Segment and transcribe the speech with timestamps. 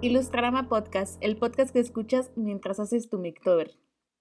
[0.00, 3.76] Ilustrarama Podcast, el podcast que escuchas mientras haces tu Mictober.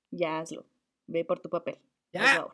[0.10, 0.66] Ya hazlo.
[1.06, 1.78] Ve por tu papel.
[2.12, 2.38] Ya.
[2.38, 2.54] Ahora.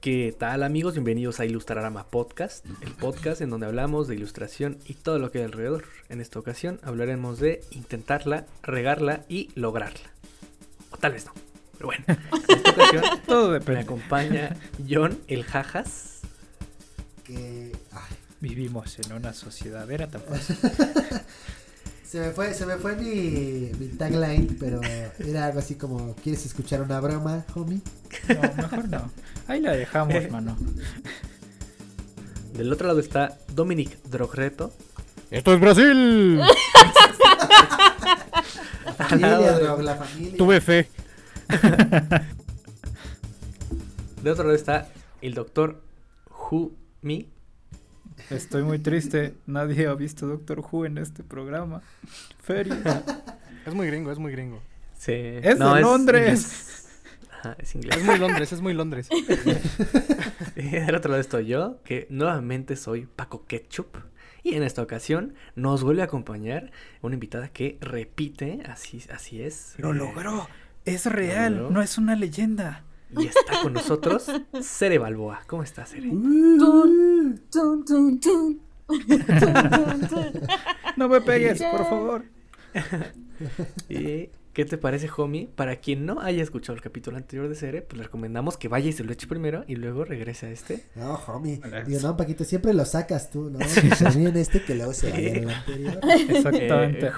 [0.00, 0.94] ¿Qué tal amigos?
[0.94, 5.38] Bienvenidos a Ilustrarama Podcast, el podcast en donde hablamos de ilustración y todo lo que
[5.38, 5.84] hay alrededor.
[6.08, 10.10] En esta ocasión hablaremos de intentarla, regarla y lograrla.
[10.90, 11.32] O tal vez no.
[11.72, 14.56] Pero bueno, en esta ocasión Todo me acompaña
[14.88, 16.22] John el Jajas.
[17.24, 20.56] que ay, Vivimos en una sociedad, era tan fácil.
[22.04, 24.80] se me fue se me fue mi, mi tagline pero
[25.18, 27.80] era algo así como quieres escuchar una broma homie
[28.28, 29.10] No, mejor no.
[29.48, 30.56] Ahí la dejamos, mano.
[32.52, 34.72] Del otro lado está Dominic Drogreto.
[35.30, 36.38] Esto es Brasil.
[36.38, 36.46] la
[38.94, 40.88] familia Drog, la familia Tuve fe.
[44.22, 44.88] Del otro lado está
[45.20, 45.82] el doctor
[46.50, 47.26] Who Me.
[48.30, 49.34] Estoy muy triste.
[49.46, 51.82] Nadie ha visto Doctor Who en este programa.
[52.42, 53.02] Feria.
[53.66, 54.62] Es muy gringo, es muy gringo.
[54.98, 55.12] Sí.
[55.12, 56.28] Es de Londres.
[56.28, 56.88] inglés.
[57.32, 57.96] Ajá, es inglés.
[57.98, 59.08] Es muy Londres, es muy Londres.
[60.56, 63.98] Y del otro lado estoy yo, que nuevamente soy Paco Ketchup.
[64.42, 66.70] Y en esta ocasión nos vuelve a acompañar
[67.02, 69.74] una invitada que repite, así, así es.
[69.76, 70.48] Lo eh, logró.
[70.86, 71.70] Es real, logró.
[71.72, 72.85] no es una leyenda.
[73.10, 74.26] Y está con nosotros
[74.62, 75.42] Cere Balboa.
[75.46, 76.10] ¿Cómo estás, Cere?
[80.96, 82.24] No me pegues, por favor.
[83.88, 85.48] ¿Y qué te parece, homie?
[85.54, 88.88] Para quien no haya escuchado el capítulo anterior de Cere, pues le recomendamos que vaya
[88.88, 90.84] y se lo eche primero y luego regrese a este.
[90.94, 93.58] no homie digo no Paquito siempre lo sacas tú no
[93.98, 96.00] también este que luego se en el anterior
[96.30, 97.06] Exactamente.
[97.06, 97.12] Eh,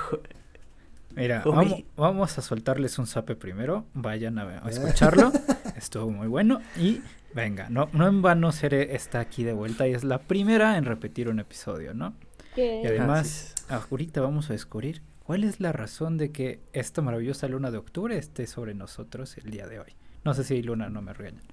[1.16, 1.54] Mira, Homie.
[1.68, 3.86] vamos, vamos a soltarles un zape primero.
[3.92, 5.32] Vayan a, a escucharlo.
[5.78, 6.60] Estuvo muy bueno.
[6.76, 7.00] Y
[7.34, 10.84] venga, no, no en vano Cere está aquí de vuelta y es la primera en
[10.84, 12.14] repetir un episodio, ¿no?
[12.56, 17.70] Y además, ahorita vamos a descubrir cuál es la razón de que esta maravillosa luna
[17.70, 19.94] de octubre esté sobre nosotros el día de hoy.
[20.24, 21.44] No sé si Luna no me regañan.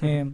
[0.00, 0.32] Eh,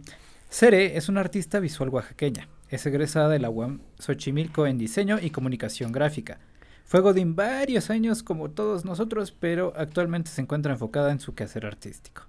[0.49, 2.47] Cere es una artista visual oaxaqueña.
[2.69, 6.39] Es egresada de la UAM Xochimilco en diseño y comunicación gráfica.
[6.85, 11.65] Fue Godín varios años como todos nosotros, pero actualmente se encuentra enfocada en su quehacer
[11.65, 12.23] artístico.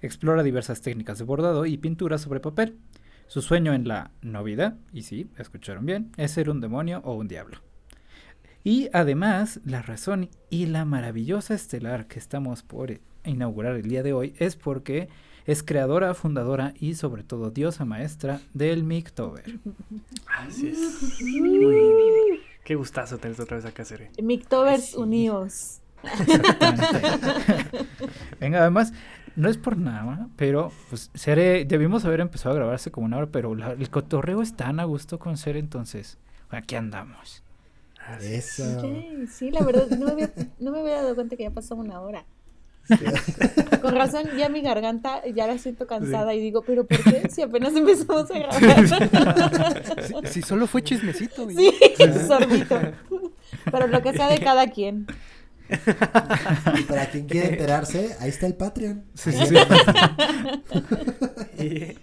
[0.00, 2.78] Explora diversas técnicas de bordado y pintura sobre papel.
[3.26, 7.28] Su sueño en la novida, y sí, escucharon bien, es ser un demonio o un
[7.28, 7.58] diablo.
[8.64, 14.12] Y además, la razón y la maravillosa estelar que estamos por inaugurar el día de
[14.12, 15.08] hoy es porque
[15.46, 19.44] es creadora, fundadora y sobre todo diosa maestra del Mictober.
[20.26, 20.78] Así es.
[21.22, 22.40] Muy bien.
[22.64, 24.10] Qué gustazo tenerte otra vez acá, Cere.
[24.22, 24.96] Mictovers Sí.
[24.96, 25.80] unidos.
[28.40, 28.92] Venga, además,
[29.36, 33.28] no es por nada, pero pues Cere, debimos haber empezado a grabarse como una hora,
[33.30, 36.18] pero la- el cotorreo es tan a gusto con Cere, entonces
[36.50, 37.42] aquí andamos.
[38.22, 41.50] Eso Sí, sí, la verdad, no me, había, no me había dado cuenta que ya
[41.50, 42.24] pasó una hora.
[43.82, 47.28] Con razón, ya mi garganta ya la siento cansada y digo, ¿pero por qué?
[47.28, 48.88] Si apenas empezamos a grabar.
[50.06, 51.46] Si, si solo fue chismecito.
[51.50, 51.70] Sí,
[52.26, 52.80] sorbito.
[53.70, 55.06] Pero lo que sea de cada quien.
[56.78, 59.54] Y para quien quiera enterarse ahí está el Patreon Sí, sí.
[61.58, 61.96] Y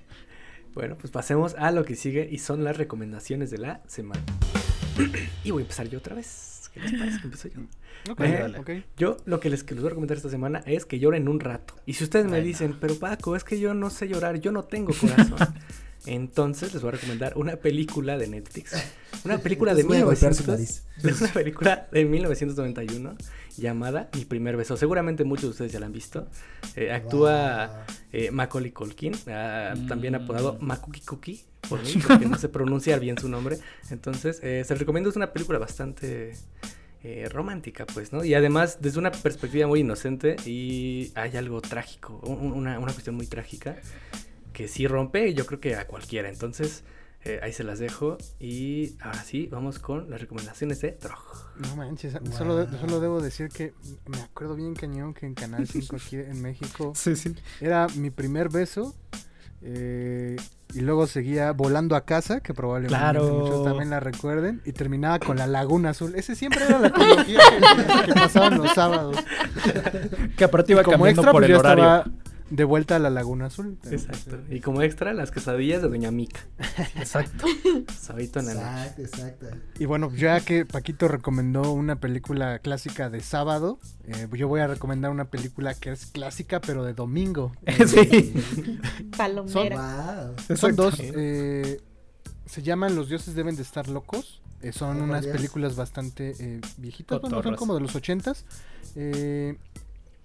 [0.74, 4.22] bueno, pues pasemos a lo que sigue y son las recomendaciones de la semana.
[5.44, 6.70] y voy a empezar yo otra vez.
[6.74, 7.62] ¿Qué les parece que empiezo yo?
[8.12, 8.60] Ok, Dale, dale.
[8.60, 8.70] ok.
[8.98, 11.40] Yo lo que les, que les voy a recomendar esta semana es que lloren un
[11.40, 11.76] rato.
[11.86, 14.52] Y si ustedes me Ay, dicen, pero Paco, es que yo no sé llorar, yo
[14.52, 15.38] no tengo corazón.
[16.06, 18.74] Entonces les voy a recomendar una película de Netflix.
[19.24, 21.22] Una película de Entonces voy a golpear su 1900, nariz.
[21.22, 23.16] una película de 1991
[23.58, 24.78] llamada Mi primer beso.
[24.78, 26.28] Seguramente muchos de ustedes ya la han visto.
[26.76, 27.96] Eh, actúa Wow.
[28.14, 30.18] eh, Macaulay Culkin, ah, también Mm.
[30.24, 33.58] apodado Makuki Cookie, por mí, porque no sé pronunciar bien su nombre.
[33.90, 36.34] Entonces, eh, se recomiendo, es una película bastante
[37.08, 38.24] eh, romántica, pues, ¿no?
[38.26, 43.16] Y además, desde una perspectiva muy inocente y hay algo trágico, un- una, una cuestión
[43.16, 43.76] muy trágica
[44.54, 46.30] que sí rompe, yo creo que a cualquiera.
[46.30, 46.84] Entonces,
[47.26, 51.20] eh, ahí se las dejo y ahora sí, vamos con las recomendaciones de Drog.
[51.58, 53.74] No manches, solo, de- solo debo decir que
[54.08, 57.36] me acuerdo bien cañón que en Canal 5 aquí en México sí, sí.
[57.60, 58.96] era mi primer beso.
[59.62, 60.36] eh,
[60.74, 63.24] y luego seguía volando a casa, que probablemente Claro.
[63.34, 64.62] muchos también la recuerden.
[64.66, 66.14] Y terminaba con la Laguna Azul.
[66.16, 67.40] Ese siempre era la trilogía
[68.06, 69.16] que, que pasaban los sábados.
[70.36, 71.84] Que aparte iba Y como cambiando extra, por pues el horario.
[71.84, 72.12] estaba
[72.50, 73.78] de vuelta a la Laguna Azul.
[73.90, 74.40] Exacto.
[74.50, 76.42] Y como extra, las quesadillas de Doña Mica.
[76.96, 77.46] Exacto.
[78.00, 79.02] Sabito en la noche.
[79.02, 79.48] Exacto, exacto.
[79.80, 84.68] Y bueno, ya que Paquito recomendó una película clásica de sábado, eh, yo voy a
[84.68, 87.52] recomendar una película que es clásica pero de domingo.
[87.88, 88.34] sí.
[89.18, 90.32] Palomera.
[90.48, 90.58] Wow.
[90.58, 90.96] Son dos.
[91.00, 91.82] eh,
[92.46, 94.42] se llaman Los dioses deben de estar locos.
[94.62, 95.36] Eh, son Oh, unas Dios.
[95.36, 98.46] películas bastante eh, viejitas, bueno, son como de los ochentas.
[98.96, 99.58] Eh,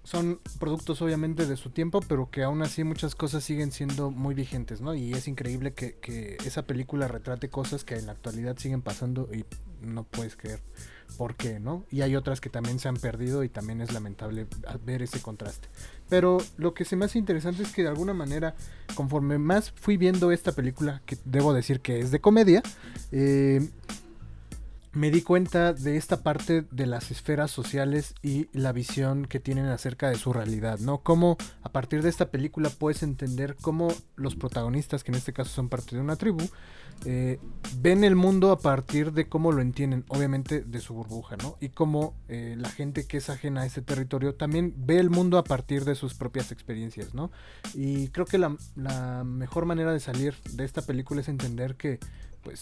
[0.03, 4.33] son productos obviamente de su tiempo, pero que aún así muchas cosas siguen siendo muy
[4.33, 4.95] vigentes, ¿no?
[4.95, 9.29] Y es increíble que, que esa película retrate cosas que en la actualidad siguen pasando
[9.31, 9.45] y
[9.81, 10.59] no puedes creer
[11.17, 11.85] por qué, ¿no?
[11.91, 14.47] Y hay otras que también se han perdido y también es lamentable
[14.85, 15.67] ver ese contraste.
[16.09, 18.55] Pero lo que se me hace interesante es que de alguna manera,
[18.95, 22.63] conforme más fui viendo esta película, que debo decir que es de comedia,
[23.11, 23.69] eh,
[24.93, 29.67] me di cuenta de esta parte de las esferas sociales y la visión que tienen
[29.67, 30.99] acerca de su realidad, ¿no?
[30.99, 35.51] Cómo a partir de esta película puedes entender cómo los protagonistas, que en este caso
[35.51, 36.45] son parte de una tribu,
[37.05, 37.39] eh,
[37.77, 41.57] ven el mundo a partir de cómo lo entienden, obviamente de su burbuja, ¿no?
[41.61, 45.37] Y cómo eh, la gente que es ajena a ese territorio también ve el mundo
[45.37, 47.31] a partir de sus propias experiencias, ¿no?
[47.73, 51.99] Y creo que la, la mejor manera de salir de esta película es entender que,
[52.43, 52.61] pues,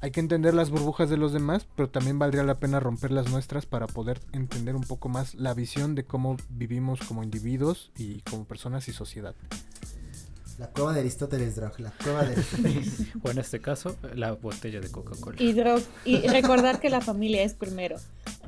[0.00, 3.30] hay que entender las burbujas de los demás, pero también valdría la pena romper las
[3.30, 8.20] nuestras para poder entender un poco más la visión de cómo vivimos como individuos y
[8.22, 9.34] como personas y sociedad.
[10.58, 11.78] La cueva de Aristóteles, Drog.
[11.78, 13.00] La cueva de Aristóteles.
[13.22, 15.36] O en este caso, la botella de Coca-Cola.
[15.40, 17.96] Y, dro- y recordar que la familia es primero.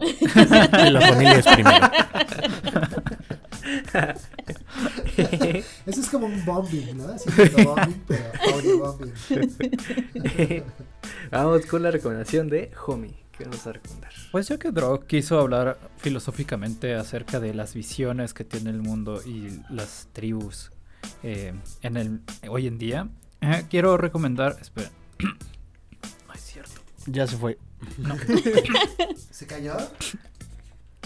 [0.35, 1.87] la familia es primero.
[5.87, 7.09] Eso es como un bombing, ¿no?
[7.09, 8.25] Así como bombing, pero
[8.55, 9.13] audio bombing.
[11.31, 13.19] Vamos con la recomendación de Homie.
[13.37, 14.13] ¿Qué nos va a recomendar?
[14.33, 19.23] Pues ya que Drog quiso hablar filosóficamente acerca de las visiones que tiene el mundo
[19.25, 20.71] y las tribus
[21.23, 23.09] eh, en el hoy en día,
[23.41, 24.57] eh, quiero recomendar.
[24.61, 24.91] Espera.
[26.29, 26.81] Ay, es cierto.
[27.07, 27.59] Ya se fue.
[27.99, 28.17] No.
[29.31, 29.77] ¿Se cayó?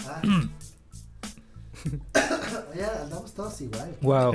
[0.07, 0.21] Ah.
[2.73, 3.95] Oye, andamos todos igual.
[4.01, 4.33] Wow.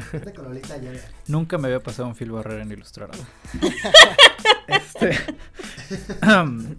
[1.27, 3.17] Nunca me había pasado un Phil Barrera en Ilustrador.
[4.67, 5.19] este.
[6.27, 6.75] um,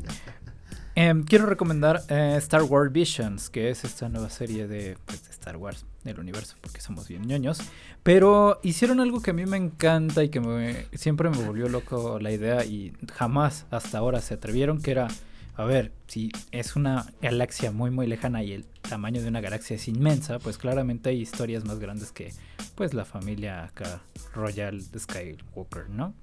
[0.95, 5.31] em, quiero recomendar eh, Star Wars Visions, que es esta nueva serie de, pues, de
[5.31, 7.59] Star Wars, del universo, porque somos bien ñoños.
[8.03, 12.19] Pero hicieron algo que a mí me encanta y que me- siempre me volvió loco
[12.19, 15.07] la idea y jamás hasta ahora se atrevieron, que era,
[15.56, 19.75] a ver, si es una galaxia muy muy lejana y el tamaño de una galaxia
[19.75, 22.33] es inmensa, pues claramente hay historias más grandes que
[22.75, 24.01] pues la familia acá
[24.33, 26.13] Royal Skywalker, ¿no?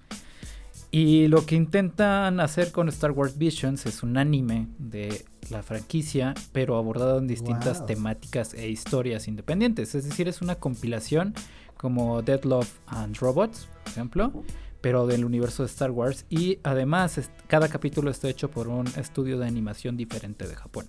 [0.90, 6.32] Y lo que intentan hacer con Star Wars Visions es un anime de la franquicia,
[6.52, 7.86] pero abordado en distintas Wow.
[7.86, 9.94] temáticas e historias independientes.
[9.94, 11.34] Es decir, es una compilación
[11.76, 14.44] como Dead Love and Robots, por ejemplo,
[14.88, 16.24] pero del universo de Star Wars.
[16.30, 20.86] Y además, cada capítulo está hecho por un estudio de animación diferente de Japón.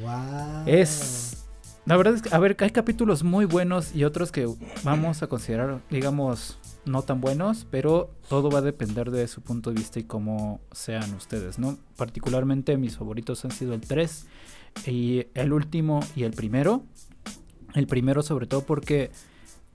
[0.00, 0.62] Wow.
[0.64, 1.44] Es.
[1.84, 4.48] La verdad es que, a ver, hay capítulos muy buenos y otros que
[4.82, 9.72] vamos a considerar, digamos, no tan buenos, pero todo va a depender de su punto
[9.72, 11.76] de vista y cómo sean ustedes, ¿no?
[11.98, 14.26] Particularmente mis favoritos han sido el 3
[14.86, 16.82] y el último y el primero.
[17.74, 19.10] El primero sobre todo porque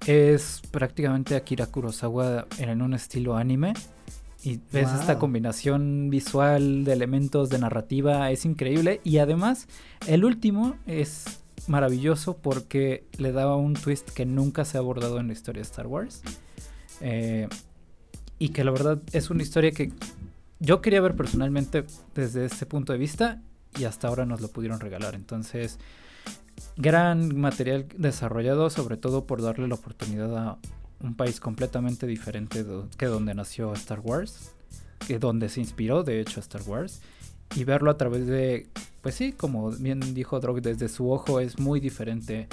[0.05, 3.73] es prácticamente Akira Kurosawa en un estilo anime.
[4.43, 8.99] Y ves esta combinación visual de elementos de narrativa, es increíble.
[9.05, 9.67] Y además,
[10.05, 15.27] el último es maravilloso porque le daba un twist que nunca se ha abordado en
[15.27, 16.23] la historia de Star Wars.
[16.99, 17.47] Eh,
[18.37, 19.93] y que la verdad es una historia que
[20.59, 23.41] yo quería ver personalmente desde este punto de vista
[23.77, 25.15] y hasta ahora nos lo pudieron regalar.
[25.15, 25.79] Entonces,
[26.77, 30.57] gran material desarrollado, sobre todo por darle la oportunidad a
[30.99, 32.65] un país completamente diferente
[32.97, 34.53] que donde nació Star Wars,
[35.05, 37.01] que donde se inspiró de hecho Star Wars,
[37.55, 38.67] y verlo a través de,
[39.01, 42.47] pues sí, como bien dijo Drog, desde su ojo es muy diferente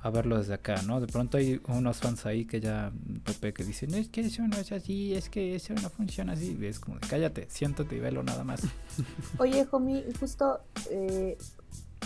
[0.00, 1.00] a verlo desde acá, ¿no?
[1.00, 2.92] De pronto hay unos fans ahí que ya
[3.24, 6.58] topé que dicen, es que eso no es así, es que eso no funciona así,
[6.60, 8.60] es como, cállate, siéntate y velo nada más.
[9.38, 11.38] Oye, Homie, justo eh,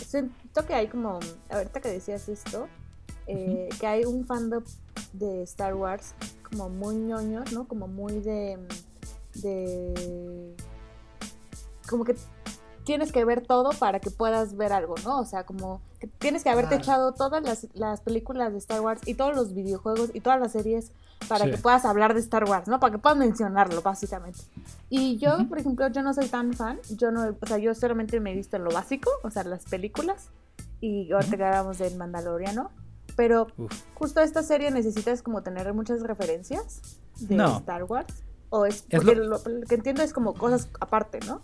[0.04, 1.18] siento que hay como,
[1.50, 2.68] ahorita que decías esto,
[3.26, 4.64] eh, que hay un fandom
[5.12, 6.14] de Star Wars
[6.48, 7.68] como muy ñoño, ¿no?
[7.68, 8.58] Como muy de,
[9.34, 10.54] de,
[11.88, 12.14] como que
[12.88, 15.20] tienes que ver todo para que puedas ver algo, ¿no?
[15.20, 16.82] O sea, como que tienes que haberte Claro.
[16.82, 20.52] echado todas las, las películas de Star Wars y todos los videojuegos y todas las
[20.52, 20.90] series
[21.28, 21.50] para Sí.
[21.50, 22.80] que puedas hablar de Star Wars, ¿no?
[22.80, 24.40] Para que puedas mencionarlo, básicamente.
[24.88, 25.48] Y yo, Ujú.
[25.48, 28.34] por ejemplo, yo no soy tan fan, yo no, o sea, yo solamente me he
[28.34, 30.30] visto lo básico, o sea, las películas,
[30.80, 32.70] y ahorita que hablamos del Mandaloriano,
[33.16, 33.70] pero Uf.
[33.96, 36.80] justo esta serie necesitas como tener muchas referencias
[37.20, 37.58] de No.
[37.58, 38.14] Star Wars,
[38.48, 39.38] o es, Es lo- lo...
[39.44, 41.42] lo que entiendo es como cosas aparte, ¿no?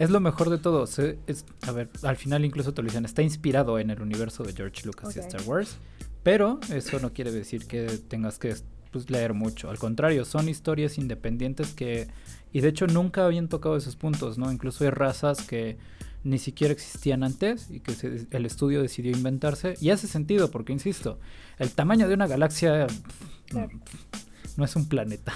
[0.00, 0.86] Es lo mejor de todo.
[0.86, 4.42] se- es- a ver, al final incluso te lo dicen, está inspirado en el universo
[4.42, 5.20] de George Lucas y.
[5.20, 5.76] Star Wars.
[6.22, 8.54] Pero eso no quiere decir que tengas que
[8.90, 9.70] pues, leer mucho.
[9.70, 12.08] Al contrario, son historias independientes que,
[12.52, 14.50] y de hecho nunca habían tocado esos puntos, ¿no?
[14.50, 15.76] Incluso hay razas que
[16.24, 19.74] ni siquiera existían antes y que se- el estudio decidió inventarse.
[19.80, 21.18] Y hace sentido, porque insisto,
[21.58, 24.29] el tamaño de una galaxia pff.
[24.56, 25.32] No es un planeta.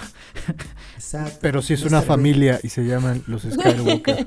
[0.95, 1.39] Exacto.
[1.41, 4.27] Pero sí es No una familia y se llaman los Skywalker.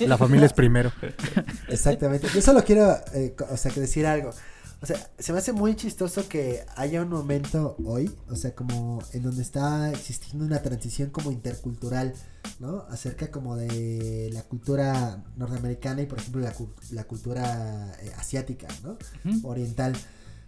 [0.00, 0.92] La familia es primero.
[1.68, 2.28] Exactamente.
[2.34, 4.30] Yo solo quiero, eh, o sea, que decir algo.
[4.82, 9.02] O sea, se me hace muy chistoso que haya un momento hoy, o sea, como
[9.14, 12.12] en donde está existiendo una transición como intercultural,
[12.60, 12.84] ¿no?
[12.90, 16.54] Acerca como de la cultura norteamericana y, por ejemplo, la,
[16.90, 18.98] la cultura eh, asiática, ¿no?
[19.44, 19.94] Oriental.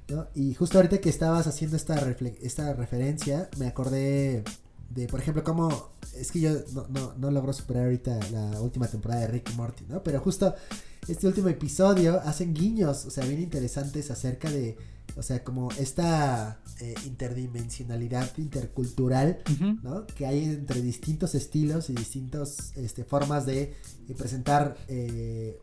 [0.09, 0.27] ¿No?
[0.35, 1.97] Y justo ahorita que estabas haciendo esta,
[2.43, 4.43] esta referencia, me acordé
[4.91, 8.87] de, por ejemplo, cómo es que yo no, no, no logro superar ahorita la última
[8.87, 10.03] temporada de Rick y Morty, ¿no?
[10.03, 10.55] Pero justo
[11.07, 14.77] este último episodio hacen guiños, o sea, bien interesantes acerca de,
[15.17, 19.39] o sea, como esta eh, interdimensionalidad intercultural.
[19.83, 20.07] ¿no?
[20.07, 23.75] que hay entre distintos estilos y distintas este, formas de,
[24.07, 25.59] de presentar eh,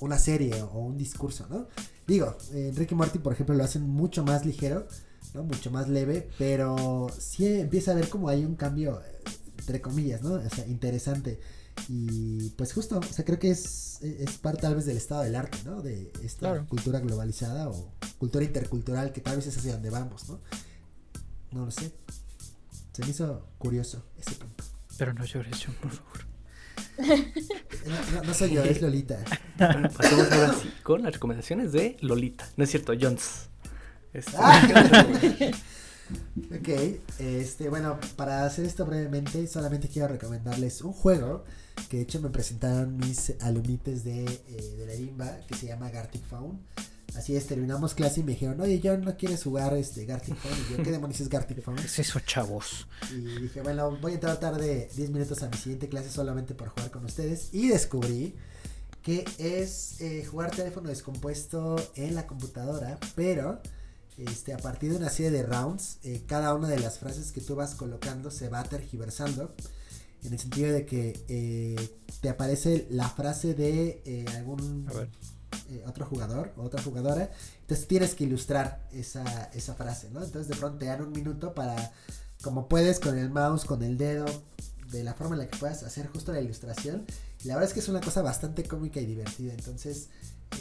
[0.00, 1.66] una serie o un discurso, ¿no?
[2.06, 4.86] Digo, eh, Rick y Morty, por ejemplo, lo hacen mucho más ligero,
[5.32, 5.44] ¿no?
[5.44, 9.22] Mucho más leve, pero sí empieza a ver como hay un cambio, eh,
[9.58, 10.34] entre comillas, ¿no?
[10.34, 11.40] O sea, interesante.
[11.88, 15.34] Y pues justo, o sea, creo que es, es parte tal vez del estado del
[15.34, 15.82] arte, ¿no?
[15.82, 16.66] De esta Claro.
[16.68, 20.40] cultura globalizada o cultura intercultural que tal vez es hacia donde vamos, ¿no?
[21.50, 21.92] No lo sé.
[22.92, 24.62] Se me hizo curioso ese punto.
[24.98, 26.26] Pero no llores, John, por favor.
[26.98, 29.18] No, no- soy yo, es Lolita.
[29.58, 32.48] Bueno, pasemos ahora sí con las recomendaciones de Lolita.
[32.56, 33.48] No es cierto, Jones.
[34.12, 35.06] Este, Ah.
[36.54, 36.68] Ok,
[37.18, 41.44] este, bueno, para hacer esto brevemente, solamente quiero recomendarles un juego
[41.88, 45.90] que de hecho me presentaron mis alumnites de, eh, de la IMBA, que se llama
[45.90, 46.60] Gartic Phone.
[47.16, 50.52] Así es, terminamos clase y me dijeron, oye, John, ¿no quieres jugar este Gartic Phone?
[50.52, 51.76] Y yo, ¿qué demonios es Gartic Phone?
[51.76, 52.88] ¿Qué es eso, chavos?
[53.12, 56.68] Y dije, bueno, voy a entrar tarde 10 minutos a mi siguiente clase solamente por
[56.70, 57.50] jugar con ustedes.
[57.52, 58.34] Y descubrí
[59.02, 63.60] que es eh, jugar teléfono descompuesto en la computadora, pero
[64.16, 67.40] este, a partir de una serie de rounds, eh, cada una de las frases que
[67.40, 69.54] tú vas colocando se va tergiversando.
[70.22, 75.10] En el sentido de que eh, te aparece la frase de eh, algún A ver.
[75.70, 77.30] Eh, otro jugador o otra jugadora.
[77.60, 80.22] Entonces tienes que ilustrar esa, esa frase, ¿no?
[80.22, 81.92] Entonces de pronto te dan un minuto para,
[82.42, 84.26] como puedes, con el mouse, con el dedo,
[84.90, 87.04] de la forma en la que puedas hacer justo la ilustración.
[87.42, 89.52] Y la verdad es que es una cosa bastante cómica y divertida.
[89.52, 90.08] Entonces,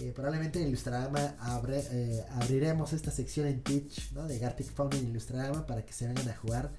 [0.01, 4.27] eh, probablemente en Ilustrarama abre- eh, abriremos esta sección en Twitch, ¿no?
[4.27, 6.71] De Gartic Fauna en Ilustrarama para que se vengan a jugar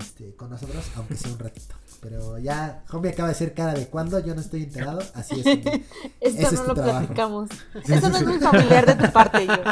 [0.00, 1.74] este, con nosotros, aunque sea un ratito.
[2.00, 5.46] Pero ya, Homie acaba de hacer cara de cuando yo no estoy enterado, así es.
[5.46, 5.84] Homie.
[6.20, 6.98] Esto Ese es no lo trabajo.
[6.98, 7.50] platicamos.
[7.88, 9.54] Eso no es muy familiar de tu parte, yo.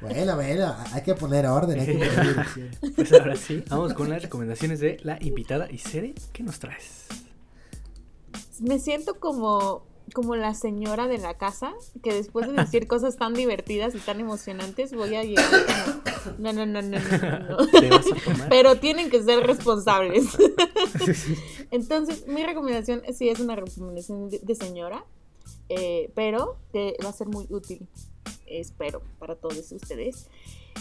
[0.00, 2.70] Bueno, bueno, hay que poner orden, hay que poner dirección.
[2.96, 6.14] Pues ahora sí, vamos con las recomendaciones de la invitada y Cere.
[6.32, 7.06] ¿Qué nos traes?
[8.58, 13.34] Me siento como, como la señora de la casa, que después de decir cosas tan
[13.34, 17.66] divertidas y tan emocionantes, voy a llegar como, no, no, no, no, no, no, no.
[17.70, 18.48] ¿Te vas a tomar?
[18.48, 20.26] Pero tienen que ser responsables.
[21.70, 25.04] Entonces, mi recomendación sí es una recomendación de, de señora,
[25.68, 27.88] eh, pero que va a ser muy útil,
[28.46, 30.26] espero, para todos ustedes.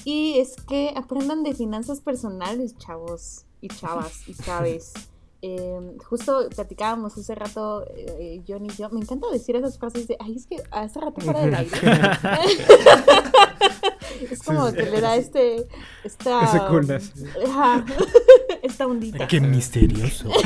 [0.04, 4.94] Y es que aprendan de finanzas personales, chavos y chavas y chaves.
[5.44, 8.90] Eh, justo platicábamos hace rato, eh, John y yo.
[8.92, 11.72] Me encanta decir esas frases de, ay, es que hace rato fuera del aire.
[14.32, 15.68] es como que le da este,
[16.04, 17.12] esta, Ese coolness.
[17.48, 17.84] Ajá.
[18.62, 19.28] esta ondita.
[19.28, 20.30] Qué misterioso.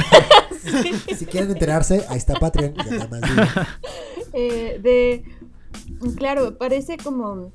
[1.15, 2.73] Si quieren enterarse, ahí está Patreon.
[2.73, 3.21] ya más.
[4.33, 5.23] Eh, de,
[6.15, 7.53] claro, parece como,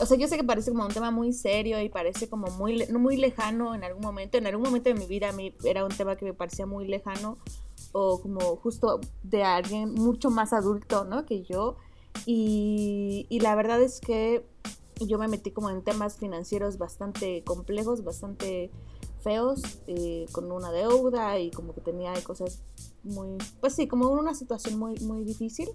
[0.00, 2.86] o sea, yo sé que parece como un tema muy serio y parece como muy,
[2.88, 4.38] muy lejano en algún momento.
[4.38, 6.86] En algún momento de mi vida a mí era un tema que me parecía muy
[6.86, 7.38] lejano
[7.92, 11.24] o como justo de alguien mucho más adulto, ¿no?
[11.24, 11.76] Que yo.
[12.24, 14.44] Y, y la verdad es que
[15.00, 18.70] yo me metí como en temas financieros bastante complejos, bastante
[19.22, 22.62] feos, eh, con una deuda y como que tenía cosas
[23.02, 25.68] muy, pues sí, como una situación muy, muy difícil.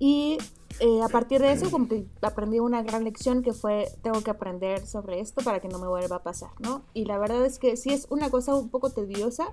[0.00, 0.38] Y
[0.80, 4.30] eh, a partir de eso como que aprendí una gran lección que fue, tengo que
[4.30, 6.82] aprender sobre esto para que no me vuelva a pasar, ¿no?
[6.94, 9.52] Y la verdad es que sí es una cosa un poco tediosa,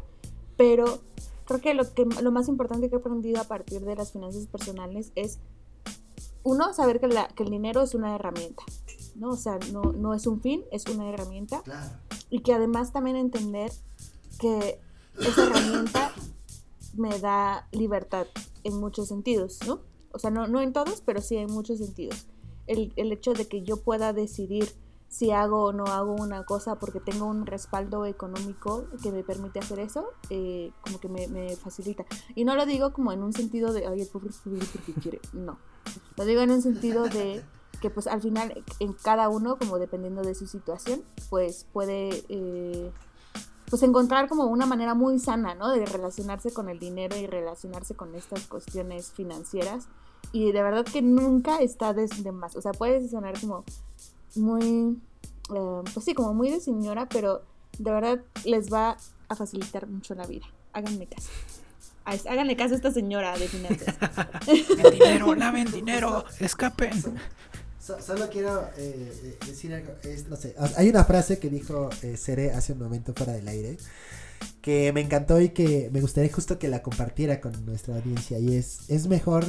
[0.56, 1.00] pero
[1.46, 4.48] creo que lo, que, lo más importante que he aprendido a partir de las finanzas
[4.48, 5.40] personales es,
[6.44, 8.64] uno, saber que, la- que el dinero es una herramienta,
[9.16, 9.32] ¿no?
[9.32, 11.90] O sea, no, no es un fin, es una herramienta Claro.
[12.30, 13.70] y que además también entender
[14.40, 14.80] que
[15.20, 16.14] esa herramienta
[16.96, 18.28] me da libertad
[18.64, 19.82] en muchos sentidos, ¿no?
[20.12, 22.28] O sea, no, no en todos, pero sí en muchos sentidos.
[22.68, 24.74] el, el hecho de que yo pueda decidir
[25.10, 29.60] si hago o no hago una cosa porque tengo un respaldo económico que me permite
[29.60, 32.06] hacer eso, eh, como que me, me facilita.
[32.36, 35.20] Y no lo digo como en un sentido de, ay, el pobre estudia porque quiere,
[35.34, 35.58] no.
[36.18, 37.44] Lo digo en un sentido de
[37.82, 42.92] que pues al final en cada uno, como dependiendo de su situación, pues puede eh,
[43.70, 45.70] pues encontrar como una manera muy sana, ¿no?
[45.70, 49.88] De relacionarse con el dinero y relacionarse con estas cuestiones financieras.
[50.32, 52.56] Y de verdad que nunca está de, de más.
[52.56, 53.64] O sea, puede sonar como
[54.36, 54.98] muy,
[55.54, 57.42] eh, pues sí, como muy de señora, pero
[57.78, 58.98] de verdad les va
[59.28, 60.46] a facilitar mucho la vida.
[60.74, 61.30] Háganme caso.
[62.06, 63.96] Háganle caso a esta señora de finanzas.
[64.48, 65.36] ¡El dinero!
[65.36, 66.24] ¡Laven dinero!
[66.40, 67.20] ¡Escapen!
[67.88, 69.94] So- solo quiero eh, eh, decir algo.
[70.04, 73.48] es- no sé, hay una frase que dijo eh, Cere hace un momento fuera del
[73.48, 73.78] aire
[74.62, 78.56] que me encantó y que me gustaría justo que la compartiera con nuestra audiencia y
[78.56, 79.46] es es mejor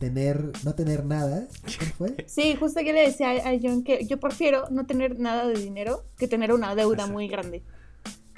[0.00, 2.24] tener no tener nada ¿Cuál fue?
[2.26, 5.54] Sí, justo que le decía a a John que yo prefiero no tener nada de
[5.60, 7.12] dinero que tener una deuda Exacto.
[7.12, 7.62] muy grande.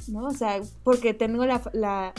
[0.08, 0.26] ¿No?
[0.26, 2.14] O sea, porque tengo la, la-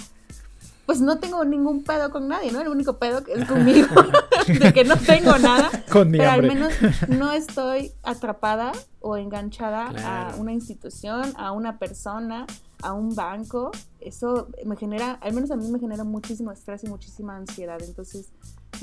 [0.90, 2.62] Pues no tengo ningún pedo con nadie, ¿no?
[2.62, 3.90] El único pedo que es conmigo,
[4.48, 5.70] de que no tengo nada.
[5.92, 6.50] Con mi pero hambre.
[6.50, 6.74] al menos
[7.10, 12.48] no estoy atrapada o enganchada a una institución, a una persona,
[12.82, 13.70] a un banco.
[14.00, 17.78] Eso me genera, al menos a mí me genera muchísimo estrés y muchísima ansiedad.
[17.84, 18.32] Entonces,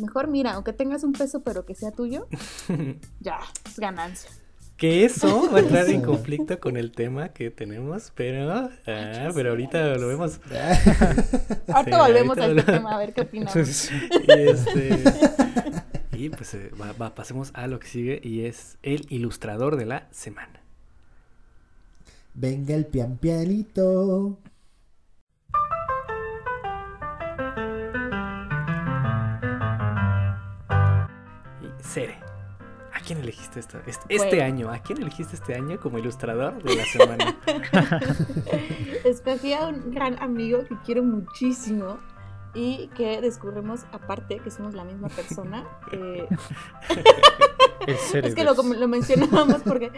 [0.01, 2.29] mejor mira, aunque tengas un peso pero que sea tuyo,
[3.21, 4.31] ya, es ganancia.
[4.77, 8.53] Que eso va a entrar en conflicto con el tema que tenemos, pero,
[8.87, 10.39] ah, pero ahorita lo vemos.
[11.69, 13.57] Ahorita Sí, volvemos ahorita a este tema, a ver qué opinamos.
[13.91, 14.99] Y, este,
[16.13, 19.87] y pues eh, va- va, pasemos a lo que sigue y es el ilustrador de
[19.87, 20.61] la semana.
[22.35, 24.39] venga el pian pianito
[31.63, 32.26] Y Cere, ¿a
[33.07, 34.71] quién elegiste esta- este, este año?
[34.71, 37.37] ¿A quién elegiste este año como ilustrador de la semana?
[39.05, 41.99] Escogí a un gran amigo que quiero muchísimo
[42.55, 45.65] y que descubrimos aparte que somos la misma persona.
[45.93, 46.27] eh,
[47.87, 49.93] es que lo, lo mencionábamos porque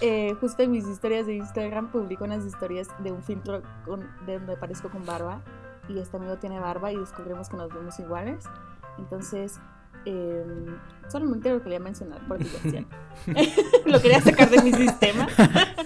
[0.00, 4.38] eh, justo en mis historias de Instagram publico unas historias de un filtro con- de
[4.38, 5.42] donde aparezco con barba
[5.88, 8.44] y este amigo tiene barba y descubrimos que nos vemos iguales.
[8.98, 9.58] Entonces,
[10.04, 10.44] eh,
[11.08, 12.86] solamente lo quería mencionar por diversión.
[13.86, 15.26] lo quería sacar de mi sistema.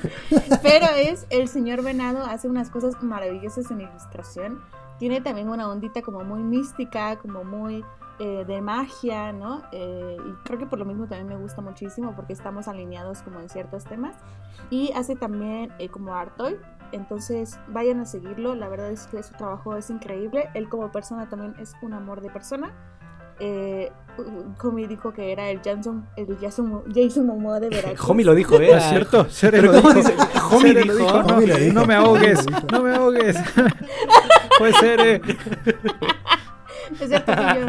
[0.62, 4.60] Pero es el señor Venado, hace unas cosas maravillosas en ilustración.
[4.98, 7.84] Tiene también una ondita como muy mística, como muy
[8.20, 9.62] eh, de magia, ¿no?
[9.72, 13.40] Eh, y creo que por lo mismo también me gusta muchísimo porque estamos alineados como
[13.40, 14.14] en ciertos temas.
[14.70, 16.56] Y hace también eh, como Artoy.
[16.92, 20.48] Entonces vayan a seguirlo, la verdad es que su trabajo es increíble.
[20.54, 22.72] Él como persona también es un amor de persona.
[23.40, 23.90] Eh,
[24.58, 28.08] Comi dijo que era el Jason, el Jason, Jason Momoa de Veracruz.
[28.08, 28.76] Homie lo dijo, ¿eh?
[28.76, 30.10] Es cierto, Cere lo ¿cómo dijo.
[30.52, 31.72] Homie no, dijo.
[31.72, 33.36] no me ahogues, no me ahogues.
[34.58, 35.20] Fue Cere.
[37.00, 37.66] Es cierto que yo.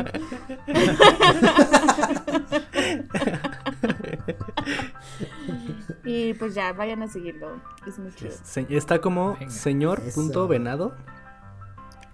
[6.03, 7.59] y pues ya, vayan a seguirlo.
[7.87, 8.33] Es muy chido.
[8.69, 9.49] Está como Venga.
[9.51, 10.21] señor Eso.
[10.21, 10.93] punto venado.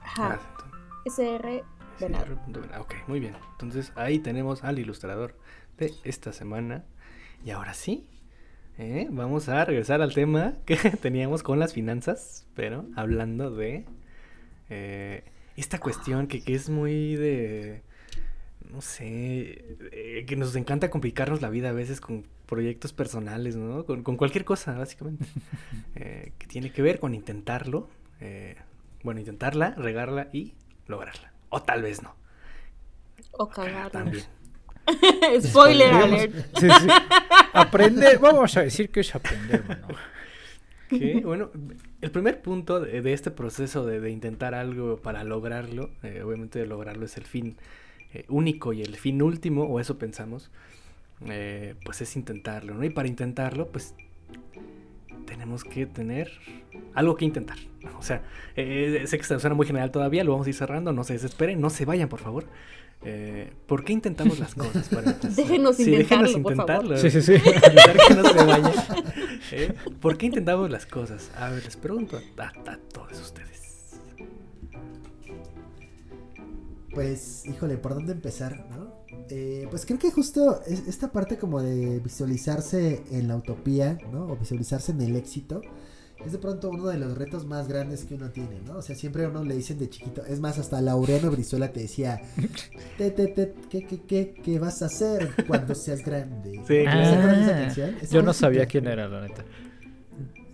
[0.04, 0.40] Ajá.
[0.40, 0.40] Ah,
[1.06, 1.64] SR
[2.02, 2.40] Venado.
[2.80, 3.36] Ok, muy bien.
[3.52, 5.36] Entonces ahí tenemos al ilustrador
[5.78, 6.84] de esta semana.
[7.46, 8.08] Y ahora sí,
[8.80, 9.08] ¿eh?
[9.12, 13.86] vamos a regresar al tema que teníamos con las finanzas, pero hablando de
[14.70, 15.24] eh,
[15.56, 17.84] esta cuestión que, que es muy de,
[18.72, 23.86] no sé, eh, que nos encanta complicarnos la vida a veces con proyectos personales, ¿no?
[23.86, 25.26] Con, con cualquier cosa, básicamente,
[25.94, 27.88] que tiene que ver con intentarlo,
[29.04, 30.54] bueno, intentarla, regarla y
[30.88, 31.31] lograrla.
[31.52, 32.16] O tal vez no.
[33.34, 33.90] O cagarla.
[33.92, 34.26] También.
[35.42, 36.58] Spoiler Digamos- alert.
[36.58, 36.88] Sí, sí.
[37.54, 39.88] Aprender, vamos a decir que es aprender, mano.
[41.24, 41.52] Bueno,
[42.02, 46.66] el primer punto de, de este proceso de, de intentar algo para lograrlo, eh, obviamente
[46.66, 47.56] lograrlo es el fin
[48.14, 50.52] eh, único y el fin último, o eso pensamos,
[51.28, 52.84] eh, pues es intentarlo, ¿no?
[52.84, 53.94] Y para intentarlo, pues
[55.26, 56.32] tenemos que tener
[56.94, 57.58] algo que intentar.
[57.98, 58.24] O sea,
[58.56, 61.14] eh, sé que esto suena muy general todavía, lo vamos a ir cerrando, no se
[61.14, 62.46] desesperen, no se vayan, por favor.
[63.04, 64.88] Eh, ¿Por qué intentamos las cosas?
[64.94, 65.14] Para?
[65.14, 66.86] Déjenos Sí, déjenos intentarlo, por favor.
[66.86, 66.98] intentarlo.
[66.98, 67.34] Sí, sí, sí.
[68.08, 68.72] Que no se vayan.
[69.52, 69.74] ¿Eh?
[70.00, 71.32] ¿Por qué intentamos las cosas?
[71.36, 74.00] A ver, les pregunto a, a- a todos ustedes.
[76.94, 79.01] Pues, híjole, ¿por dónde empezar, no?
[79.34, 84.26] Eh, pues creo que justo es- esta parte como de visualizarse en la utopía, ¿no?
[84.26, 85.62] O visualizarse en el éxito,
[86.26, 88.78] es de pronto uno de los retos más grandes que uno tiene, ¿no?
[88.78, 91.80] O sea, siempre a uno le dicen de chiquito, es más, hasta Laureano Brizuela te
[91.80, 92.22] decía,
[92.98, 96.58] te, te, te, ¿qué, qué, qué, qué vas a hacer cuando seas grande?
[96.58, 97.10] Sí, ¿Se claro.
[97.16, 97.98] acuerdan de esa Ah?
[98.02, 99.46] Esa yo no sabía quién era, la neta.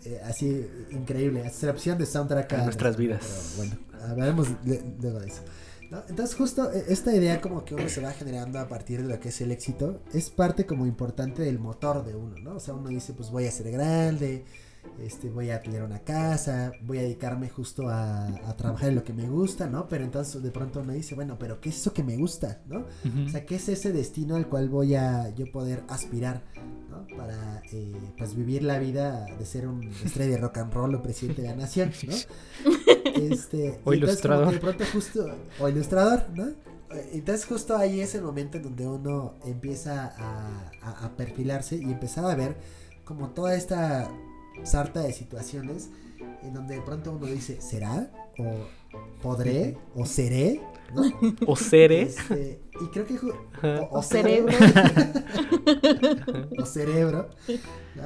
[0.06, 3.54] eh, así, increíble, opción de soundtrack A nuestras pero vidas.
[3.58, 3.76] bueno,
[4.08, 5.42] hablaremos le- luego de eso.
[5.90, 6.04] ¿No?
[6.10, 9.20] Entonces justo eh, esta idea como que uno se va generando a partir de lo
[9.20, 12.56] que es el éxito es parte como importante del motor de uno, ¿no?
[12.56, 14.46] O sea, uno dice pues voy a ser grande,
[15.02, 19.04] este, voy a tener una casa, voy a dedicarme justo a, a trabajar en lo
[19.04, 19.88] que me gusta, ¿no?
[19.88, 22.86] Pero entonces de pronto uno dice, bueno, pero ¿qué es eso que me gusta, ¿no?
[23.26, 26.42] O sea, ¿qué es ese destino al cual voy a yo poder aspirar,
[26.90, 27.06] ¿no?
[27.16, 31.04] Para, eh, pues, vivir la vida de ser un estrella de rock and roll o
[31.04, 32.16] presidente de la nación, ¿no?
[33.18, 34.52] Este, O ilustrador.
[34.54, 35.28] de pronto justo,
[35.60, 36.48] o ilustrador, ¿no?
[37.12, 41.84] Entonces justo ahí es el momento en donde uno empieza a, a- a perfilarse y
[41.84, 42.56] empezar a ver
[43.04, 44.10] como toda esta
[44.64, 45.90] sarta de situaciones
[46.44, 48.10] en donde de pronto uno dice, ¿será?
[48.40, 48.66] ¿O
[49.22, 49.78] podré?
[49.96, 50.62] ¿O seré?
[50.96, 51.04] ¿no?
[51.46, 52.18] O seres.
[52.18, 53.20] Este, y creo que.
[53.92, 54.56] O cerebro.
[56.58, 57.30] o cerebro
[57.96, 58.04] ¿no?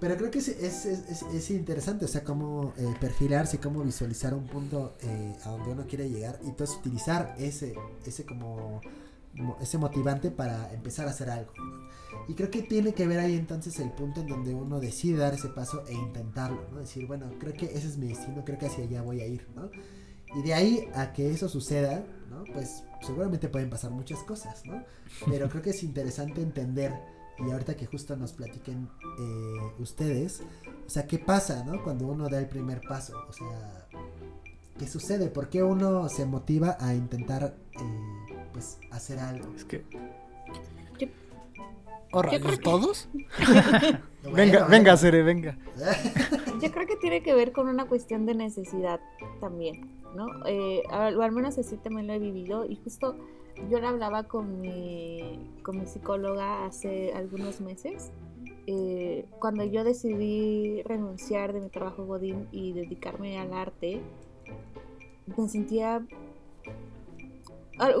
[0.00, 3.82] Pero creo que es, es, es- es- es interesante o sea cómo eh, perfilarse cómo
[3.82, 8.80] visualizar un punto eh, a donde uno quiere llegar y entonces utilizar ese ese como
[9.34, 11.52] mo- ese motivante para empezar a hacer algo
[12.28, 15.34] y creo que tiene que ver ahí entonces el punto en donde uno decide dar
[15.34, 18.66] ese paso e intentarlo no decir bueno creo que ese es mi destino creo que
[18.66, 19.70] hacia allá voy a ir no
[20.36, 22.42] y de ahí a que eso suceda, ¿no?
[22.52, 24.82] Pues seguramente pueden pasar muchas cosas, ¿no?
[25.30, 26.92] Pero creo que es interesante entender,
[27.38, 30.42] y ahorita que justo nos platiquen eh, ustedes,
[30.86, 31.82] o sea, ¿qué pasa, ¿no?
[31.82, 33.86] Cuando uno da el primer paso, o sea,
[34.78, 35.28] ¿qué sucede?
[35.28, 39.52] ¿Por qué uno se motiva a intentar, eh, pues, hacer algo?
[39.54, 39.84] Es que
[42.14, 43.08] ¿O rayos todos?
[44.24, 44.70] Bueno, Venga, bueno.
[44.70, 45.58] venga, Cere, venga.
[46.62, 48.98] Yo creo que tiene que ver con una cuestión de necesidad
[49.38, 50.26] también, ¿no?
[50.46, 53.16] Eh, al menos así también lo he vivido y justo
[53.70, 58.12] yo lo hablaba con mi, con mi psicóloga hace algunos meses.
[58.66, 64.00] eh, cuando yo decidí renunciar de mi trabajo Godín y dedicarme al arte,
[65.36, 66.06] me sentía...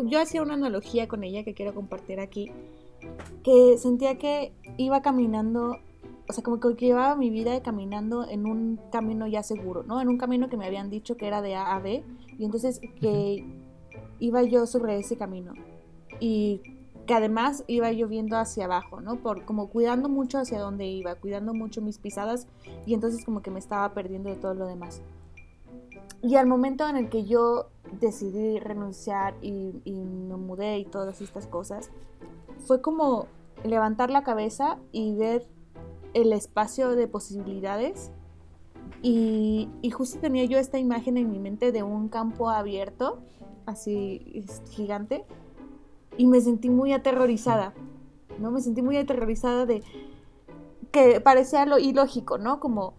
[0.06, 2.52] Yo hacía una analogía con ella que quiero compartir aquí,
[3.42, 5.78] que sentía que iba caminando
[6.28, 10.00] o sea, como que llevaba mi vida caminando en un camino ya seguro, ¿no?
[10.00, 12.02] En un camino que me habían dicho que era de A a B,
[12.38, 13.44] y entonces que
[14.18, 15.52] iba yo sobre ese camino.
[16.20, 16.62] Y
[17.06, 19.16] que además iba yo viendo hacia abajo, ¿no?
[19.16, 22.46] Por como cuidando mucho hacia dónde iba, cuidando mucho mis pisadas,
[22.86, 25.02] y entonces como que me estaba perdiendo de todo lo demás.
[26.22, 27.68] Y al momento en el que yo
[28.00, 31.90] decidí renunciar y, me mudé y todas estas cosas,
[32.66, 33.26] fue como
[33.62, 35.46] levantar la cabeza y ver
[36.14, 38.10] el espacio de posibilidades.
[39.02, 43.18] Y justo tenía yo esta imagen en mi mente de un campo abierto,
[43.66, 45.24] así es, gigante,
[46.16, 47.74] y me sentí muy aterrorizada,
[48.38, 48.50] ¿no?
[48.50, 49.82] Me sentí muy aterrorizada de
[50.92, 52.60] que parecía lo ilógico, ¿no?
[52.60, 52.94] Como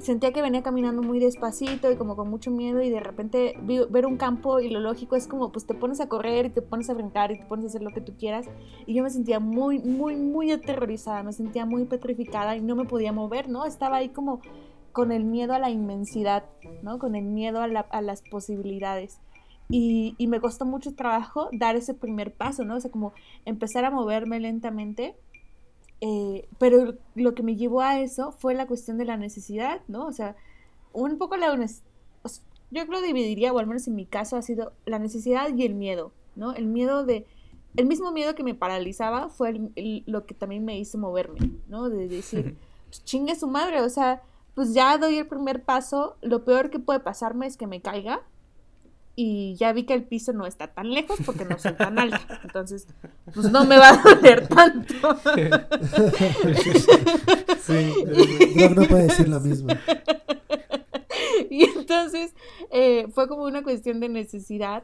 [0.00, 3.56] sentía que venía caminando muy despacito y como con mucho miedo y de repente
[3.88, 6.60] ver un campo y lo lógico es como pues te pones a correr y te
[6.60, 8.46] pones a brincar y te pones a hacer lo que tú quieras
[8.84, 12.84] y yo me sentía muy muy muy aterrorizada, me sentía muy petrificada y no me
[12.84, 13.64] podía mover, ¿no?
[13.64, 14.40] Estaba ahí como
[14.92, 16.44] con el miedo a la inmensidad,
[16.82, 16.98] ¿no?
[16.98, 19.20] Con el miedo a las posibilidades.
[19.68, 22.76] Y, y me costó mucho trabajo dar ese primer paso, ¿no?
[22.76, 23.12] O sea, como
[23.44, 25.16] empezar a moverme lentamente
[26.00, 30.06] eh, pero lo que me llevó a eso fue la cuestión de la necesidad, ¿no?
[30.06, 30.36] O sea,
[30.92, 31.52] un poco la...
[31.54, 31.82] neces-
[32.22, 35.54] o sea, yo creo dividiría, o al menos en mi caso, ha sido la necesidad
[35.56, 36.52] y el miedo, ¿no?
[36.54, 37.26] El miedo de...
[37.76, 41.38] El mismo miedo que me paralizaba fue el- el- lo que también me hizo moverme,
[41.68, 41.88] ¿no?
[41.88, 44.22] De decir, pues, chingue su madre, o sea,
[44.54, 48.22] pues ya doy el primer paso, lo peor que puede pasarme es que me caiga
[49.18, 52.38] y ya vi que el piso no está tan lejos porque no soy tan alta,
[52.44, 52.86] entonces,
[53.32, 54.94] pues no me va a doler tanto.
[57.62, 57.94] sí.
[58.54, 59.72] Drog no puede decir lo mismo.
[61.50, 62.34] y entonces
[62.70, 64.82] eh, fue como una cuestión de necesidad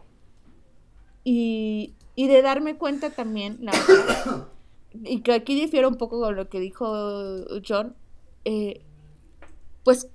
[1.25, 4.49] y, y de darme cuenta también, la verdad,
[4.95, 6.87] y que aquí difiero un poco con lo que dijo
[7.69, 7.95] John,
[8.47, 8.81] eh,
[9.85, 10.09] pues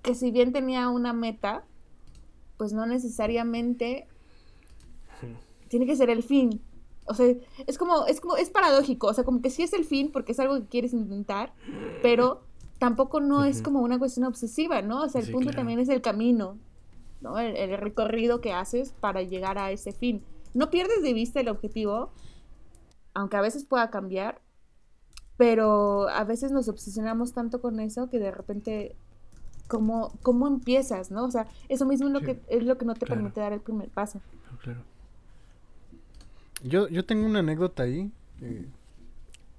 [0.00, 1.64] que si bien tenía una meta,
[2.60, 4.06] pues no necesariamente
[5.68, 6.60] tiene que ser el fin.
[7.06, 7.34] O sea,
[7.66, 10.32] es como, es como, es paradójico, o sea, como que sí es el fin porque
[10.32, 11.54] es algo que quieres intentar,
[12.02, 12.42] pero
[12.78, 15.04] tampoco no es como una cuestión obsesiva, ¿no?
[15.04, 15.56] O sea, el Sí, punto claro.
[15.56, 16.58] también es el camino,
[17.22, 17.38] ¿no?
[17.38, 20.22] El, el recorrido que haces para llegar a ese fin.
[20.52, 22.12] No pierdes de vista el objetivo,
[23.14, 24.42] aunque a veces pueda cambiar,
[25.38, 28.96] pero a veces nos obsesionamos tanto con eso que de repente
[29.70, 31.24] cómo, cómo empiezas, ¿no?
[31.26, 33.22] O sea, eso mismo es lo, Sí, que, es lo que no te claro.
[33.22, 34.22] permite dar el primer paso.
[34.58, 34.84] Claro.
[36.62, 38.12] Yo, yo tengo una anécdota ahí.
[38.40, 38.68] eh,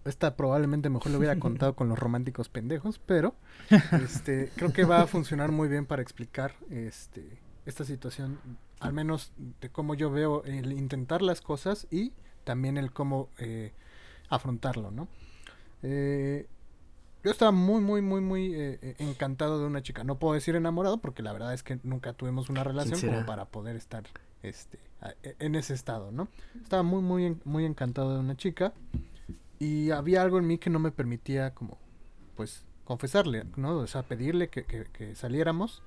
[0.05, 3.35] esta probablemente mejor lo hubiera contado con los románticos pendejos, pero
[3.91, 8.39] este, creo que va a funcionar muy bien para explicar este, esta situación,
[8.79, 13.73] al menos de cómo yo veo el intentar las cosas y también el cómo eh,
[14.29, 15.07] afrontarlo, ¿no?
[15.83, 16.47] Eh,
[17.23, 20.03] yo estaba muy, muy, muy, muy eh, eh, encantado de una chica.
[20.03, 23.45] No puedo decir enamorado porque la verdad es que nunca tuvimos una relación como para
[23.45, 24.03] poder estar
[24.43, 24.79] este,
[25.23, 26.27] e- en ese estado, ¿no?
[26.61, 28.73] Estaba muy, muy, muy encantado de una chica
[29.59, 31.77] y había algo en mí que no me permitía como,
[32.35, 33.77] pues, confesarle, ¿no?
[33.77, 35.83] O sea, pedirle que, que- que saliéramos.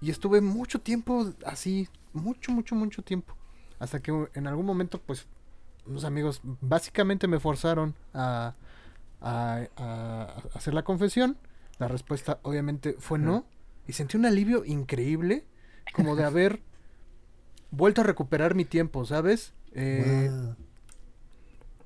[0.00, 3.34] Y estuve mucho tiempo así, mucho, mucho, mucho tiempo.
[3.78, 5.26] Hasta que en algún momento, pues,
[5.86, 8.54] unos amigos básicamente me forzaron a,
[9.20, 11.36] a, a hacer la confesión.
[11.78, 13.46] La respuesta obviamente fue no.
[13.86, 15.44] Y sentí un alivio increíble,
[15.94, 16.60] como de haber
[17.70, 19.52] vuelto a recuperar mi tiempo, ¿sabes?
[19.72, 20.56] Eh, Wow.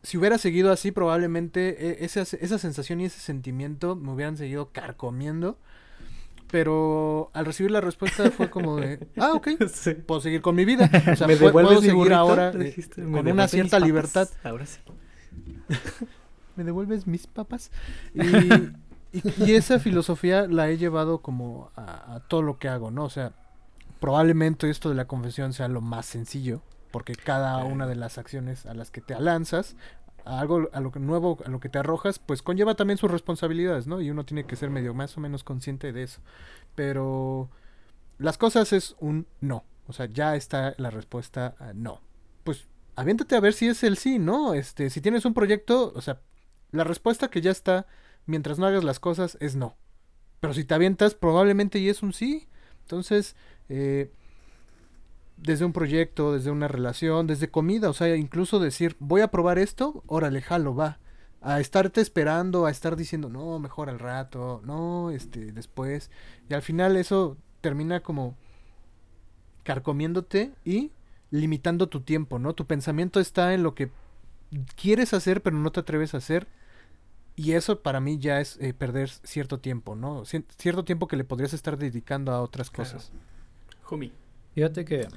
[0.03, 4.71] si hubiera seguido así, probablemente eh, esa, esa sensación y ese sentimiento me hubieran seguido
[4.73, 5.59] carcomiendo.
[6.51, 9.95] Pero al recibir la respuesta fue como de, ah, ok, Sí.
[9.95, 10.91] puedo seguir con mi vida.
[11.13, 12.17] O sea, ¿Me puedo mi seguir burrito?
[12.17, 14.29] ahora eh, dijiste, ¿me con una cierta libertad.
[14.45, 14.79] Ahora sí.
[16.57, 17.71] ¿Me devuelves mis papas?
[18.15, 22.91] Y, y- y esa filosofía la he llevado como a, a todo lo que hago,
[22.91, 23.05] ¿no?
[23.05, 23.33] O sea,
[24.01, 28.67] probablemente esto de la confesión sea lo más sencillo, porque cada una de las acciones
[28.67, 29.77] a las que te lanzas,
[30.25, 33.11] a algo a lo que nuevo, a lo que te arrojas, pues conlleva también sus
[33.11, 34.01] responsabilidades, ¿no?
[34.01, 36.21] Y uno tiene que ser medio más o menos consciente de eso.
[36.75, 37.51] Pero
[38.19, 39.65] las cosas es un no.
[39.89, 42.01] O sea, ya está la respuesta a no.
[42.45, 44.55] Pues aviéntate a ver si es el sí, ¿no?
[44.55, 46.21] Este, si tienes un proyecto, o sea,
[46.73, 47.87] la respuesta que ya está
[48.27, 49.77] mientras no hagas las cosas es no.
[50.41, 52.49] Pero si te avientas, probablemente y es un sí.
[52.81, 53.37] Entonces,
[53.69, 54.11] eh,
[55.37, 59.59] desde un proyecto, desde una relación, desde comida, o sea, incluso decir, voy a probar
[59.59, 60.99] esto, órale, jalo, va.
[61.41, 66.11] A estarte esperando, a estar diciendo, no, mejor al rato, no, este, después.
[66.49, 68.37] Y al final eso termina como
[69.65, 70.93] carcomiéndote y
[71.31, 72.55] limitando tu tiempo, ¿no?
[72.55, 73.91] Tu pensamiento está en lo que
[74.77, 76.47] quieres hacer, pero no te atreves a hacer.
[77.43, 80.25] Y eso para mí ya es eh, perder cierto tiempo, ¿no?
[80.25, 82.91] Cien- cierto tiempo que le podrías estar dedicando a otras Claro.
[82.93, 83.13] cosas.
[83.83, 84.13] Jumi.
[84.55, 85.09] Fíjate que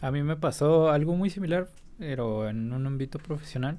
[0.00, 1.68] a mí me pasó algo muy similar,
[1.98, 3.78] pero en un ámbito profesional,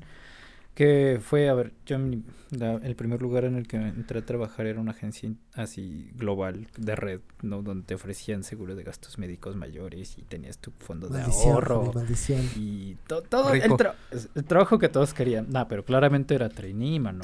[0.75, 4.19] que fue, a ver, yo en mi- la- el primer lugar en el que entré
[4.19, 7.63] a trabajar era una agencia así global de red, ¿no?
[7.63, 11.91] Donde te ofrecían seguro de gastos médicos mayores y tenías tu fondo de ahorro.
[11.93, 12.41] Maldición.
[12.57, 13.95] Y to- todo el, tra-
[14.35, 15.47] el trabajo que todos querían.
[15.49, 17.23] Nah, pero claramente era trainee, mano.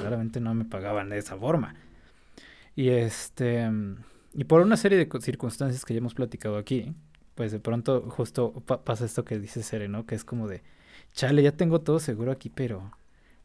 [0.00, 1.74] claramente no me pagaban de esa forma.
[2.76, 3.68] Y este.
[4.34, 6.94] Y por una serie de circunstancias que ya hemos platicado aquí,
[7.34, 10.06] pues de pronto justo pa- pasa esto que dice Sere, ¿no?
[10.06, 10.62] Que es como de,
[11.14, 12.92] chale, ya tengo todo seguro aquí, pero.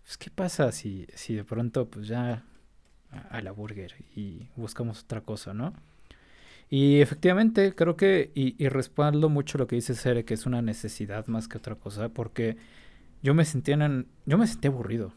[0.04, 2.44] Pues, ¿qué pasa si, si de pronto, pues ya
[3.12, 5.74] a, la burger y buscamos otra cosa, ¿no?
[6.70, 10.62] Y efectivamente, creo que, y, y respaldo mucho lo que dice Sere, que es una
[10.62, 12.58] necesidad más que otra cosa, porque
[13.24, 15.14] yo me sentía, en- yo me sentía aburrido,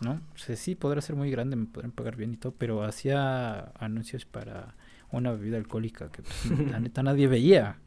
[0.00, 0.20] ¿no?
[0.34, 3.72] O sea, sí, podrá ser muy grande, me podrían pagar bien y todo, pero hacía
[3.78, 4.74] anuncios para
[5.10, 7.78] una bebida alcohólica que pues, la neta nadie veía,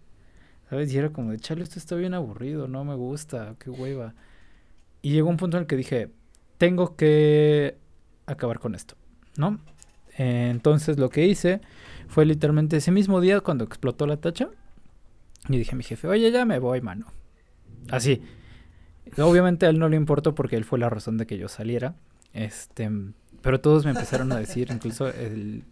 [0.70, 0.94] ¿sabes?
[0.94, 4.14] Y era como de, chale, esto está bien aburrido, no me gusta, qué hueva.
[5.02, 6.10] Y llegó un punto en el que dije,
[6.58, 7.78] tengo que
[8.26, 8.96] acabar con esto,
[9.38, 9.60] ¿no?
[10.18, 11.62] Eh, entonces lo que hice
[12.08, 14.50] fue literalmente ese mismo día cuando explotó la tacha.
[15.48, 17.06] Y dije a mi jefe, oye, ya me voy, mano.
[17.90, 18.22] Así.
[19.18, 21.96] Obviamente a él no le importó porque él fue la razón de que yo saliera.
[22.34, 22.90] Este,
[23.42, 25.64] pero todos me empezaron a decir, incluso el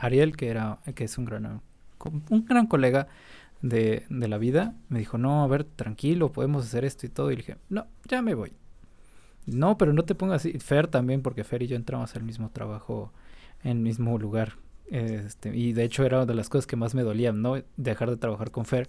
[0.00, 1.62] Ariel, que era, que es un gran,
[2.30, 3.06] un gran colega
[3.64, 7.30] de, de la vida, me dijo, no, a ver, tranquilo, podemos hacer esto y todo.
[7.30, 8.52] Y le dije, no, ya me voy.
[9.46, 10.58] No, pero no te pongas así.
[10.58, 13.10] Fer también, porque Fer y yo entramos al mismo trabajo,
[13.62, 14.58] en el mismo lugar.
[14.90, 17.56] Este, y de hecho era una de las cosas que más me dolían, ¿no?
[17.78, 18.86] Dejar de trabajar con Fer.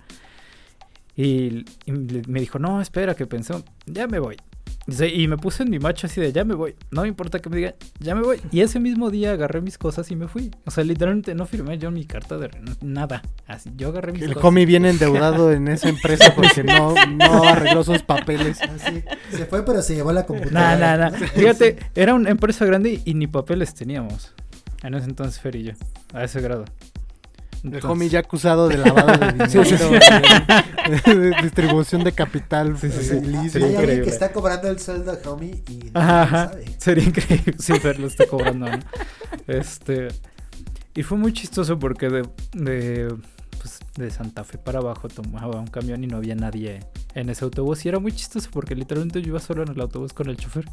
[1.16, 1.92] Y, y
[2.28, 4.36] me dijo, no, espera, que pensó, ya me voy.
[4.88, 6.76] Y me puse en mi macho así de, ya me voy.
[6.92, 8.40] No me importa que me digan, ya me voy.
[8.52, 10.52] Y ese mismo día agarré mis cosas y me fui.
[10.66, 13.24] O sea, literalmente no firmé yo mi carta de nada.
[13.48, 14.44] Así, yo agarré mis El cosas.
[14.46, 18.62] homie viene endeudado en esa empresa porque no, no arregló sus papeles.
[18.62, 20.78] Así, se fue, pero se llevó la Nah, computadora.
[20.98, 21.18] nah, nah.
[21.34, 24.34] Fíjate, era una empresa grande y ni papeles teníamos.
[24.84, 25.72] En ese entonces, Fer y yo.
[26.14, 26.66] A ese grado.
[27.74, 31.12] El homie ya acusado de lavado de dinero, Sí, sí, sí.
[31.12, 33.16] de, de distribución de capital Sí, sí, sí.
[33.18, 33.40] ilícito.
[33.40, 34.04] Hay Sería alguien increíble.
[34.04, 36.66] que está cobrando el sueldo, homie, y no Ajá, sabe.
[36.78, 37.56] Sería increíble.
[37.60, 38.68] Sí, Fer lo está cobrando.
[38.70, 38.80] ¿no?
[39.48, 40.10] Este.
[40.94, 42.22] Y fue muy chistoso porque de,
[42.54, 43.14] de,
[43.60, 46.80] pues, de Santa Fe para abajo tomaba un camión y no había nadie
[47.16, 47.86] en ese autobús.
[47.86, 50.66] Y era muy chistoso porque literalmente yo iba solo en el autobús con el chofer.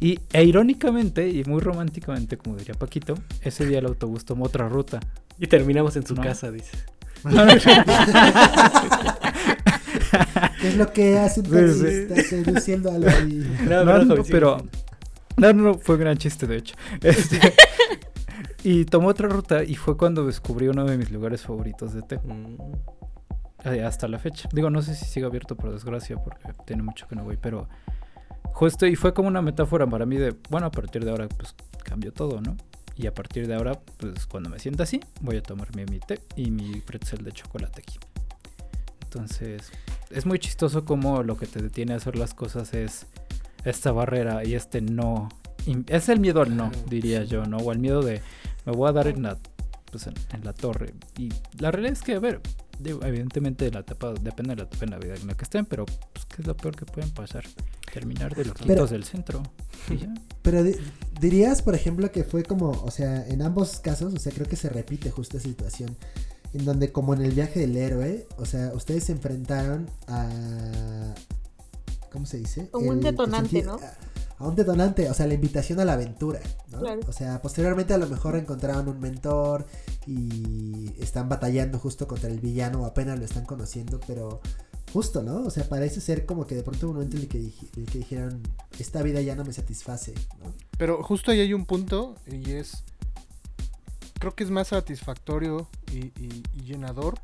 [0.00, 4.68] Y e irónicamente y muy románticamente, como diría Paquito, ese día el autobús tomó otra
[4.68, 5.00] ruta.
[5.38, 6.22] Y terminamos en su No.
[6.22, 6.76] casa, dice.
[10.60, 12.06] ¿Qué es lo que hace un Sí, sí.
[12.08, 13.20] taxista seduciendo a la
[13.84, 14.58] No, No, pero,
[15.36, 16.74] no, no, no, no, fue un gran chiste de hecho.
[17.02, 17.54] Este,
[18.64, 22.18] y tomó otra ruta y fue cuando descubrí uno de mis lugares favoritos de té.
[22.18, 22.56] Mm,
[23.64, 24.48] eh, hasta la fecha.
[24.52, 27.68] Digo, no sé si sigue abierto por desgracia porque tiene mucho que no voy, pero
[28.60, 31.54] justo y fue como una metáfora para mí de, bueno, a partir de ahora pues
[31.82, 32.58] cambió todo, ¿no?
[32.94, 36.20] Y a partir de ahora, pues cuando me sienta así, voy a tomarme mi té
[36.36, 37.98] y mi pretzel de chocolate aquí.
[39.04, 39.72] Entonces,
[40.10, 43.06] es muy chistoso como lo que te detiene a hacer las cosas es
[43.64, 45.30] esta barrera y este no.
[45.86, 47.56] Es el miedo al no, diría yo, ¿no?
[47.56, 48.20] O el miedo de
[48.66, 49.38] me voy a dar en la,
[49.90, 50.92] pues, en, en la torre.
[51.16, 52.42] Y la realidad es que, a ver,
[52.82, 55.44] digo, evidentemente de la etapa, depende de la etapa en la vida en la que
[55.44, 57.44] estén, pero pues, ¿qué es lo peor que pueden pasar?
[57.92, 59.42] Terminar de loquitos Pero- del centro.
[59.90, 60.14] Y ya.
[60.42, 60.76] Pero di-
[61.20, 64.56] dirías, por ejemplo, que fue como, o sea, en ambos casos, o sea, creo que
[64.56, 65.96] se repite justo esa situación.
[66.52, 70.28] En donde, como en el viaje del héroe, o sea, ustedes se enfrentaron a.
[72.10, 72.68] ¿Cómo se dice?
[72.70, 73.86] Como un el detonante, sentido- ¿no?
[73.86, 73.92] A
[74.48, 76.40] un detonante, o sea, la invitación a la aventura,
[76.72, 76.80] ¿no?
[76.80, 77.00] Claro.
[77.08, 79.66] O sea, posteriormente a lo mejor encontraron un mentor
[80.06, 84.40] y están batallando justo contra el villano o apenas lo están conociendo, pero
[84.92, 85.42] justo, ¿no?
[85.44, 87.98] O sea, parece ser como que de pronto un momento en el que, el que
[87.98, 88.40] dijeron,
[88.78, 90.52] esta vida ya no me satisface, ¿no?
[90.78, 92.82] Pero justo ahí hay un punto y es.
[94.18, 97.14] Creo que es más satisfactorio y, y- y llenador.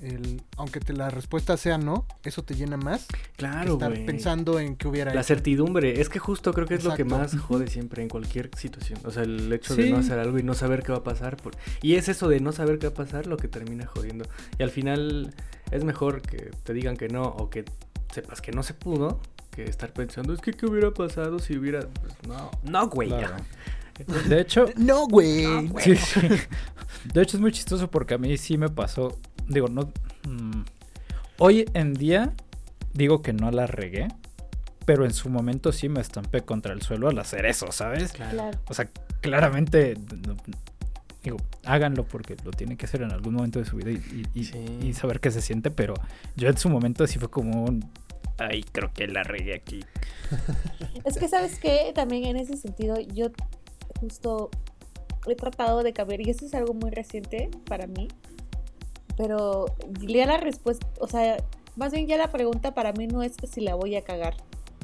[0.00, 3.06] El, aunque te, la respuesta sea no, eso te llena más.
[3.06, 5.26] que Claro, estar pensando en que hubiera La hecho.
[5.28, 9.00] certidumbre, es que justo creo que es lo que más jode siempre en cualquier situación.
[9.04, 11.36] O sea, el hecho de no hacer algo y no saber qué va a pasar.
[11.36, 14.24] por- Y es eso de no saber qué va a pasar lo que termina jodiendo.
[14.58, 15.34] Y al final
[15.72, 17.64] es mejor que te digan que no o que
[18.14, 21.80] sepas que no se pudo que estar pensando, es que qué hubiera pasado si hubiera...
[21.80, 23.08] Pues, no, no, güey.
[23.08, 23.34] Claro.
[24.28, 25.44] De hecho, No, güey.
[25.80, 26.20] Sí, sí.
[27.12, 29.82] De hecho es muy chistoso porque a mí sí me pasó, digo, no...
[30.28, 30.62] mm,
[31.38, 32.34] hoy en día
[32.94, 34.08] digo que no la regué,
[34.84, 38.12] pero en su momento sí me estampé contra el suelo al hacer eso, ¿sabes?
[38.12, 38.50] Claro.
[38.68, 38.88] O sea,
[39.20, 39.94] claramente,
[40.26, 40.36] no-
[41.22, 43.96] digo, háganlo porque lo tienen que hacer en algún momento de su vida y,
[44.34, 44.78] y- y- Sí.
[44.82, 45.94] y saber qué se siente, pero
[46.36, 47.84] yo en su momento sí fue como un...
[48.38, 49.80] Ay, creo que la regué aquí.
[51.04, 51.92] Es que, ¿sabes qué?
[51.94, 53.30] También en ese sentido, yo
[54.00, 54.50] justo
[55.26, 58.08] he tratado de cambiar, y esto es algo muy reciente para mí,
[59.18, 59.66] pero
[60.00, 61.36] ya la respuesta, o sea,
[61.76, 64.34] más bien ya la pregunta para mí no es si la voy a cagar,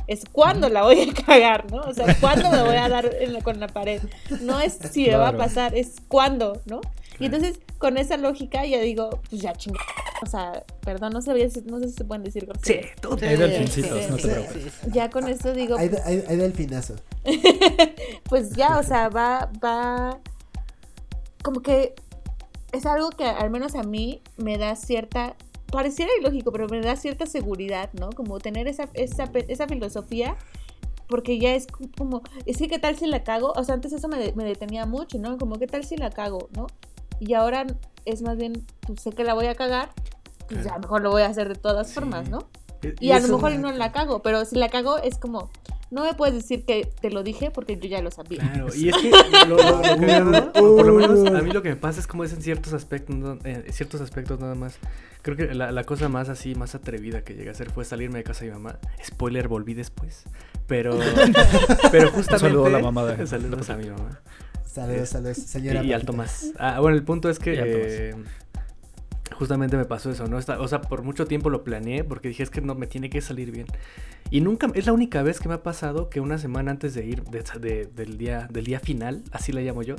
[0.07, 1.81] es cuándo la voy a cagar, ¿no?
[1.81, 4.03] O sea, cuándo me voy a dar en la- con la pared.
[4.43, 6.83] No es si me va a pasar, es cuándo, ¿no?
[7.21, 9.85] Y entonces, con esa lógica, ya digo, pues ya chingada.
[10.23, 13.37] O sea, perdón, no, sabía si- no sé si se pueden decir Sí, tú Hay
[13.37, 14.73] delfincitos, sí, no te sí, preocupes.
[14.93, 16.97] Ya con esto digo, Hay, hay, hay delfinazo.
[18.29, 20.19] pues ya, o sea, va, va,
[21.43, 21.95] como que
[22.75, 25.35] es algo que al menos a mí me da cierta,
[25.71, 28.11] pareciera ilógico, pero me da cierta seguridad, ¿no?
[28.11, 30.37] Como tener esa, esa, esa filosofía,
[31.09, 31.67] porque ya es
[31.99, 34.45] como, es que qué tal si la cago, o sea, antes eso me, de- me
[34.45, 35.37] detenía mucho, ¿no?
[35.39, 36.67] Como qué tal si la cago, ¿no?
[37.21, 37.67] Y ahora
[38.05, 39.91] es más bien, pues sé que la voy a cagar,
[40.49, 40.81] pues ya Claro.
[40.81, 41.95] mejor lo voy a hacer de todas Sí.
[41.95, 42.39] formas, ¿no?
[42.85, 45.51] E- Y a lo mejor y no la cago, pero si la cago es como,
[45.91, 48.39] no me puedes decir que te lo dije porque yo ya lo sabía.
[48.41, 49.11] Claro, y es que
[49.49, 52.25] lo, lo- lo que por lo menos a mí lo que me pasa es como
[52.25, 54.77] es en ciertos aspectos, eh, ciertos aspectos nada más.
[55.23, 58.19] Creo que la, la cosa más así, más atrevida que llegué a hacer fue salirme
[58.19, 58.79] de casa de mi mamá.
[59.03, 60.25] Spoiler, volví después.
[60.67, 60.99] Pero,
[61.91, 62.39] pero justamente...
[62.49, 64.21] saludo a la mamá de- Saludos a mi mamá.
[64.67, 65.83] Saludos, saludos, señora.
[65.85, 66.05] Y, y al.
[66.05, 66.51] Tomás.
[66.59, 68.15] Ah, bueno, el punto es que
[69.35, 70.37] justamente me pasó eso, ¿no?
[70.39, 73.21] O sea, por mucho tiempo lo planeé porque dije, es que no, me tiene que
[73.21, 73.67] salir bien.
[74.31, 77.05] Y nunca, es la única vez que me ha pasado que una semana antes de
[77.07, 79.97] ir, de- de- del, día, del día final, así la llamo yo,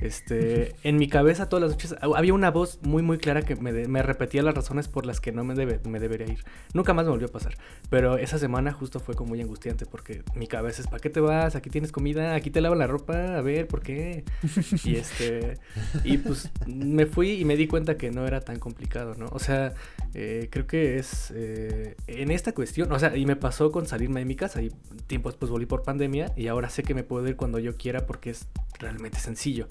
[0.00, 3.56] este, en mi cabeza todas las noches ha- había una voz muy, muy clara que
[3.56, 6.44] me, de- me repetía las razones por las que no me, debe, me debería ir.
[6.74, 7.56] Nunca más me volvió a pasar.
[7.90, 11.20] Pero esa semana justo fue como muy angustiante porque mi cabeza es, ¿para qué te
[11.20, 11.54] vas?
[11.56, 14.24] Aquí tienes comida, aquí te lavan la ropa, a ver, ¿por qué?
[14.84, 15.58] Y este,
[16.04, 18.67] y pues me fui y me di cuenta que no era tan complicado,
[19.16, 19.26] ¿no?
[19.32, 19.74] O sea,
[20.14, 24.20] eh, creo que es eh, en esta cuestión, o sea, y me pasó con salirme
[24.20, 24.70] de mi casa y
[25.06, 28.06] tiempo después volví por pandemia y ahora sé que me puedo ir cuando yo quiera
[28.06, 28.46] porque es
[28.78, 29.66] realmente sencillo.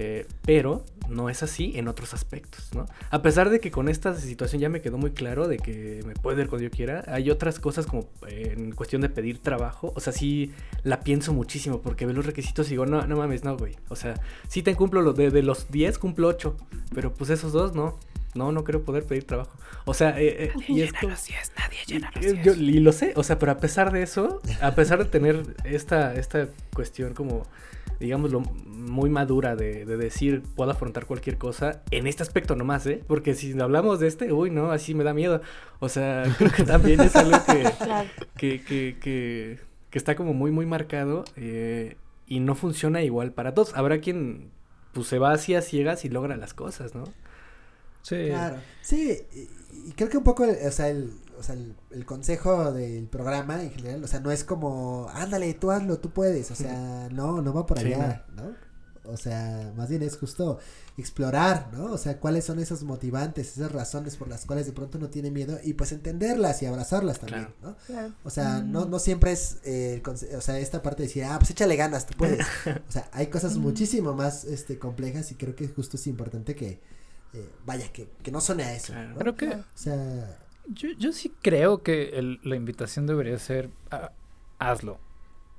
[0.00, 2.86] Eh, pero no es así en otros aspectos, ¿no?
[3.10, 6.14] A pesar de que con esta situación ya me quedó muy claro de que me
[6.14, 10.00] puede ir cuando yo quiera, hay otras cosas como en cuestión de pedir trabajo, o
[10.00, 10.52] sea, sí
[10.84, 13.74] la pienso muchísimo porque veo los requisitos y digo, no, no mames, no, güey.
[13.88, 14.14] O sea,
[14.46, 16.56] sí te cumplo los de, de los 10, cumplo 8,
[16.94, 17.98] pero pues esos dos no.
[18.34, 19.52] No, no creo poder pedir trabajo.
[19.84, 23.52] O sea, eh, y esto, nadie llena los yo, y lo sé, o sea, pero
[23.52, 27.46] a pesar de eso, a pesar de tener esta, esta cuestión como
[28.00, 33.02] digámoslo, muy madura de, decir, puedo afrontar cualquier cosa en este aspecto nomás, ¿eh?
[33.06, 35.40] Porque si hablamos de este, uy, no, así me da miedo.
[35.80, 37.72] O sea, creo que también es algo que,
[38.36, 39.58] que, que,
[39.90, 43.74] que, está como muy, muy marcado eh, y no funciona igual para todos.
[43.74, 44.50] Habrá quien,
[44.92, 47.04] pues, se va hacia ciegas y logra las cosas, ¿no?
[48.08, 48.26] Sí.
[48.28, 48.56] Claro.
[48.80, 51.56] Sí, y, creo que un poco, o sea, el, o sea,
[51.90, 56.10] el, consejo del programa en general, o sea, no es como, ándale, tú hazlo, tú
[56.10, 58.68] puedes, o sea, no, no va por allá, ¿no?
[59.08, 60.58] O sea, más bien es justo
[60.98, 61.86] explorar, ¿no?
[61.86, 65.30] O sea, cuáles son esos motivantes, esas razones por las cuales de pronto uno tiene
[65.30, 67.76] miedo y pues entenderlas y abrazarlas también, ¿no?
[68.24, 71.50] O sea, no, no siempre es, eh, o sea, esta parte de decir, ah, pues
[71.50, 72.46] échale ganas, tú puedes.
[72.88, 76.80] O sea, hay cosas muchísimo más, este, complejas y creo que justo es importante que,
[77.34, 78.94] eh, vaya, que, que no suene a eso.
[78.94, 79.16] ¿no?
[79.16, 79.48] Creo que...
[79.48, 84.12] O sea yo, yo sí creo que la invitación debería ser ah,
[84.58, 84.98] hazlo,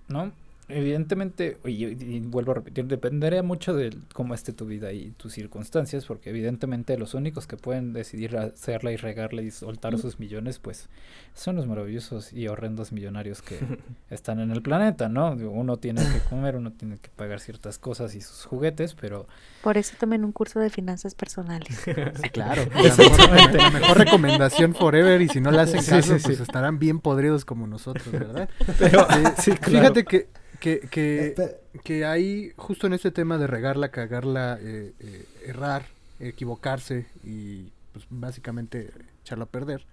[0.08, 0.32] ¿no?
[0.70, 6.06] Evidentemente, y, vuelvo a repetir, dependería mucho de cómo esté tu vida y tus circunstancias,
[6.06, 10.90] porque evidentemente los únicos que pueden decidir hacerla y regarla y soltar sus millones, pues
[11.34, 13.60] son los maravillosos y horrendos millonarios que
[14.10, 15.32] están en el planeta, ¿no?
[15.32, 19.28] Uno tiene que comer, uno tiene que pagar ciertas cosas y sus juguetes, pero...
[19.64, 21.82] Por eso tomen un curso de finanzas personales.
[21.86, 22.64] sí, claro.
[22.74, 27.68] La mejor, recomendación forever y si no la hacen caso, pues estarán bien podridos como
[27.68, 28.50] nosotros, ¿verdad?
[28.78, 29.08] Pero,
[29.38, 30.28] sí, fíjate que
[30.60, 31.36] que, que,
[31.84, 35.86] que hay, justo en este tema de regarla, cagarla, eh, eh, errar,
[36.20, 38.92] equivocarse y pues básicamente
[39.24, 39.86] echarlo a perder,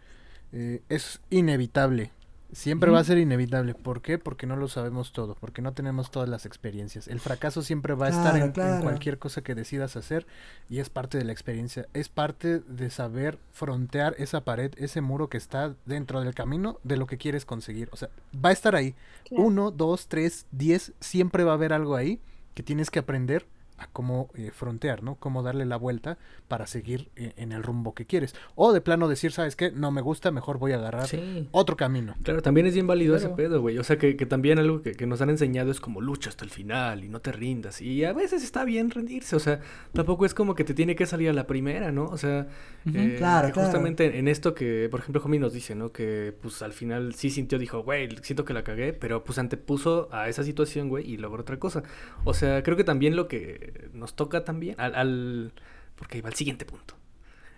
[0.53, 2.11] eh, es inevitable
[2.53, 3.74] Siempre va a ser inevitable.
[3.74, 4.18] ¿Por qué?
[4.18, 7.09] Porque no lo sabemos todo, porque no tenemos todas las experiencias.
[7.09, 10.26] El fracaso siempre va a estar en, cualquier cosa que decidas hacer
[10.70, 11.86] y es parte de la experiencia.
[11.92, 16.97] Es parte de saber frontear esa pared, ese muro que está dentro del camino de
[16.97, 17.88] lo que quieres conseguir.
[17.92, 18.94] O sea, va a estar ahí.
[19.30, 22.20] Uno, dos, tres, diez, siempre va a haber algo ahí
[22.55, 23.47] que tienes que aprender
[23.79, 25.16] a cómo eh, frontear, ¿no?
[25.16, 26.18] Cómo darle la vuelta
[26.49, 28.35] para seguir eh, en el rumbo que quieres.
[28.55, 29.70] O de plano decir, ¿sabes qué?
[29.70, 31.09] No me gusta, mejor voy a agarrar
[31.51, 32.14] otro camino.
[32.22, 33.79] Claro, también es bien válido ese pedo, güey.
[33.79, 36.45] O sea, que, que también algo que, que, nos han enseñado es como lucha hasta
[36.45, 37.83] el final y no te rindas.
[37.83, 39.61] Y a veces está bien rendirse, o sea,
[39.93, 42.05] tampoco es como que te tiene que salir a la primera, ¿no?
[42.05, 42.49] O sea,
[42.93, 45.93] eh, claro, justamente en esto que, por ejemplo, Jomi nos dice, ¿no?
[45.93, 50.09] Que pues al final sí sintió, dijo, güey, siento que la cagué, pero pues antepuso
[50.12, 51.83] a esa situación, güey, y logró otra cosa.
[52.24, 55.53] O sea, creo que también lo que nos toca también, al, al
[55.97, 56.95] porque ahí va el siguiente punto,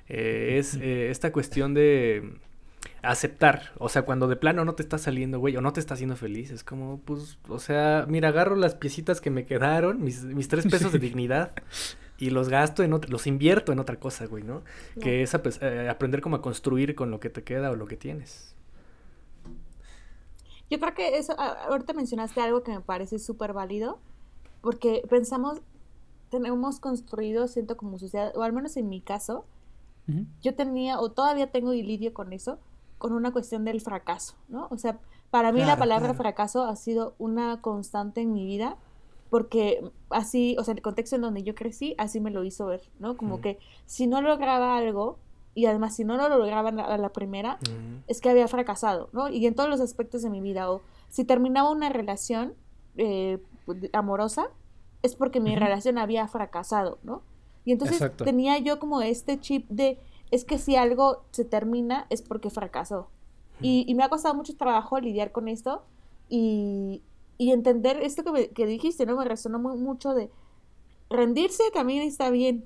[0.09, 2.39] eh, es eh, esta cuestión de
[3.03, 5.95] aceptar, o sea, cuando de plano no te está saliendo, güey, o no te está
[5.95, 10.25] haciendo feliz, es como, pues, o sea, mira, agarro las piecitas que me quedaron, mis,
[10.25, 11.53] mis tres pesos de dignidad,
[12.19, 14.63] y los gasto en los invierto en otra cosa, güey, ¿no?
[15.01, 17.97] Que es eh, aprender como a construir con lo que te queda o lo que
[17.97, 18.57] tienes.
[20.69, 24.01] Yo creo que eso, ahorita mencionaste algo que me parece súper válido,
[24.61, 25.61] porque pensamos,
[26.31, 29.45] tenemos construido, siento como sociedad, o al menos en mi caso,
[30.41, 32.59] yo tenía, o todavía tengo y lidio con eso,
[32.97, 34.67] con una cuestión del fracaso, ¿no?
[34.71, 34.99] O sea,
[35.31, 38.79] para mí la palabra fracaso ha sido una constante en mi vida,
[39.29, 42.81] porque así, o sea, el contexto en donde yo crecí, así me lo hizo ver,
[42.99, 43.19] ¿no?
[43.19, 45.19] Como que si no lograba algo,
[45.55, 47.59] y además si no lo lograba a la primera,
[48.07, 49.29] es que había fracasado, ¿no?
[49.29, 52.55] Y en todos los aspectos de mi vida, o si terminaba una relación
[52.97, 53.39] eh,
[53.93, 54.49] amorosa,
[55.03, 57.23] es porque mi relación había fracasado, ¿no?
[57.65, 59.99] Y entonces tenía yo como este chip de,
[60.31, 63.09] es que si algo se termina es porque fracasó.
[63.61, 65.83] Y, me ha costado mucho trabajo lidiar con esto
[66.29, 67.03] y,
[67.39, 69.17] entender esto que, que, dijiste, ¿no?
[69.17, 70.31] Me resonó muy, mucho de
[71.11, 72.65] rendirse también está bien,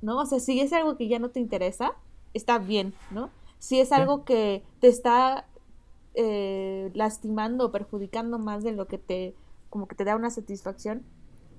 [0.00, 0.18] ¿no?
[0.18, 1.92] O sea, si es algo que ya no te interesa,
[2.34, 3.30] está bien, ¿no?
[3.58, 5.46] Si es algo que te está
[6.14, 9.34] eh, lastimando o perjudicando más de lo que te,
[9.70, 11.04] como que te da una satisfacción,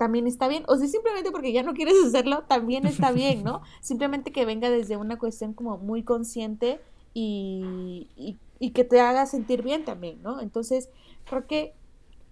[0.04, 0.66] también está bien.
[0.68, 3.62] O si simplemente porque ya no quieres hacerlo, también está bien, ¿no?
[3.80, 6.82] Simplemente que venga desde una cuestión como muy consciente
[7.14, 8.10] y,
[8.60, 10.41] y, que te haga sentir bien también, ¿no?
[10.41, 10.89] Entonces,
[11.24, 11.74] creo que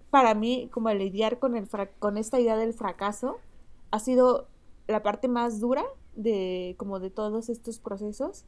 [0.10, 1.70] para mí, como lidiar con, el
[2.00, 3.38] con esta idea del fracaso,
[3.90, 4.48] ha sido
[4.88, 5.86] la parte más dura
[6.18, 8.44] de como de todos estos procesos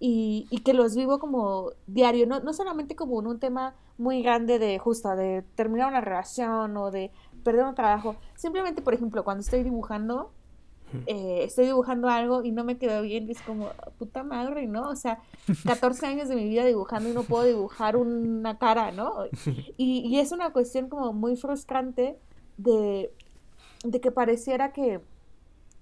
[0.00, 4.22] y, y, que los vivo como diario, no, no solamente como en un tema muy
[4.22, 7.10] grande de justo, de terminar una relación o de
[7.48, 8.16] perder un trabajo.
[8.36, 10.30] Simplemente, por ejemplo, cuando estoy dibujando,
[11.06, 14.82] eh, estoy dibujando algo y no me quedó bien, es como, puta madre, ¿no?
[14.90, 15.22] O sea,
[15.66, 19.12] 14 años de mi vida dibujando y no puedo dibujar una cara, ¿no?
[19.78, 22.18] Y, y es una cuestión como muy frustrante
[22.56, 23.12] de,
[23.84, 25.00] de que pareciera que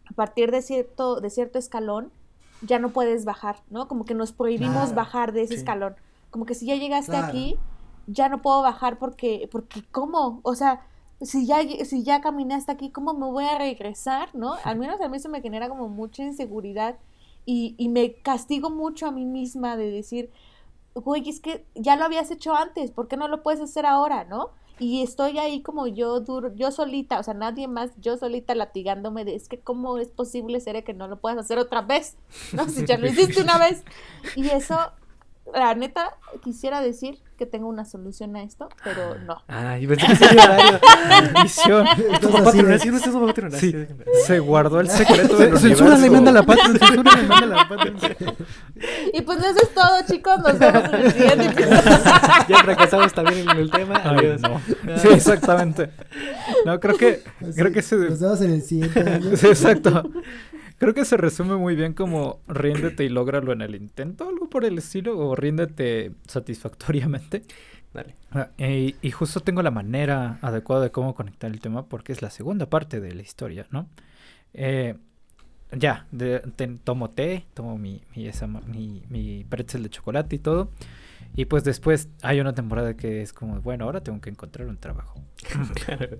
[0.08, 2.12] a partir de cierto, de cierto escalón
[2.60, 3.88] ya no puedes bajar, ¿no?
[3.88, 4.94] Como que nos prohibimos Claro.
[4.96, 5.60] bajar de ese Sí.
[5.60, 5.96] escalón.
[6.30, 7.26] Como que si ya llegaste Claro.
[7.28, 7.58] aquí,
[8.06, 10.40] ya no puedo bajar porque, porque ¿cómo?
[10.44, 10.86] O sea,
[11.20, 14.54] si ya, si ya caminé hasta aquí, ¿cómo me voy a regresar, no?
[14.64, 16.98] Al menos a mí eso me genera como mucha inseguridad
[17.44, 20.30] y, y me castigo mucho a mí misma de decir,
[20.94, 24.24] güey, es que ya lo habías hecho antes, ¿por qué no lo puedes hacer ahora,
[24.24, 24.50] no?
[24.78, 29.24] Y estoy ahí como yo duro, yo solita, o sea, nadie más, yo solita latigándome
[29.24, 32.18] de, es que cómo es posible ser que no lo puedas hacer otra vez,
[32.52, 32.68] ¿no?
[32.68, 33.84] Si ya lo hiciste una vez.
[34.34, 34.76] Y eso,
[35.54, 36.10] la neta,
[36.42, 39.42] quisiera decir que tengo una solución a esto, pero no.
[39.48, 40.80] Ah, yo pensé que sería
[42.32, 42.82] Papá Tronel, es.
[42.82, 43.74] sí, no estás papá Tronel, Sí.
[44.26, 46.12] Se guardó el secreto del Censúrale, universo.
[46.12, 47.92] manda la pata, censúrale, manda la pata.
[49.12, 51.82] Y pues eso es todo, chicos, nos vemos en el siguiente episodio.
[52.48, 54.00] Ya fracasamos también en el tema.
[54.04, 54.40] Ay, Adiós.
[54.42, 54.60] no.
[54.98, 55.90] Sí, exactamente.
[56.64, 57.22] No, creo que,
[57.54, 59.36] creo que se, Nos vemos en el siguiente año.
[59.36, 60.10] Sí, exacto.
[60.78, 64.64] Creo que se resume muy bien como ríndete y lógralo en el intento, algo por
[64.64, 67.42] el estilo, o ríndete satisfactoriamente.
[67.94, 68.14] Dale.
[68.30, 72.20] Ah, y, y justo tengo la manera adecuada de cómo conectar el tema porque es
[72.20, 73.88] la segunda parte de la historia, ¿no?
[74.52, 74.96] Eh,
[75.72, 80.70] ya, de- te- tomo té, tomo mi, mi, esa mi pretzel de chocolate y todo.
[81.36, 84.78] Y pues después hay una temporada que es como, bueno, ahora tengo que encontrar un
[84.78, 85.20] trabajo.
[85.86, 86.18] Claro.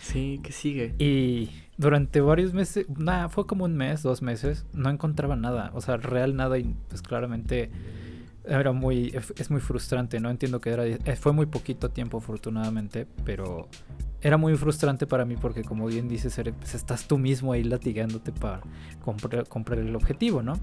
[0.00, 0.94] Sí, ¿qué sigue?
[0.98, 5.80] Y durante varios meses, nada, fue como un mes, dos meses, no encontraba nada, o
[5.80, 7.70] sea, real nada y pues claramente
[8.44, 13.06] era muy, es muy frustrante, no entiendo que era, eh, fue muy poquito tiempo afortunadamente,
[13.24, 13.68] pero
[14.22, 17.62] era muy frustrante para mí porque como bien dices, eres- pues, estás tú mismo ahí
[17.64, 18.60] latigándote para
[19.04, 20.54] comprar, comprar el objetivo, ¿no?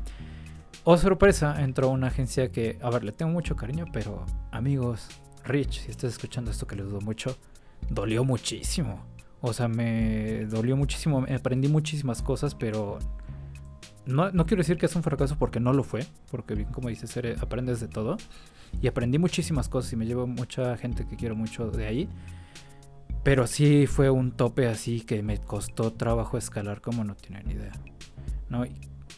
[0.87, 5.07] Oh, sorpresa, entró una agencia que, a ver, le tengo mucho cariño, pero amigos,
[5.43, 7.35] Rich, si estás escuchando esto que les dudo mucho,
[7.89, 9.03] dolió muchísimo.
[9.41, 12.99] O sea, me dolió muchísimo, aprendí muchísimas cosas, pero
[14.05, 16.89] no, no quiero decir que es un fracaso porque no lo fue, porque bien como
[16.89, 18.17] dices, eres- aprendes de todo.
[18.81, 22.09] Y aprendí muchísimas cosas y me llevo mucha gente que quiero mucho de ahí.
[23.23, 27.71] Pero sí fue un tope así que me costó trabajo escalar como no tienen idea.
[28.49, 28.65] ¿no?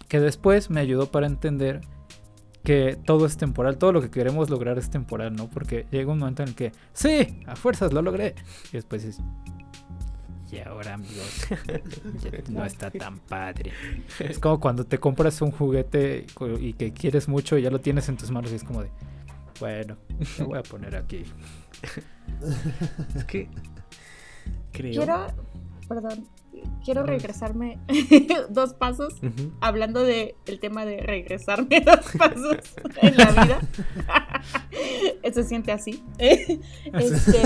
[0.08, 1.82] Que después me ayudó para entender
[2.64, 5.50] que todo es temporal, todo lo que queremos lograr es temporal, ¿no?
[5.50, 8.36] Porque llega un momento en el que, sí, a fuerzas lo logré.
[8.70, 9.22] Y después es,
[10.52, 11.48] y ahora, amigos,
[12.50, 13.72] no está tan padre.
[14.20, 16.26] Es como cuando te compras un juguete
[16.60, 18.90] y que quieres mucho y ya lo tienes en tus manos y es como de,
[19.60, 19.98] bueno,
[20.40, 21.26] lo voy a poner aquí.
[23.14, 23.50] Es que
[24.72, 24.94] creo.
[24.94, 25.28] Quiero,
[25.90, 26.26] perdón,
[26.84, 27.80] quiero regresarme
[28.50, 29.16] dos pasos
[29.62, 32.58] hablando de el tema de regresarme dos pasos
[33.02, 33.60] en la vida.
[35.34, 36.04] Se siente así.
[36.18, 37.42] Este,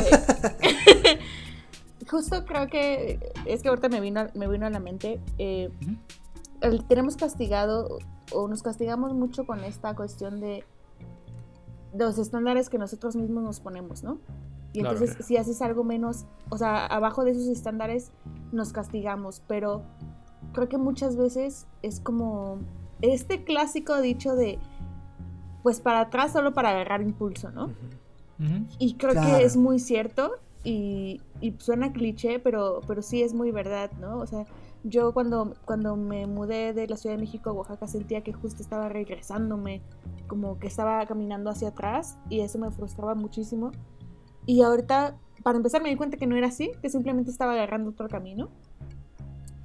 [2.09, 5.19] justo creo que es que ahorita me vino, me vino a la mente.
[5.37, 5.69] eh,
[6.61, 7.97] el- tenemos castigado
[8.31, 10.63] o nos castigamos mucho con esta cuestión de
[11.97, 14.19] los estándares que nosotros mismos nos ponemos, ¿no?
[14.73, 14.97] Y Claro.
[14.97, 18.11] entonces si haces algo menos, o sea, abajo de esos estándares
[18.51, 19.81] nos castigamos, pero
[20.53, 22.59] creo que muchas veces es como
[23.01, 24.59] este clásico dicho de
[25.63, 27.69] pues para atrás solo para agarrar impulso, ¿no?
[28.79, 29.37] Y creo Claro.
[29.37, 30.31] que es muy cierto
[30.63, 34.17] y, y suena cliché, pero, pero sí es muy verdad, ¿no?
[34.17, 34.45] O sea,
[34.83, 38.63] yo cuando, cuando me mudé de la Ciudad de México a Oaxaca sentía que justo
[38.63, 39.81] estaba regresándome,
[40.27, 43.71] como que estaba caminando hacia atrás y eso me frustraba muchísimo.
[44.45, 47.91] Y ahorita, para empezar, me di cuenta que no era así, que simplemente estaba agarrando
[47.91, 48.49] otro camino.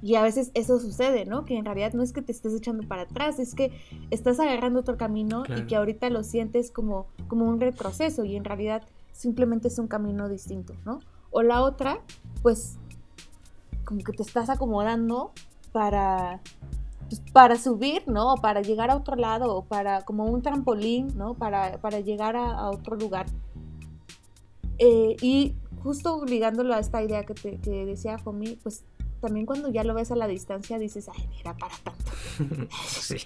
[0.01, 1.43] Y a veces eso sucede, ¿no?
[1.43, 3.71] Que en realidad no es que te estés echando para atrás, es que
[4.11, 5.61] estás agarrando otro camino Claro.
[5.61, 9.87] y que ahorita lo sientes como, como un retroceso y en realidad simplemente es un
[9.87, 10.99] camino distinto, ¿no?
[11.31, 11.99] O la otra,
[12.43, 12.77] pues
[13.85, 15.31] como que te estás acomodando
[15.71, 16.41] para,
[17.09, 18.33] pues, para subir, ¿no?
[18.33, 21.33] O para llegar a otro lado, o para como un trampolín, ¿no?
[21.33, 23.25] Para, para llegar a, a otro lugar.
[24.79, 25.53] Eh, y
[25.83, 28.83] justo ligándolo a esta idea que, te, que decía Fomi, pues
[29.21, 32.11] también cuando ya lo ves a la distancia dices, ay, era para tanto.
[32.87, 33.17] Sí.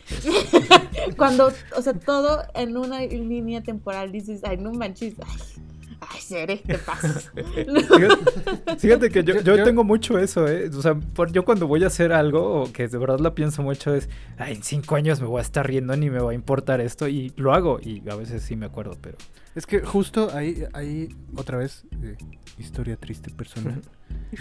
[1.17, 5.65] cuando, o sea, todo en una línea temporal dices, ay, no manches, ay,
[6.03, 7.31] Ay, seré, te pasas.
[7.35, 10.67] Fíjate, fíjate que yo, Yo- tengo mucho eso, ¿eh?
[10.75, 13.61] O sea, por- yo cuando voy a hacer algo, o que de verdad lo pienso
[13.61, 16.33] mucho, es, ay, en cinco años me voy a estar riendo, ni me va a
[16.33, 19.17] importar esto, y lo hago, y a veces sí me acuerdo, pero...
[19.53, 22.17] Es que justo ahí, ahí otra vez, eh,
[22.57, 23.81] historia triste personal.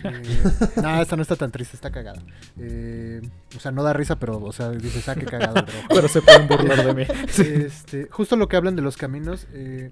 [0.05, 0.43] Eh,
[0.81, 2.23] no, esta no está tan triste, está cagada.
[2.59, 3.21] Eh,
[3.57, 5.73] o sea, no da risa, pero, o sea, dices, ah, qué cagado rojo.
[5.89, 7.05] Pero se pueden burlar de mí.
[7.41, 9.91] Este, justo lo que hablan de los caminos, eh,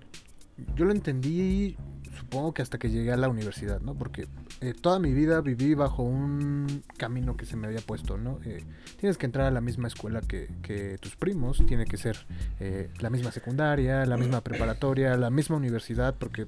[0.76, 1.76] yo lo entendí,
[2.16, 3.94] supongo que hasta que llegué a la universidad, ¿no?
[3.94, 4.28] Porque
[4.60, 8.40] eh, toda mi vida viví bajo un camino que se me había puesto, ¿no?
[8.44, 8.64] Eh,
[8.98, 12.26] tienes que entrar a la misma escuela que, que tus primos, tiene que ser
[12.58, 16.46] eh, la misma secundaria, la misma preparatoria, la misma universidad, porque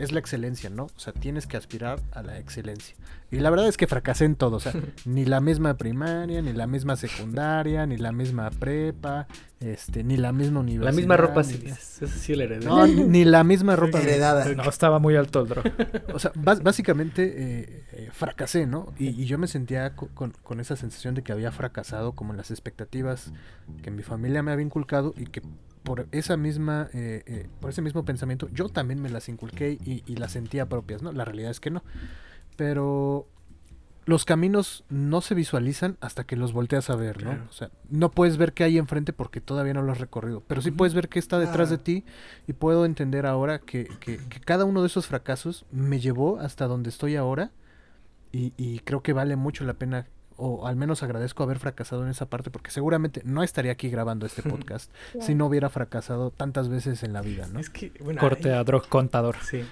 [0.00, 0.84] es la excelencia, ¿no?
[0.84, 2.96] O sea, tienes que aspirar a la excelencia.
[3.30, 4.72] Y la verdad es que fracasé en todo, o sea,
[5.04, 9.26] ni la misma primaria, ni la misma secundaria, ni la misma prepa,
[9.60, 10.92] este, ni la misma La universidad.
[10.96, 12.66] misma ropa, sí, la- esa sí la heredé.
[12.66, 14.00] No, ni, la misma ropa.
[14.00, 14.46] Heredada.
[14.54, 15.64] No, estaba muy alto el drog.
[16.14, 18.92] O sea, básicamente eh, eh, fracasé, ¿no?
[18.98, 22.32] Y, y yo me sentía co- con, con esa sensación de que había fracasado como
[22.32, 23.32] en las expectativas
[23.82, 25.42] que mi familia me había inculcado y que
[25.82, 30.02] por esa misma, eh, eh, por ese mismo pensamiento, yo también me las inculqué y,
[30.06, 31.12] y las sentía propias, ¿no?
[31.12, 31.82] La realidad es que no.
[32.56, 33.26] Pero
[34.06, 37.30] los caminos no se visualizan hasta que los volteas a ver, ¿no?
[37.30, 37.46] Claro.
[37.48, 40.60] O sea, no puedes ver qué hay enfrente porque todavía no lo has recorrido, pero
[40.62, 42.04] sí puedes ver qué está detrás de ti
[42.48, 46.66] y puedo entender ahora que, que- que cada uno de esos fracasos me llevó hasta
[46.66, 47.52] donde estoy ahora
[48.32, 50.06] y, y creo que vale mucho la pena
[50.40, 54.26] o al menos agradezco haber fracasado en esa parte porque seguramente no estaría aquí grabando
[54.26, 57.60] este podcast si no hubiera fracasado tantas veces en la vida, ¿no?
[57.60, 59.36] Es que, bueno, Corte a drog contador.
[59.42, 59.62] Sí.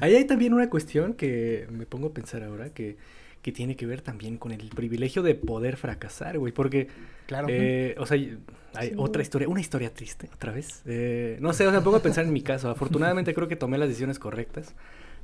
[0.00, 2.96] Ahí hay también una cuestión que me pongo a pensar ahora que,
[3.42, 6.52] que tiene que ver también con el privilegio de poder fracasar, güey.
[6.52, 6.88] Porque,
[7.26, 7.46] Claro.
[7.50, 8.94] eh, o sea, hay Sí.
[8.98, 10.82] otra historia, una historia triste, otra vez.
[10.84, 12.68] Eh, no sé, o sea, me pongo a pensar en mi caso.
[12.70, 14.74] Afortunadamente creo que tomé las decisiones correctas.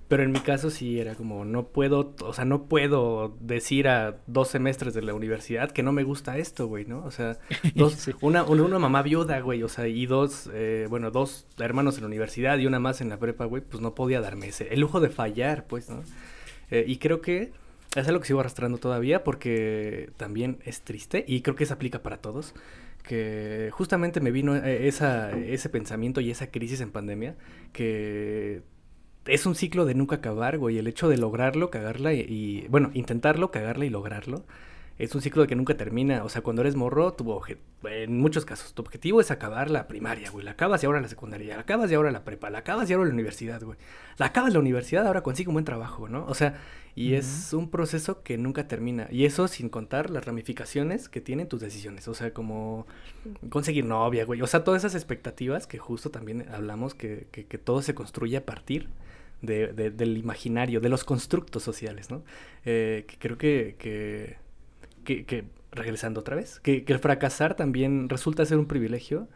[0.09, 4.18] Pero en mi caso sí era como, no puedo, o sea, no puedo decir a
[4.28, 7.04] dos semestres de la universidad que no me gusta esto, güey, ¿no?
[7.04, 7.38] O sea,
[7.74, 8.12] dos, Sí.
[8.20, 12.02] una, una, una mamá viuda, güey, o sea, y dos, eh, bueno, dos hermanos en
[12.02, 14.78] la universidad y una más en la prepa, güey, pues no podía darme ese, el
[14.80, 16.04] lujo de fallar, pues, ¿no?
[16.70, 17.50] Eh, y creo que
[17.96, 22.02] es algo que sigo arrastrando todavía porque también es triste y creo que se aplica
[22.02, 22.54] para todos.
[23.02, 27.36] Que justamente me vino eh, esa, ese pensamiento y esa crisis en pandemia
[27.72, 28.62] que
[29.26, 30.78] es un ciclo de nunca acabar, güey.
[30.78, 34.44] El hecho de lograrlo, cagarla y, y- bueno, intentarlo, cagarla y lograrlo.
[34.98, 36.24] Es un ciclo de que nunca termina.
[36.24, 37.38] O sea, cuando eres morro, tu
[37.84, 40.42] en muchos casos, tu objetivo es acabar la primaria, güey.
[40.42, 41.54] La acabas y ahora la secundaria.
[41.54, 42.48] La acabas y ahora la prepa.
[42.48, 43.76] La acabas y ahora la universidad, güey.
[44.16, 46.24] La acabas la universidad, ahora consigue un buen trabajo, ¿no?
[46.26, 46.58] O sea,
[46.94, 49.06] y es un proceso que nunca termina.
[49.10, 52.08] Y eso sin contar las ramificaciones que tienen tus decisiones.
[52.08, 52.86] O sea, como
[53.50, 54.40] conseguir novia, güey.
[54.40, 58.38] O sea, todas esas expectativas que justo también hablamos que, que, que todo se construye
[58.38, 58.88] a partir
[59.47, 62.22] de, de- del imaginario, de los constructos sociales, ¿no?
[62.64, 64.36] Eh, creo que, que,
[65.72, 69.28] regresando otra vez, que, el fracasar también resulta ser un privilegio.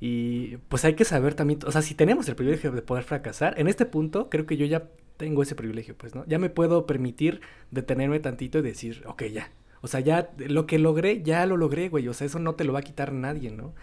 [0.00, 3.58] Y pues hay que saber también, o sea, si tenemos el privilegio de poder fracasar,
[3.58, 6.24] en este punto creo que yo ya tengo ese privilegio, pues, ¿no?
[6.26, 7.40] Ya me puedo permitir
[7.70, 9.50] detenerme tantito y decir, ok, ya.
[9.82, 12.08] O sea, ya lo que logré, ya lo logré, güey.
[12.08, 13.74] O sea, eso no te lo va a quitar nadie, ¿no?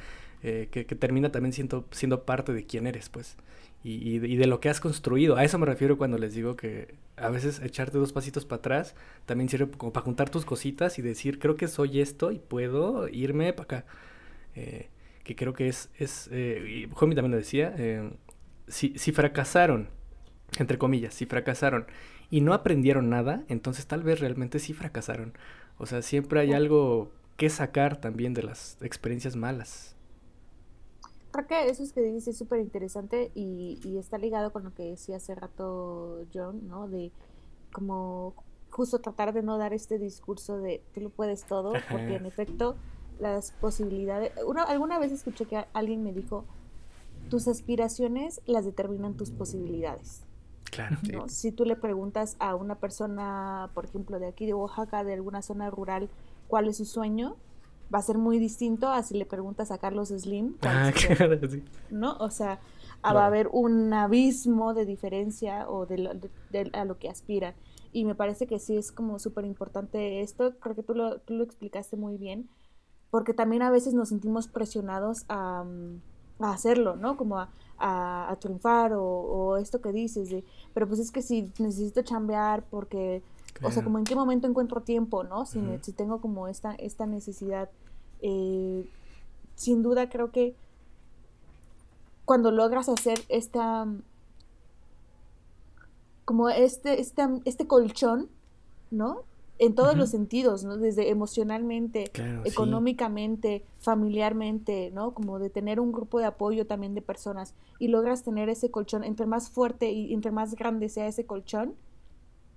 [0.43, 3.38] Eh, que, que termina también siendo, siendo parte de quién eres, pues.
[3.84, 5.36] Y, y de, lo que has construido.
[5.36, 8.95] A eso me refiero cuando les digo que a veces echarte dos pasitos para atrás
[9.25, 13.09] también sirve como para juntar tus cositas y decir, creo que soy esto y puedo
[13.09, 13.86] irme para acá.
[14.55, 14.88] Eh,
[15.23, 18.11] que creo que es, es eh, y también lo decía, eh,
[18.67, 19.89] si, si fracasaron,
[20.59, 21.86] entre comillas, si fracasaron
[22.29, 25.34] y no aprendieron nada, entonces tal vez realmente sí fracasaron.
[25.77, 29.95] O sea, siempre hay algo que sacar también de las experiencias malas.
[31.34, 34.73] Creo que eso es que dices es súper interesante y, y está ligado con lo
[34.73, 36.88] que decía hace rato John, ¿no?
[36.88, 37.11] De
[37.73, 38.36] como
[38.69, 42.75] justo tratar de no dar este discurso de tú lo puedes todo, porque en efecto
[43.19, 44.31] las posibilidades...
[44.45, 46.45] Una, alguna vez escuché que alguien me dijo,
[47.29, 50.23] tus aspiraciones las determinan tus posibilidades.
[50.65, 50.97] Claro.
[51.11, 51.29] ¿no?
[51.29, 55.41] Si tú le preguntas a una persona, por ejemplo, de aquí de Oaxaca, de alguna
[55.41, 56.09] zona rural,
[56.47, 57.36] cuál es su sueño,
[57.93, 61.63] va a ser muy distinto a si le preguntas a Carlos Slim, Ah, claro, sí.
[61.89, 62.17] ¿no?
[62.17, 62.59] O sea,
[63.01, 66.97] ah, va a haber un abismo de diferencia o de, lo- de- de- a lo
[66.97, 67.53] que aspiran.
[67.91, 71.35] Y me parece que sí es como súper importante esto, creo que tú lo, tú
[71.35, 72.49] lo explicaste muy bien,
[73.11, 76.01] porque también a veces nos sentimos presionados a, mm,
[76.43, 77.15] a hacerlo, ¿no?
[77.17, 81.21] Como a, a- a triunfar o, o esto que dices, de, pero pues es que
[81.21, 83.21] si necesito chambear porque,
[83.64, 85.45] o sea, como en qué momento encuentro tiempo, ¿no?
[85.45, 87.70] Si, si tengo como esta, esta necesidad,
[88.22, 88.86] eh,
[89.55, 90.55] sin duda creo que
[92.26, 93.86] cuando logras hacer esta,
[96.26, 98.30] como este, este, este colchón,
[98.91, 99.24] ¿no?
[99.59, 100.78] En todos los sentidos, ¿no?
[100.78, 102.49] Desde emocionalmente, Claro, sí.
[102.49, 105.14] económicamente, familiarmente, ¿no?
[105.14, 109.03] Como de tener un grupo de apoyo también de personas y logras tener ese colchón,
[109.03, 111.76] entre más fuerte y entre más grande sea ese colchón,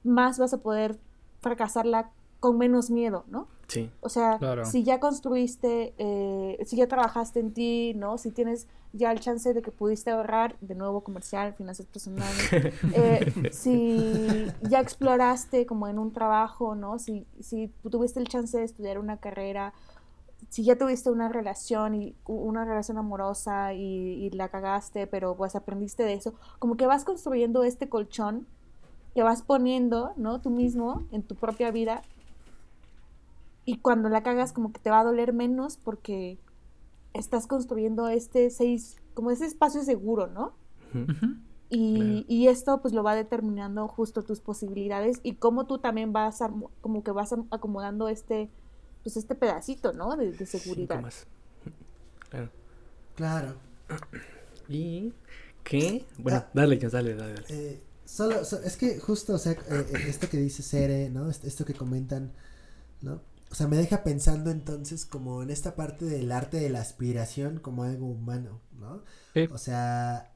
[0.06, 0.98] más vas a poder
[1.40, 3.48] fracasarla con menos miedo, ¿no?
[3.68, 3.90] Sí.
[4.00, 4.64] O sea, Claro.
[4.64, 8.16] si ya construiste, eh, si ya trabajaste en ti, ¿no?
[8.18, 12.48] Si tienes ya el chance de que pudiste ahorrar, de nuevo comercial, finanzas personales,
[12.94, 16.98] eh, si ya exploraste como en un trabajo, ¿no?
[16.98, 19.72] Si, si tuviste el chance de estudiar una carrera,
[20.48, 23.80] si ya tuviste una relación y una relación amorosa y,
[24.26, 28.46] y la cagaste, pero pues aprendiste de eso, como que vas construyendo este colchón
[29.16, 30.42] que vas poniendo, ¿no?
[30.42, 32.02] Tú mismo en tu propia vida
[33.64, 36.36] y cuando la cagas como que te va a doler menos porque
[37.14, 40.52] estás construyendo este seis, como ese espacio seguro, ¿no?
[41.70, 42.24] Y, Claro.
[42.28, 46.70] y esto pues lo va determinando justo tus posibilidades y cómo tú también vas armo-
[46.82, 48.50] como que vas acomodando este
[49.02, 50.14] pues este pedacito, ¿no?
[50.16, 51.00] De, de seguridad.
[51.00, 51.26] más.
[52.28, 52.50] Claro.
[53.14, 53.54] Claro.
[54.68, 55.14] ¿Y
[55.64, 56.04] qué?
[56.18, 56.50] Bueno, Ah.
[56.52, 57.34] dale, dale, dale.
[57.34, 57.44] dale.
[57.48, 61.30] Eh, solo, so- es que justo, o sea, eh, eh, esto que dice Cere, ¿no?
[61.30, 62.32] Est- Esto que comentan,
[63.02, 63.22] ¿no?
[63.50, 67.60] O sea, me deja pensando entonces como en esta parte del arte de la aspiración
[67.60, 69.04] como algo humano, ¿no?
[69.34, 69.50] Sí.
[69.50, 70.32] O sea,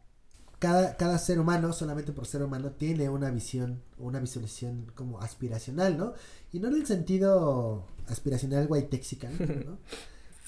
[0.59, 5.97] cada, cada ser humano, solamente por ser humano, tiene una visión, una visualización como aspiracional,
[5.99, 6.15] ¿no?
[6.53, 9.33] Y no en el sentido aspiracional guaytexican,
[9.67, 9.79] ¿no?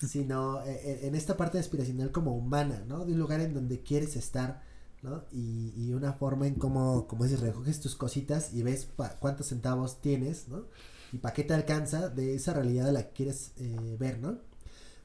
[0.08, 3.04] Sino eh, en esta parte aspiracional como humana, ¿no?
[3.04, 4.62] De un lugar en donde quieres estar,
[5.02, 5.24] ¿no?
[5.32, 9.48] Y, y una forma en cómo, como dices, recoges tus cositas y ves pa- cuántos
[9.48, 10.64] centavos tienes, ¿no?
[11.12, 14.38] Y para qué te alcanza de esa realidad a la que quieres eh, ver, ¿no?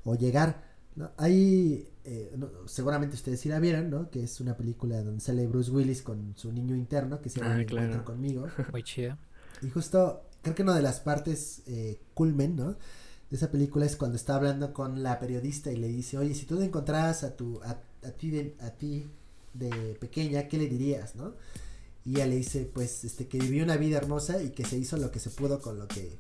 [0.06, 0.64] O llegar,
[0.96, 1.12] ¿no?
[1.18, 4.10] Hay, eh, no, seguramente ustedes sí la vieron, ¿no?
[4.10, 7.58] Que es una película donde sale Bruce Willis con su niño interno, que se llama
[7.58, 8.06] Ah, claro.
[8.06, 8.48] Conmigo.
[8.72, 9.18] Muy chida.
[9.62, 12.78] Y justo, creo que una de las partes eh, culmen, ¿no?
[13.30, 16.46] De esa película es cuando está hablando con la periodista y le dice, oye, si
[16.46, 17.72] tú te encontraras a tu, a,
[18.08, 19.06] a ti de, a ti
[19.58, 21.34] de pequeña, ¿qué le dirías, no?
[22.06, 24.98] Y ella le dice, pues, este, que vivió una vida hermosa y que se hizo
[24.98, 26.18] lo que se pudo con lo que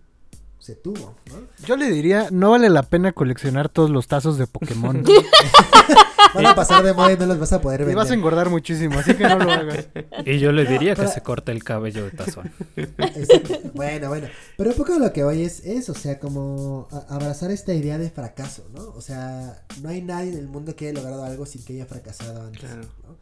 [0.60, 1.66] se tuvo, ¿no?
[1.66, 5.04] Yo le diría, no vale la pena coleccionar todos los tazos de Pokémon.
[6.36, 7.96] Van a pasar de moda y no los vas a poder y vender.
[7.96, 9.88] vas a engordar muchísimo, así que no lo hagas.
[10.26, 12.52] Y yo le diría que Para- se corte el cabello de tazón.
[12.76, 13.72] Exacto.
[13.74, 14.28] Bueno, bueno.
[14.58, 17.98] Pero un poco lo que voy es eso, o sea, como a- abrazar esta idea
[17.98, 18.90] de fracaso, ¿no?
[18.90, 21.86] O sea, no hay nadie en el mundo que haya logrado algo sin que haya
[21.86, 22.82] fracasado antes, Claro.
[23.08, 23.16] ¿no?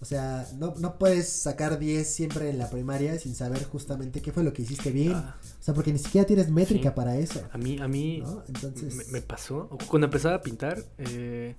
[0.00, 4.32] O sea, no, no puedes sacar 10 siempre en la primaria sin saber justamente qué
[4.32, 5.12] fue lo que hiciste bien.
[5.14, 6.94] Ah, O sea, porque ni siquiera tienes métrica Sí.
[6.96, 8.42] para eso, a mí, a mí ¿no?
[8.48, 9.68] Entonces, me, me pasó.
[9.88, 11.54] Cuando empezaba a pintar, eh,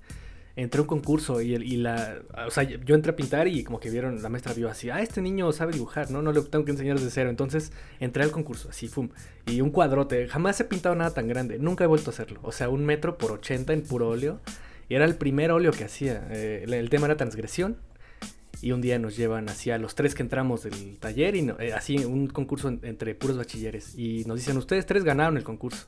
[0.56, 2.18] entré a un concurso y, el- y la.
[2.46, 5.00] O sea, yo entré a pintar y como que vieron, la maestra vio así, ah,
[5.00, 6.20] este niño sabe dibujar, ¿no?
[6.22, 7.30] No le tengo que enseñar desde cero.
[7.30, 9.08] Entonces entré al concurso, así, fum.
[9.46, 10.28] Y un cuadrote.
[10.28, 11.58] Jamás he pintado nada tan grande.
[11.58, 12.40] Nunca he vuelto a hacerlo.
[12.42, 14.40] O sea, un metro por 80 en puro óleo.
[14.88, 16.28] Y era el primer óleo que hacía.
[16.30, 17.78] Eh, el, el tema era transgresión.
[18.62, 21.58] Y un día nos llevan así a los tres que entramos del taller y no-
[21.60, 23.94] eh, así un concurso en- entre puros bachilleres.
[23.98, 25.86] Y nos dicen, ustedes tres ganaron el concurso.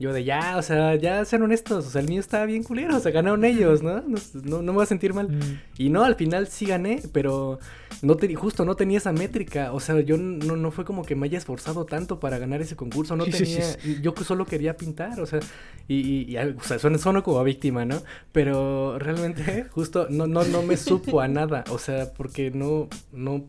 [0.00, 2.96] Yo de ya, o sea, ya sean honestos, o sea, el mío estaba bien culero,
[2.96, 4.00] o sea, ganaron ellos, ¿no?
[4.02, 5.28] No, no, no me voy a sentir mal.
[5.28, 5.60] Mm.
[5.76, 7.58] Y no, al final sí gané, pero
[8.02, 11.16] no te, justo no tenía esa métrica, o sea, yo no, no fue como que
[11.16, 14.76] me haya esforzado tanto para ganar ese concurso, no Sí, tenía, sí, yo solo quería
[14.76, 15.40] pintar, o sea,
[15.88, 18.00] y, y, y, o sea, sueno, sueno como víctima, ¿no?
[18.30, 23.46] Pero realmente justo no, no, no me supo a nada, o sea, porque no, no,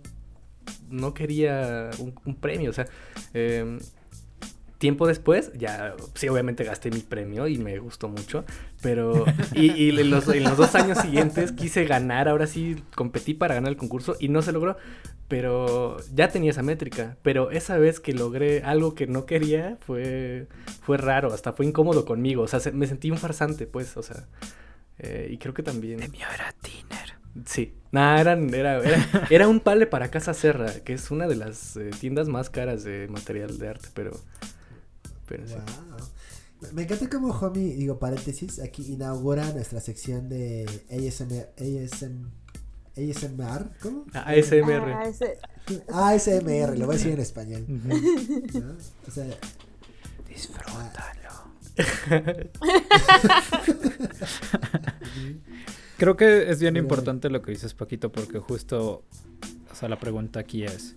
[0.90, 2.88] no quería un, un premio, o sea,
[3.36, 3.78] eh,
[4.80, 8.46] tiempo después, ya, sí, obviamente gasté mi premio y me gustó mucho,
[8.82, 13.36] pero, y, y en, los, en los dos años siguientes quise ganar, ahora sí competí
[13.36, 14.78] para ganar el concurso y no se logró,
[15.28, 20.48] pero ya tenía esa métrica, pero esa vez que logré algo que no quería fue,
[20.82, 24.02] fue raro, hasta fue incómodo conmigo, o sea, se- me sentí un farsante, pues, o
[24.04, 24.28] sea,
[25.00, 26.02] eh, y creo que también...
[26.02, 27.20] El mío era Tiner.
[27.46, 31.36] Sí, nada, eran, era, era, era un pale para Casa Serra, que es una de
[31.36, 34.12] las eh, tiendas más caras de material de arte, pero...
[35.30, 35.54] pero sí.
[35.54, 35.64] Wow.
[36.62, 42.30] Me- Me encanta como Homie, digo paréntesis, aquí inaugura nuestra sección de ASMR, ASM,
[42.98, 44.06] ASMR, ¿cómo?
[44.14, 44.92] Ah, ASMR.
[44.94, 45.38] Ah, ese-
[45.88, 47.66] ASMR, lo voy a decir en español.
[47.70, 48.60] Ujú.
[48.60, 48.76] ¿no?
[49.08, 49.26] O sea,
[50.28, 51.30] Disfrútalo.
[55.98, 59.04] Creo que es bien importante lo que dices, Paquito, porque justo,
[59.72, 60.96] o sea, la pregunta aquí es,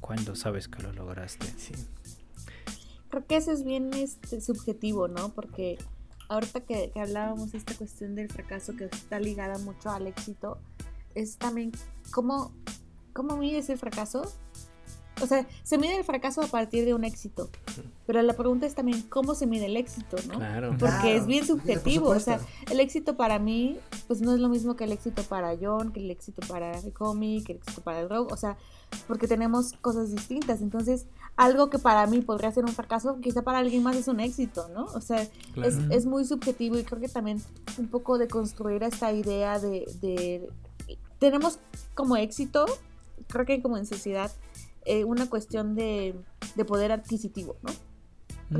[0.00, 1.46] ¿cuándo sabes que lo lograste?
[1.58, 1.72] Sí.
[3.14, 5.28] Creo que eso es bien este, subjetivo, ¿no?
[5.30, 5.78] Porque
[6.28, 10.58] ahorita que, que hablábamos de esta cuestión del fracaso que está ligada mucho al éxito,
[11.14, 11.70] es también
[12.10, 12.52] cómo,
[13.12, 14.32] cómo mides el fracaso
[15.22, 17.48] o sea, se mide el fracaso a partir de un éxito.
[18.06, 20.38] Pero la pregunta es también cómo se mide el éxito, ¿no?
[20.38, 20.70] Claro.
[20.70, 22.40] Porque Claro, es bien subjetivo, o sea,
[22.70, 26.00] el éxito para mí, pues no es lo mismo que el éxito para John, que
[26.00, 28.56] el éxito para el cómic, que el éxito para el rock, o sea,
[29.06, 30.60] porque tenemos cosas distintas.
[30.60, 31.06] Entonces,
[31.36, 34.68] algo que para mí podría ser un fracaso, quizá para alguien más es un éxito,
[34.72, 34.84] ¿no?
[34.86, 35.68] O sea, Claro.
[35.68, 37.42] es, es muy subjetivo y creo que también
[37.78, 40.48] un poco de construir esta idea de, de-
[41.18, 41.58] tenemos
[41.94, 42.66] como éxito,
[43.28, 44.30] creo que como en sociedad,
[44.84, 46.14] eh, una cuestión de,
[46.54, 47.70] de poder adquisitivo, ¿no?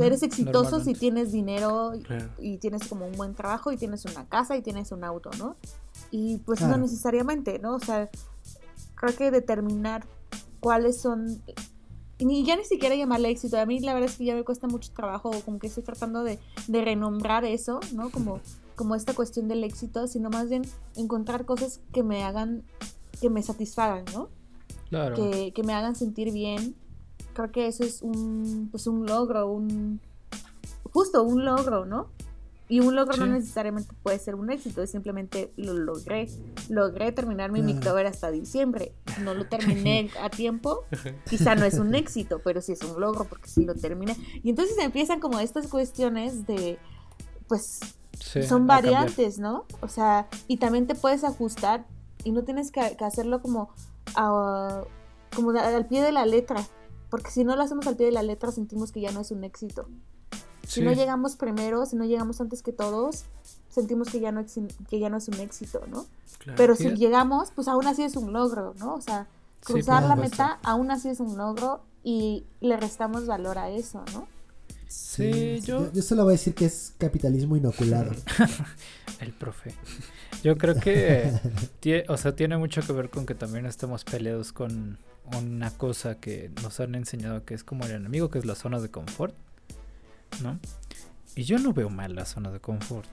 [0.02, 2.28] Eres exitoso si tienes dinero y- Claro.
[2.38, 5.54] y tienes como un buen trabajo y tienes una casa y tienes un auto, ¿no?
[6.10, 6.76] Y pues Claro.
[6.78, 7.74] no necesariamente, ¿no?
[7.76, 8.10] O sea,
[8.96, 10.04] creo que determinar
[10.58, 11.40] cuáles son
[12.18, 13.58] ni ya ni siquiera llamarle éxito.
[13.58, 16.24] A mí la verdad es que ya me cuesta mucho trabajo, como que estoy tratando
[16.24, 16.38] de,
[16.68, 18.10] de renombrar eso, ¿no?
[18.10, 18.40] Como,
[18.76, 20.62] como esta cuestión del éxito, sino más bien
[20.96, 22.62] encontrar cosas que me hagan,
[23.20, 24.28] que me satisfagan, ¿no?
[24.90, 25.16] Claro.
[25.16, 26.76] que, que me hagan sentir bien.
[27.32, 30.00] Creo que eso es un, pues un logro, un
[30.92, 32.08] justo un logro, ¿no?
[32.66, 36.28] Y un logro no necesariamente puede ser un éxito, es simplemente lo logré.
[36.70, 37.60] Logré terminar mi.
[37.62, 38.94] Microver hasta diciembre.
[39.22, 40.84] No lo terminé a tiempo,
[41.28, 44.16] quizá no es un éxito, pero sí es un logro porque sí lo terminé.
[44.42, 46.78] Y entonces empiezan como estas cuestiones de,
[47.48, 47.80] pues,
[48.18, 49.66] Sí, son variantes, ¿no?
[49.80, 51.84] O sea, y también te puedes ajustar
[52.22, 53.70] y no tienes que, que hacerlo como,
[54.14, 54.84] a-
[55.34, 56.64] como al pie de la letra,
[57.10, 59.30] porque si no lo hacemos al pie de la letra sentimos que ya no es
[59.32, 59.88] un éxito.
[60.66, 60.82] Si Sí.
[60.82, 63.24] no llegamos primero, si no llegamos antes que todos,
[63.68, 64.44] sentimos que ya no,
[64.88, 66.06] que ya no es un éxito, ¿no?
[66.38, 66.56] Claro.
[66.56, 68.94] Pero si llegamos, pues aún así es un logro, ¿no?
[68.94, 69.26] O sea,
[69.64, 74.26] cruzar la meta aún así es un logro y le restamos valor a eso, ¿no?
[74.88, 75.92] Sí, yo- yo...
[75.92, 78.12] yo solo voy a decir que es capitalismo inoculado.
[79.20, 79.74] El profe.
[80.42, 81.32] Yo creo que
[81.82, 84.98] tie- o sea, tiene mucho que ver con que también estamos peleados con
[85.38, 88.78] una cosa que nos han enseñado que es como el enemigo, que es la zona
[88.80, 89.34] de confort,
[90.42, 90.58] ¿no?
[91.36, 93.08] Y yo no veo mal la zona de confort.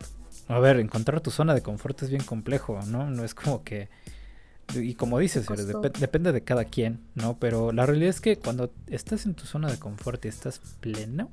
[0.48, 3.10] A ver, encontrar tu zona de confort es bien complejo, ¿no?
[3.10, 3.90] No es como que...
[4.74, 7.38] Y como dices, dep- depende de cada quien, ¿no?
[7.38, 11.30] Pero la realidad es que cuando estás en tu zona de confort y estás pleno,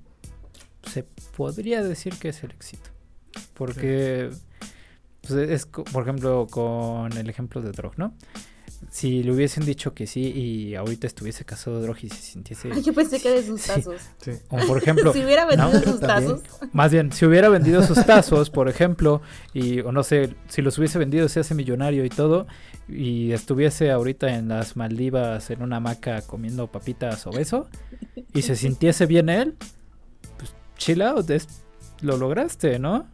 [0.83, 1.05] se
[1.37, 2.91] podría decir que es el éxito.
[3.55, 4.31] Porque,
[5.20, 8.14] pues, es, por ejemplo, con el ejemplo de Drog, ¿no?
[8.91, 12.70] Si le hubiesen dicho que sí y ahorita estuviese casado Drog y se sintiese...
[12.72, 14.01] Ay, yo pensé que de sus tazos.
[14.22, 14.31] Sí.
[14.51, 15.81] O por ejemplo, si hubiera vendido ¿no?
[15.83, 16.41] sus tazos.
[16.72, 19.20] más bien, si hubiera vendido sus tazos, por ejemplo,
[19.53, 22.47] y o no sé, si los hubiese vendido, se hace millonario y todo,
[22.89, 27.68] y estuviese ahorita en las Maldivas en una hamaca comiendo papitas o beso,
[28.33, 29.57] y se sintiese bien él,
[30.39, 31.49] pues chill out, es-
[32.01, 33.07] lo lograste, ¿no?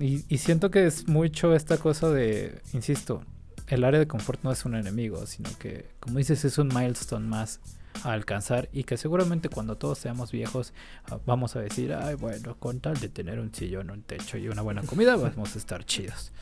[0.00, 3.22] Y, y siento que es mucho esta cosa de, insisto,
[3.68, 7.26] el área de confort no es un enemigo, sino que, como dices, es un milestone
[7.26, 7.60] más
[8.04, 10.72] a alcanzar y que seguramente cuando todos seamos viejos
[11.10, 14.48] ah, vamos a decir, ay, bueno, con tal de tener un sillón, un techo y
[14.48, 16.32] una buena comida, vamos a estar chidos.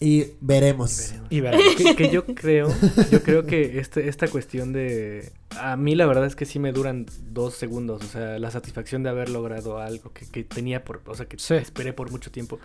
[0.00, 1.10] Y veremos.
[1.10, 1.26] Veremos.
[1.32, 1.74] Y veremos.
[1.76, 2.68] que, que yo creo,
[3.10, 5.32] yo creo que este, esta cuestión de...
[5.58, 9.02] A mí la verdad es que sí me duran dos segundos, o sea, la satisfacción
[9.02, 11.02] de haber logrado algo que, que tenía por...
[11.06, 11.54] O sea, que Sí.
[11.54, 12.60] esperé por mucho tiempo.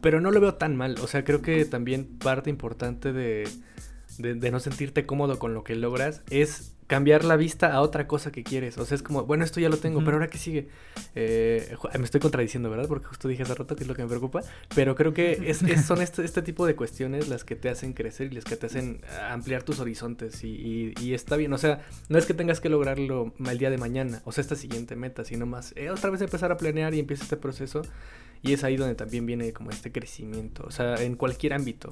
[0.00, 3.48] Pero no lo veo tan mal, o sea, creo que también parte importante de,
[4.18, 8.06] de, de no sentirte cómodo con lo que logras es cambiar la vista a otra
[8.06, 8.78] cosa que quieres.
[8.78, 10.68] O sea, es como, bueno, esto ya lo tengo, pero ahora qué sigue.
[11.14, 12.88] Eh, me estoy contradiciendo, ¿verdad?
[12.88, 14.40] Porque justo dije hace rato que es lo que me preocupa.
[14.74, 17.92] Pero creo que es, es- son este, este tipo de cuestiones las que te hacen
[17.92, 20.42] crecer y las que te hacen ampliar tus horizontes.
[20.44, 23.68] Y, y- y está bien, o sea, no es que tengas que lograrlo el día
[23.68, 26.94] de mañana, o sea, esta siguiente meta, sino más eh, otra vez empezar a planear
[26.94, 27.82] y empieza este proceso.
[28.42, 31.90] Y es ahí donde también viene como este crecimiento, o sea, en cualquier ámbito.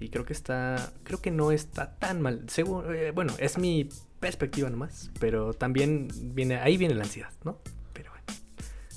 [0.00, 2.44] Y creo que está, creo que no está tan mal.
[2.48, 7.58] Según, eh, bueno, es mi perspectiva nomás, pero también viene, ahí viene la ansiedad, ¿no?
[7.92, 8.24] Pero bueno.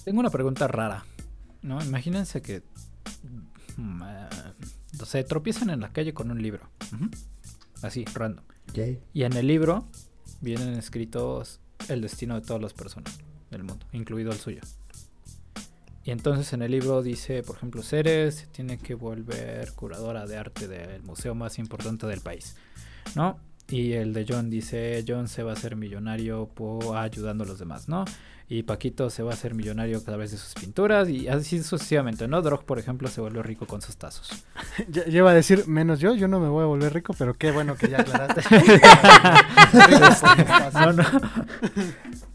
[0.04, 1.06] Tengo una pregunta rara,
[1.62, 1.84] ¿no?
[1.84, 2.64] Imagínense que,
[3.78, 7.10] no sé, tropiezan en la calle con un libro, ujú,
[7.82, 8.46] así, random.
[9.14, 9.88] Y en el libro
[10.42, 11.60] vienen escritos
[11.90, 13.20] el destino de todas las personas
[13.52, 14.62] del mundo, incluido el suyo.
[16.06, 20.68] Y entonces en el libro dice, por ejemplo, Ceres tiene que volver curadora de arte
[20.68, 22.58] del museo más importante del país,
[23.16, 23.39] ¿no?
[23.70, 26.51] Y el de John dice, John se va a hacer millonario
[26.95, 28.04] ayudando a los demás, ¿no?
[28.54, 32.28] Y Paquito se va a hacer millonario a través de sus pinturas y así sucesivamente,
[32.28, 32.39] ¿no?
[32.43, 34.30] Drog, por ejemplo, se vuelve rico con sus tazos.
[35.08, 37.76] Iba a decir, menos yo, yo no me voy a volver rico, pero qué bueno
[37.76, 38.43] que ya aclaraste.
[40.74, 41.04] No, no.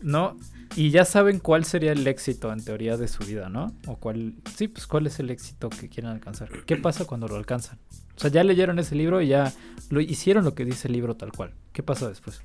[0.01, 0.37] No,
[0.75, 3.73] y ya saben cuál sería el éxito en teoría de su vida, ¿no?
[3.87, 6.49] O cuál, sí, pues cuál es el éxito que quieren alcanzar.
[6.67, 7.79] ¿Qué pasa cuando lo alcanzan?
[8.17, 9.53] O sea, ya leyeron ese libro y ya
[9.91, 11.53] lo hicieron lo que dice el libro tal cual.
[11.73, 12.43] ¿Qué pasa después?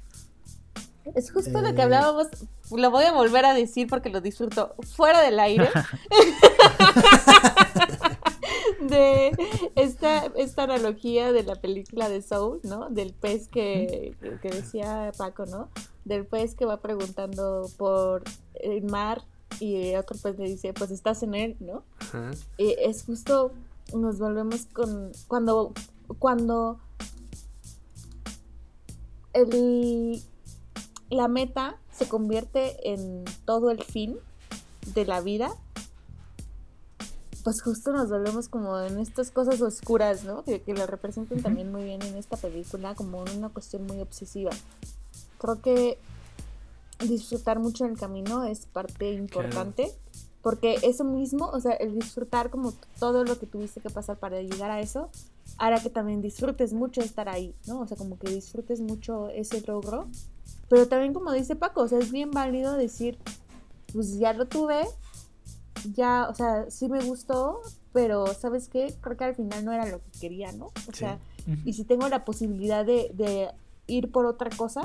[1.16, 1.84] Es justo lo que Eh.
[1.84, 2.28] hablábamos,
[2.72, 5.70] lo voy a volver a decir porque lo disfruto fuera del aire.
[8.82, 9.32] de
[9.76, 12.90] esta, esta analogía de la película de Soul, ¿no?
[12.90, 15.70] Del pez que, que decía Paco, ¿no?
[16.06, 18.24] Del pez que va preguntando por
[18.56, 19.24] el mar
[19.60, 21.84] y otro pez le dice, pues estás en él, ¿no?
[22.58, 23.52] Eh, es justo,
[23.94, 25.74] nos volvemos con, cuando,
[26.20, 26.80] cuando
[29.34, 30.22] el,
[31.14, 34.18] la meta se convierte en todo el fin
[34.94, 35.56] de la vida,
[37.44, 40.44] pues justo nos volvemos como en estas cosas oscuras, ¿no?
[40.44, 44.52] Que, que lo representan también muy bien en esta película, como una cuestión muy obsesiva.
[45.40, 45.98] Creo que
[47.00, 49.94] disfrutar mucho el camino es parte importante.
[50.44, 54.42] Porque eso mismo, o sea, el disfrutar como todo lo que tuviste que pasar para
[54.42, 55.10] llegar a eso,
[55.58, 57.80] hará que también disfrutes mucho estar ahí, ¿no?
[57.80, 60.08] O sea, como que disfrutes mucho ese logro.
[60.70, 63.18] Pero también como dice Paco, o sea, es bien válido decir,
[63.94, 64.84] pues ya lo tuve,
[65.94, 67.62] ya, o sea, sí me gustó,
[67.94, 68.94] pero ¿sabes qué?
[69.02, 70.66] Creo que al final no era lo que quería, ¿no?
[70.68, 71.00] O Sí.
[71.00, 71.20] sea,
[71.64, 73.50] y si tengo la posibilidad de, de
[73.88, 74.82] ir por otra cosa,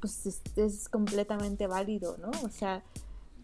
[0.00, 2.30] pues es, es completamente válido, ¿no?
[2.44, 2.82] O sea,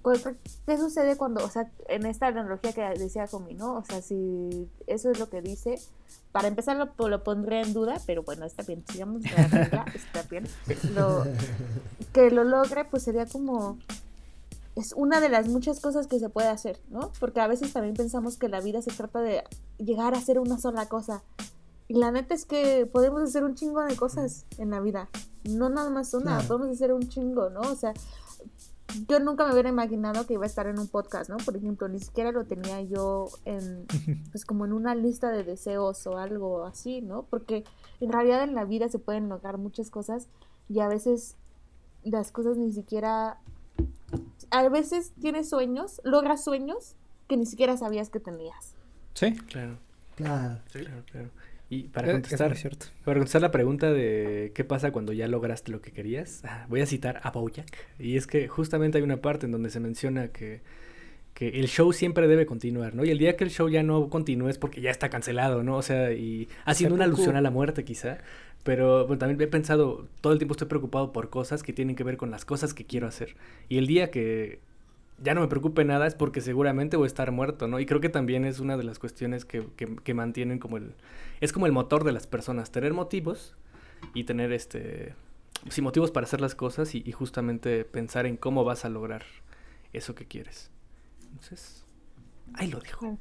[0.07, 0.23] pues,
[0.67, 3.75] ¿qué sucede cuando, o sea, en esta analogía que decía Comi, ¿no?
[3.79, 5.81] O sea, si eso es lo que dice,
[6.31, 10.23] para empezar lo, lo pondré en duda, pero bueno, está bien, sigamos la regla, está
[10.31, 10.47] bien.
[10.95, 11.25] Lo,
[12.13, 13.79] que lo logre, pues sería como,
[14.77, 17.11] es una de las muchas cosas que se puede hacer, ¿no?
[17.19, 19.43] Porque a veces también pensamos que la vida se trata de
[19.79, 21.25] llegar a hacer una sola cosa.
[21.89, 25.09] Y la neta es que podemos hacer un chingo de cosas en la vida.
[25.43, 26.47] No nada más una, Claro.
[26.47, 27.63] podemos hacer un chingo, ¿no?
[27.63, 27.93] O sea,
[29.09, 31.37] yo nunca me hubiera imaginado que iba a estar en un podcast, ¿no?
[31.39, 33.87] Por ejemplo, ni siquiera lo tenía yo en,
[34.33, 37.25] pues como en una lista de deseos o algo así, ¿no?
[37.25, 37.65] Porque
[38.01, 40.29] en realidad en la vida se pueden lograr muchas cosas
[40.69, 41.37] y a veces
[42.03, 43.39] las cosas ni siquiera,
[44.51, 46.95] a veces tienes sueños, logras sueños
[47.29, 48.75] que ni siquiera sabías que tenías.
[49.15, 49.79] Sí, Claro,
[50.15, 50.61] Claro.
[50.71, 51.31] claro, claro.
[51.69, 52.87] Y para es- contestar, es muy cierto.
[53.05, 56.81] para contestar la pregunta de qué pasa cuando ya lograste lo que querías, ah, voy
[56.81, 57.67] a citar a Bojack.
[57.99, 60.61] Y es que justamente hay una parte en donde se menciona que,
[61.35, 63.05] que el show siempre debe continuar, ¿no?
[63.05, 65.77] Y el día que el show ya no continúe es porque ya está cancelado, ¿no?
[65.77, 68.19] O sea, y haciendo una alusión a la muerte quizá.
[68.63, 72.03] Pero bueno, también he pensado, todo el tiempo estoy preocupado por cosas que tienen que
[72.05, 73.37] ver con las cosas que quiero hacer.
[73.69, 74.61] Y el día que
[75.23, 77.81] ya no me preocupe nada es porque seguramente voy a estar muerto, ¿no?
[77.81, 80.95] Y creo que también es una de las cuestiones que, que, que mantienen como el...
[81.41, 83.57] Es como el motor de las personas, tener motivos
[84.15, 85.15] y tener este...
[85.71, 89.25] Sí, motivos para hacer las cosas y, y justamente pensar en cómo vas a lograr
[89.93, 90.71] eso que quieres.
[91.31, 91.85] Entonces,
[92.55, 93.19] ahí lo dejo.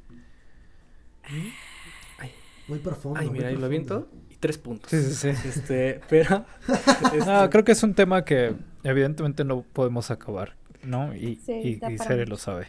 [1.23, 2.31] Ay,
[2.67, 3.19] Muy profundo.
[3.19, 4.91] ay mira, ahí lo aviento y tres puntos.
[4.91, 5.47] Sí, sí, sí.
[5.47, 6.45] Este, pero...
[7.13, 10.55] este, No, creo que es un tema que evidentemente no podemos acabar,
[10.85, 11.15] ¿no?
[11.15, 12.29] Y, Sí, y, Cere mucho.
[12.31, 12.67] lo sabe.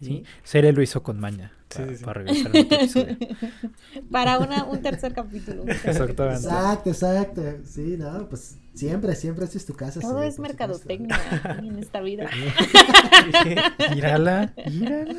[0.00, 0.24] ¿sí?
[0.44, 2.04] Cere lo hizo con maña para, sí, sí.
[2.04, 3.16] para regresar otro episodio.
[4.10, 5.64] Para una, un tercer capítulo.
[5.66, 6.46] Exactamente.
[6.46, 7.42] Exacto, exacto.
[7.64, 10.00] Sí, no, pues siempre, siempre esta es tu casa.
[10.00, 11.18] Todo sí, es mercadotecnia
[11.60, 12.28] en esta vida.
[13.94, 15.14] Mírala, mírala.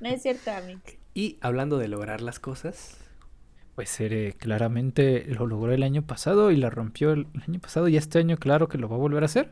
[0.00, 0.80] No es cierto, amigo.
[1.14, 2.96] Y hablando de lograr las cosas,
[3.74, 7.96] Pues Cere claramente lo logró el año pasado y la rompió el año pasado y
[7.96, 9.50] este año claro que lo va a volver a hacer.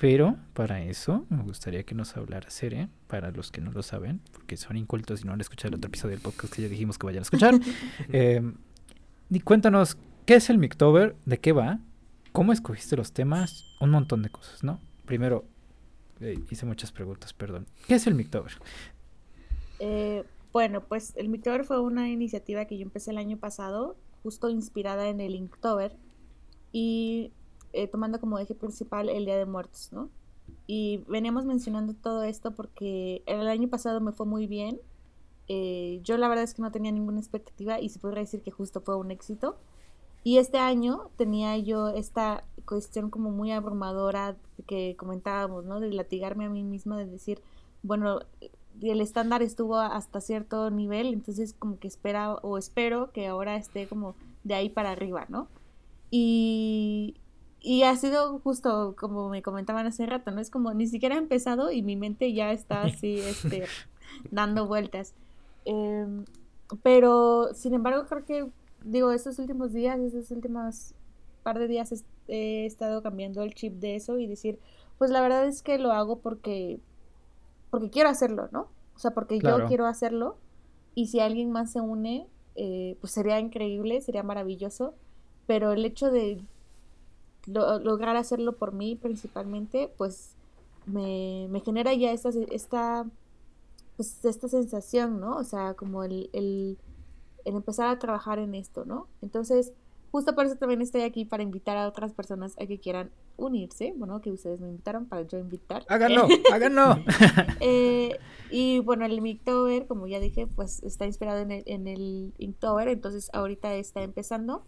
[0.00, 4.20] Pero para eso me gustaría que nos hablara Cere, para los que no lo saben,
[4.32, 6.98] porque son incultos y no han escuchado el otro episodio del podcast que ya dijimos
[6.98, 7.54] que vayan a escuchar.
[8.12, 8.40] Eh,
[9.30, 11.16] y cuéntanos, ¿qué es el Mictober?
[11.26, 11.80] ¿De qué va?
[12.32, 13.64] ¿Cómo escogiste los temas?
[13.80, 14.80] Un montón de cosas, ¿no?
[15.04, 15.44] Primero,
[16.20, 17.66] eh, hice muchas preguntas, perdón.
[17.86, 18.52] ¿Qué es el Mictober?
[19.80, 24.48] Eh, bueno, pues el Mictober fue una iniciativa que yo empecé el año pasado, justo
[24.48, 25.96] inspirada en el Inktober
[26.72, 27.32] y
[27.72, 30.10] eh, tomando como eje principal el Día de Muertos, ¿no?
[30.66, 34.80] Y veníamos mencionando todo esto porque el año pasado me fue muy bien.
[35.48, 38.50] Eh, yo la verdad es que no tenía ninguna expectativa y se podría decir que
[38.50, 39.56] justo fue un éxito.
[40.24, 45.80] Y este año tenía yo esta cuestión como muy abrumadora que comentábamos, ¿no?
[45.80, 47.40] De latigarme a mí misma, de decir,
[47.82, 48.20] bueno,
[48.82, 53.86] el estándar estuvo hasta cierto nivel, entonces como que espera o espero que ahora esté
[53.86, 54.14] como
[54.44, 55.48] de ahí para arriba, ¿no?
[56.10, 57.16] Y,
[57.60, 60.40] y ha sido justo como me comentaban hace rato, ¿no?
[60.40, 63.64] Es como ni siquiera he empezado y mi mente ya está así, este,
[64.30, 65.14] dando vueltas.
[65.64, 66.24] Em,
[66.82, 68.46] pero, sin embargo, creo que,
[68.84, 70.94] digo, estos últimos días, estos últimos
[71.42, 74.58] par de días he estado cambiando el chip de eso y decir,
[74.98, 76.78] pues la verdad es que lo hago porque,
[77.70, 78.68] porque quiero hacerlo, ¿no?
[78.94, 79.60] O sea, porque Claro.
[79.60, 80.36] yo quiero hacerlo
[80.94, 84.94] y si alguien más se une, eh, pues sería increíble, sería maravilloso,
[85.46, 86.40] pero el hecho de
[87.52, 90.32] lo- lograr hacerlo por mí principalmente, pues
[90.86, 93.06] me, me genera ya esta, esta,
[93.96, 95.36] pues, esta sensación, ¿no?
[95.36, 96.78] O sea, como el, el,
[97.44, 99.06] el empezar a trabajar en esto, ¿no?
[99.22, 99.72] Entonces,
[100.10, 103.92] justo por eso también estoy aquí para invitar a otras personas a que quieran unirse,
[103.96, 105.84] bueno, que ustedes me invitaron para yo invitar.
[105.88, 106.96] Háganlo, háganlo.
[107.60, 108.16] Eh,
[108.50, 112.88] y bueno, el Inktober, como ya dije, pues está inspirado en el, en el Inktober,
[112.88, 114.62] entonces ahorita está empezando.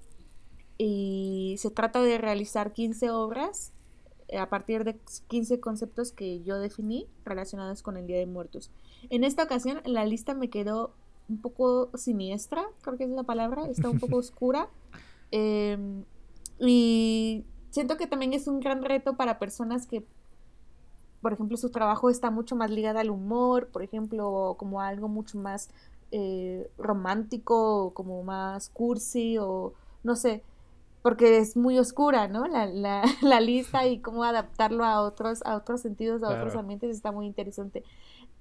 [0.83, 3.75] Y se trata de realizar 15 obras
[4.29, 8.71] eh, a partir de 15 conceptos que yo definí relacionados con el Día de Muertos.
[9.11, 10.95] En esta ocasión la lista me quedó
[11.29, 14.71] un poco siniestra, creo que es la palabra, está un poco oscura.
[15.33, 15.77] Eh,
[16.59, 20.07] y siento que también es un gran reto para personas que
[21.21, 25.37] por ejemplo, su trabajo está mucho más ligado al humor, por ejemplo, como algo mucho
[25.37, 25.69] más
[26.11, 30.43] eh, romántico, como más cursi, o no sé,
[31.03, 32.47] porque es muy oscura, ¿no?
[32.47, 36.37] La, la, la lista y cómo adaptarlo a otros, a otros sentidos, a Claro.
[36.37, 37.85] otros ambientes, está muy interesante.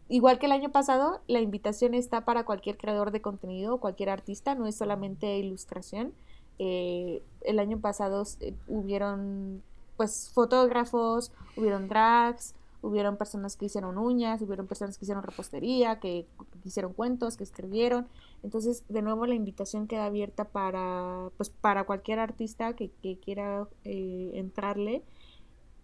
[0.09, 4.55] Igual que el año pasado, la invitación está para cualquier creador de contenido, cualquier artista,
[4.55, 6.13] no es solamente ilustración.
[6.59, 9.63] Eh, el año pasado eh, hubieron
[9.97, 16.25] pues fotógrafos, hubieron drags, hubieron personas que hicieron uñas, hubieron personas que hicieron repostería, que,
[16.63, 18.07] que hicieron cuentos, que escribieron.
[18.43, 23.67] Entonces, de nuevo, la invitación queda abierta para, pues, para cualquier artista que, que quiera
[23.83, 25.03] eh, entrarle.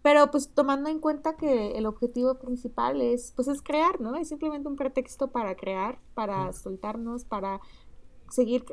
[0.02, 4.14] Pero pues tomando en cuenta que el objetivo principal es, pues, es crear, ¿no?
[4.14, 7.60] Es simplemente un pretexto para crear, para soltarnos, para
[8.30, 8.64] seguir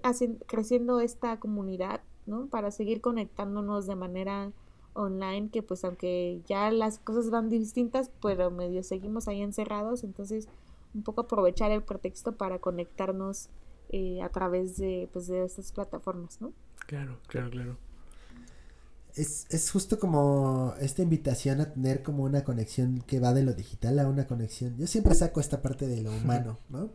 [0.46, 2.48] creciendo esta comunidad, ¿no?
[2.48, 4.52] Para seguir conectándonos de manera
[4.94, 10.48] online, que pues aunque ya las cosas van distintas, pero medio seguimos ahí encerrados, entonces
[10.94, 13.50] un poco aprovechar el pretexto para conectarnos
[13.90, 16.54] eh, a través de, pues, de estas plataformas, ¿no?
[16.88, 17.78] Claro, claro, claro.
[19.16, 23.54] Es, es justo como esta invitación a tener como una conexión que va de lo
[23.54, 24.76] digital a una conexión.
[24.78, 26.90] Yo siempre saco esta parte de lo humano, ¿no?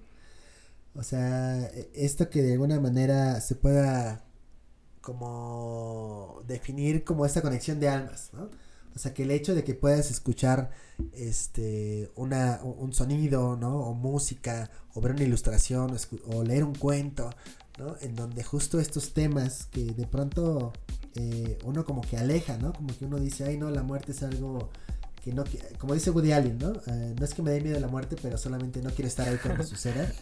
[0.94, 4.24] O sea, e- esto que de alguna manera se pueda
[5.00, 8.50] como definir como esta conexión de almas, ¿no?
[8.98, 10.70] O sea, que el hecho de que puedas escuchar
[11.12, 13.76] este una, un sonido, ¿no?
[13.76, 15.96] O música, o ver una ilustración,
[16.26, 17.30] o, leer un cuento,
[17.78, 17.94] ¿no?
[18.00, 20.72] En donde justo estos temas que de pronto
[21.14, 22.72] eh, uno como que aleja, ¿no?
[22.72, 24.68] Como que uno dice, ay, no, la muerte es algo
[25.22, 26.72] que no, qui- como dice Woody Allen, ¿no?
[26.88, 29.36] Eh, no es que me dé miedo la muerte, pero solamente no quiero estar ahí
[29.40, 30.12] cuando suceda,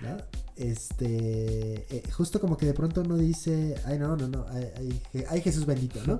[0.00, 0.18] ¿no?
[0.54, 4.70] Este, eh, justo como que de pronto uno dice, ay, no, no, no, ay,
[5.14, 6.18] ay, ay, Jesús bendito, ¿no?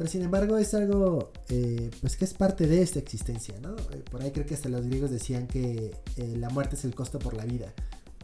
[0.00, 3.76] Pero sin embargo es algo, eh, pues que es parte de esta existencia, ¿no?
[3.92, 6.94] Eh, por ahí creo que hasta los griegos decían que eh, la muerte es el
[6.94, 7.70] costo por la vida,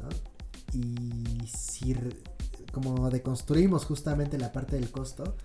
[0.00, 0.08] ¿no?
[0.72, 1.94] Y si
[2.72, 5.36] como deconstruimos justamente la parte del costo,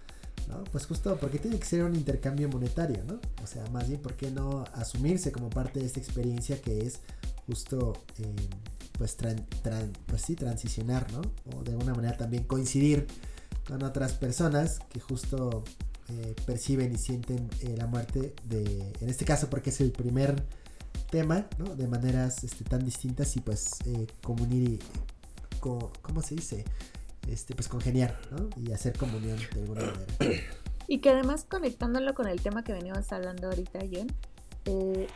[0.48, 0.64] ¿no?
[0.72, 3.20] Pues justo porque tiene que ser un intercambio monetario, ¿no?
[3.44, 7.02] O sea, más bien, ¿por qué no asumirse como parte de esta experiencia que es
[7.46, 7.92] justo,
[8.98, 11.24] pues, tran- pues sí, transicionar, ¿no?
[11.58, 13.06] O de alguna manera también coincidir
[13.68, 15.66] con otras personas que justo
[16.12, 20.44] eh, perciben y sienten eh, la muerte de, en este caso porque es el primer
[21.10, 21.76] tema, ¿no?
[21.76, 24.80] De maneras este, tan distintas y pues eh, comunir y,
[25.60, 26.66] co- ¿cómo se dice?
[27.28, 28.50] Este, pues congeniar, ¿no?
[28.62, 30.42] Y hacer comunión de alguna manera.
[30.88, 34.08] Y que además conectándolo con el tema que veníamos hablando ahorita, John,
[34.66, 35.08] eh,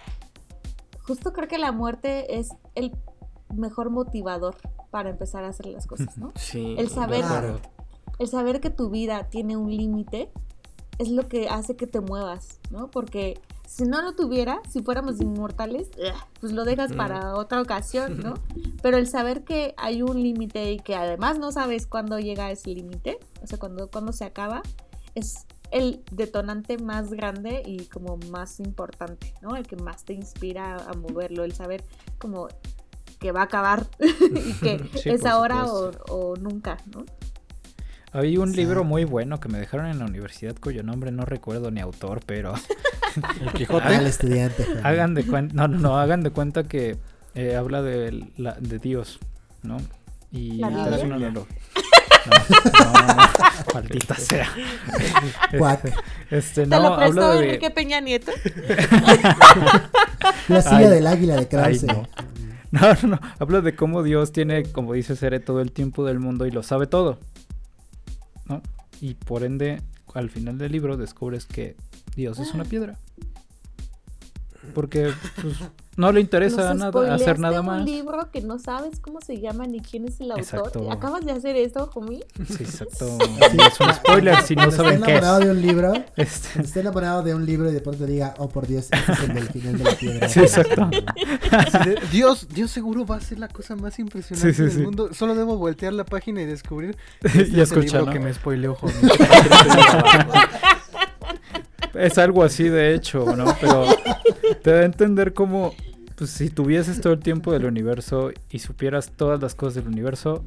[1.01, 2.91] justo creo que la muerte es el
[3.53, 4.55] mejor motivador
[4.91, 6.31] para empezar a hacer las cosas, ¿no?
[6.35, 6.75] Sí.
[6.77, 7.23] El saber-.
[8.17, 10.31] El saber que tu vida tiene un límite
[10.97, 12.89] es lo que hace que te muevas, ¿no?
[12.89, 15.89] Porque si no lo tuviera, si fuéramos inmortales,
[16.39, 18.35] pues lo dejas para otra ocasión, ¿no?
[18.81, 22.71] Pero el saber que hay un límite y que además no sabes cuándo llega ese
[22.71, 24.61] límite, o sea, cuándo, cuándo se acaba,
[25.15, 29.55] es el detonante más grande y como más importante, ¿no?
[29.55, 31.83] El que más te inspira a moverlo, el saber
[32.19, 32.47] como
[33.19, 37.05] que va a acabar y que Sí, es ahora o, o nunca, ¿no?
[38.15, 41.69] Había un libro muy bueno que me dejaron en la universidad cuyo nombre no recuerdo
[41.71, 42.53] ni autor, pero
[43.41, 43.87] El Quijote.
[43.87, 44.65] Al estudiante.
[44.83, 46.97] Hagan de cuenta, no, no, no, hagan de cuenta que
[47.33, 49.19] eh, habla de, la- de Dios,
[49.63, 49.77] ¿no?
[50.31, 51.47] Y uno lo- No, no, no,
[53.73, 54.49] maldita sea.
[56.31, 57.45] Este, ¿Te no, lo prestó habla de...
[57.45, 58.31] Enrique Peña Nieto?
[60.47, 60.87] La silla Ay.
[60.89, 61.83] del águila de Krause.
[61.83, 62.07] no.
[62.71, 63.19] No, no, no.
[63.39, 66.61] Habla de cómo Dios tiene, como dice Cere, todo el tiempo del mundo y lo
[66.63, 67.19] sabe todo.
[68.47, 68.61] ¿No?
[69.01, 69.81] Y por ende,
[70.13, 71.75] al final del libro descubres que
[72.15, 72.97] Dios es una piedra.
[74.73, 75.11] Porque
[75.41, 75.55] pues,
[75.97, 77.85] no le interesa nada, hacer nada un más.
[77.85, 80.43] libro que no sabes cómo se llama ni quién es el autor.
[80.43, 80.91] Exacto.
[80.91, 82.25] ¿Acabas de hacer esto, homie?
[82.47, 83.17] Sí, exacto.
[83.51, 85.17] Sí, es un spoiler si no saben qué es.
[85.19, 88.49] enamorado de un libro, Este, esté enamorado de un libro y de pronto diga, oh
[88.49, 90.27] por Dios, este es el del final de la piedra.
[90.29, 90.89] Sí, exacto.
[92.11, 94.79] Dios, Dios seguro va a ser la cosa más impresionante Sí, sí, del sí.
[94.79, 95.13] mundo.
[95.13, 98.11] Solo debo voltear la página y descubrir Y este es el escucha, libro ¿no?
[98.11, 98.95] que me spoileó, joven.
[101.97, 103.45] Es algo así de hecho, ¿no?
[103.61, 103.85] Pero
[104.63, 105.73] te da a entender como
[106.15, 110.43] pues, si tuvieses todo el tiempo del universo y supieras todas las cosas del universo,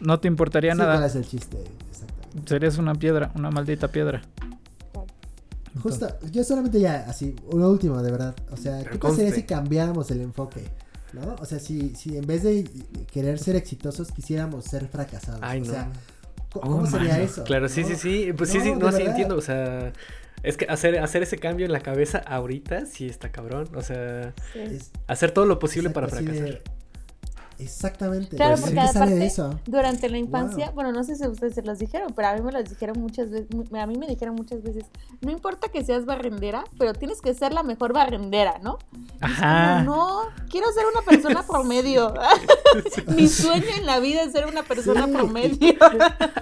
[0.00, 1.06] no te importaría Sí, ¿Cuál nada.
[1.06, 1.58] es el chiste?
[1.90, 2.48] Exactamente.
[2.48, 4.22] Serías una piedra, una maldita piedra.
[5.82, 8.34] Justo, yo solamente ya, así, uno último, de verdad.
[8.50, 10.64] O sea, ¿qué pasaría si cambiáramos el enfoque?
[11.12, 11.36] ¿No?
[11.40, 12.68] O sea, si, si en vez de
[13.12, 15.40] querer ser exitosos quisiéramos ser fracasados.
[15.42, 15.70] Ay, o no.
[15.70, 15.90] sea,
[16.60, 17.24] ¿cómo, Oh, sería mano.
[17.24, 17.44] eso?
[17.44, 17.88] Claro, sí, ¿No?
[17.88, 18.32] sí, sí.
[18.36, 19.36] Pues sí, No, sí, no, sí entiendo.
[19.36, 19.92] O sea,
[20.42, 23.68] es que hacer, hacer ese cambio en la cabeza ahorita sí está cabrón.
[23.74, 24.78] O sea, Sí.
[25.06, 26.62] Hacer todo lo posible para exacto, fracasar.
[27.58, 28.36] Exactamente.
[28.36, 29.60] Claro, pues, porque ¿qué sale de aparte, eso?
[29.66, 30.74] durante la infancia, Wow.
[30.74, 33.30] bueno, no sé si ustedes se los dijeron, pero a mí me los dijeron muchas
[33.30, 33.48] veces,
[33.80, 34.84] a mí me dijeron muchas veces,
[35.20, 38.78] no importa que seas barrendera, pero tienes que ser la mejor barrendera, ¿no?
[39.20, 39.82] Ajá.
[39.84, 40.20] Como, no,
[40.50, 42.14] quiero ser una persona promedio.
[43.08, 45.12] Mi sueño en la vida es ser una persona Sí.
[45.12, 45.58] promedio.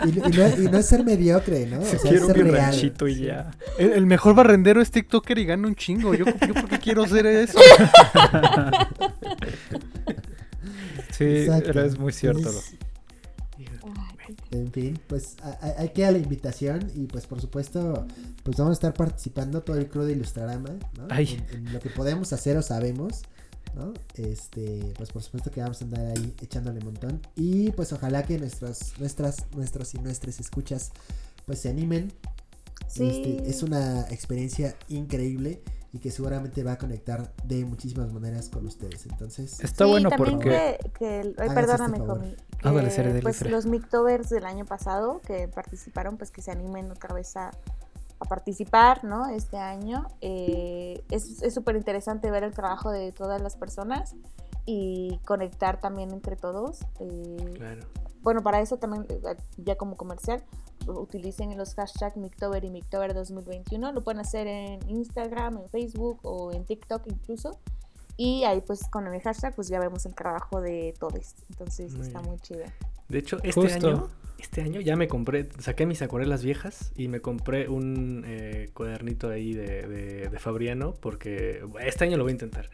[0.05, 1.81] Y, y no, y no es ser mediocre, ¿no?
[1.81, 2.55] O sea, Quiero ser real.
[2.73, 3.51] ranchito y ya.
[3.79, 6.15] El, el mejor barrendero es TikToker y gana un chingo.
[6.15, 7.59] Yo, yo porque quiero ser eso.
[11.17, 11.65] Sí, Exacto.
[11.67, 12.39] pero es muy cierto.
[12.41, 12.75] Entonces,
[14.51, 18.05] En fin, pues a- a- hay que a la invitación y pues por supuesto
[18.43, 21.07] pues vamos a estar participando todo el crew de Ilustrarama, ¿no?
[21.11, 21.43] Ay.
[21.53, 23.23] En, en lo que podemos hacer o sabemos,
[23.77, 23.95] ¿no?
[24.17, 28.25] Este, pues por supuesto que vamos a andar ahí echándole un montón y pues ojalá
[28.25, 30.91] que nuestros, nuestras, nuestros y nuestras escuchas
[31.47, 32.13] pues se animen.
[32.89, 33.05] Sí.
[33.09, 38.67] Este, es una experiencia increíble y que seguramente va a conectar de muchísimas maneras con
[38.67, 39.07] ustedes.
[39.07, 40.79] Entonces, Está Sí, bueno también porque...
[40.83, 42.43] que, que el- ay, Hágase perdóname, este.
[42.69, 47.37] Ándale, pues los Mictovers del año pasado que participaron, pues que se animen otra vez
[47.37, 47.49] a,
[48.19, 49.29] a participar, ¿no?
[49.29, 50.09] Este año.
[50.21, 54.15] Eh, es es súper interesante ver el trabajo de todas las personas
[54.65, 56.81] y conectar también entre todos.
[56.99, 57.83] Eh, Claro.
[58.23, 60.43] bueno, para eso también, eh, ya como comercial,
[60.87, 63.93] utilicen los hashtags Mictober y Mictober 2021.
[63.93, 67.59] Lo pueden hacer en Instagram, en Facebook o en TikTok incluso.
[68.17, 71.35] Y ahí pues con el hashtag pues ya vemos el trabajo de todos.
[71.51, 72.31] Entonces Muy está bien.
[72.31, 72.65] muy chido.
[73.09, 73.89] De hecho, este Justo.
[73.89, 74.09] año,
[74.39, 79.29] este año ya me compré, saqué mis acuarelas viejas y me compré un eh, cuadernito
[79.29, 82.71] ahí de, de, de Fabriano porque este año lo voy a intentar.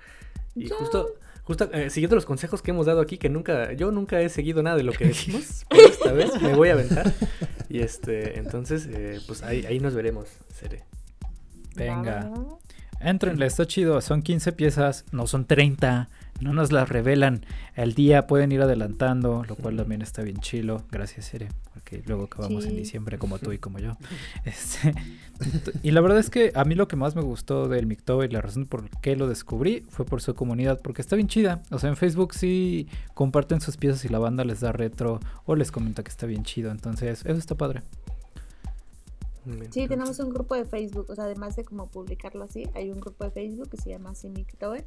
[0.54, 0.76] Y Ya.
[0.76, 1.08] justo,
[1.44, 4.62] justo eh, siguiendo los consejos que hemos dado aquí, que nunca, yo nunca he seguido
[4.62, 7.12] nada de lo que decimos, pero esta vez me voy a aventar.
[7.68, 10.84] Y este, entonces, eh, pues ahí, ahí nos veremos, Seré.
[11.74, 12.30] Venga.
[13.00, 14.00] Entrenle, está chido.
[14.00, 16.08] Son 15 piezas, no son 30.
[16.40, 17.46] No nos las revelan
[17.76, 18.26] al día.
[18.26, 20.82] Pueden ir adelantando, lo cual también está bien chilo.
[20.90, 21.48] Gracias, Sere.
[21.72, 22.76] Porque luego acabamos en Sí.
[22.78, 23.96] diciembre, como tú y como yo.
[24.44, 24.92] Este,
[25.84, 28.32] y la verdad es que a mí lo que más me gustó del Mictober y
[28.32, 30.80] la razón por qué lo descubrí fue por su comunidad.
[30.82, 31.62] Porque está bien chida.
[31.70, 35.54] O sea, en Facebook sí comparten sus piezas y la banda les da retro o
[35.54, 36.72] les comenta que está bien chido.
[36.72, 37.82] Entonces, eso está padre.
[39.70, 43.00] Sí, tenemos un grupo de Facebook, o sea, además de como publicarlo así, hay un
[43.00, 44.84] grupo de Facebook que se llama Simictober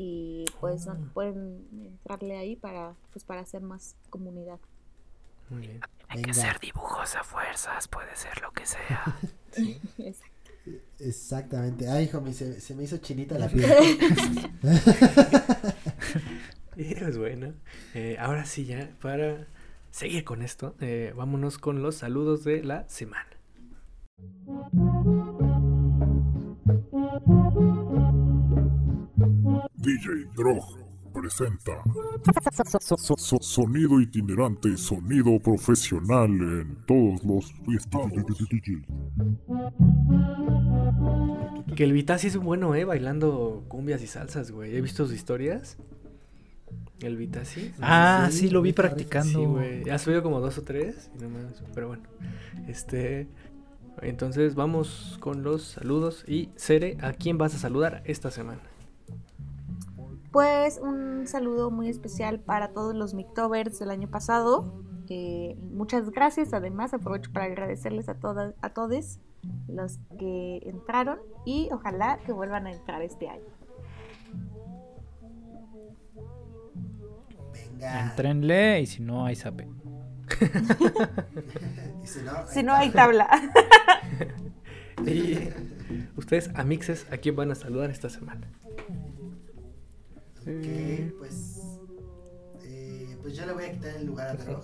[0.00, 0.96] y pues Ah.
[1.12, 4.60] pueden entrarle ahí para pues para hacer más comunidad.
[5.50, 5.80] Muy bien.
[6.14, 6.56] venga.
[6.60, 9.16] dibujos a fuerzas, puede ser lo que sea.
[9.98, 10.52] Exacto.
[11.00, 11.88] Exactamente.
[11.88, 13.64] Ay, hijo, me- se, se me hizo chinita la piel.
[16.76, 17.54] Es bueno.
[17.94, 19.48] Eh, ahora sí, ya, para
[19.90, 23.26] seguir con esto, eh, vámonos con los saludos de la semana.
[29.78, 30.64] DJ Drog
[31.12, 31.82] presenta
[32.80, 38.12] So- Sonido itinerante, sonido profesional en todos los estados.
[41.74, 42.84] Que el Vitasi es un bueno, ¿eh?
[42.84, 44.76] Bailando cumbias y salsas, güey.
[44.76, 45.76] He visto sus historias.
[47.00, 47.72] El Vitasi.
[47.80, 49.38] Ah, sí, lo vi practicando.
[49.38, 49.88] Sí, güey.
[49.90, 51.10] Ha subido como dos o tres.
[51.16, 52.02] y no más, pero bueno.
[52.66, 53.28] Este.
[54.02, 56.24] Entonces vamos con los saludos.
[56.28, 58.60] Y Cere, ¿a quién vas a saludar esta semana?
[60.32, 64.84] Pues un saludo muy especial para todos los Mictovers del año pasado.
[65.08, 66.52] Eh, muchas gracias.
[66.52, 69.20] Además, aprovecho para agradecerles a todas, a todos
[69.68, 73.44] los que entraron y ojalá que vuelvan a entrar este año.
[77.52, 78.10] Venga.
[78.10, 79.68] Entrenle y si no, hay sape.
[82.04, 83.28] Si no, Si no hay tabla.
[85.06, 85.50] Y
[86.16, 88.48] Ustedes, amixes, ¿a quién van a saludar esta semana?
[90.48, 91.56] Ok, pues.
[92.64, 94.44] eh, pues yo le voy a quitar el lugar a.
[94.44, 94.60] ¿no?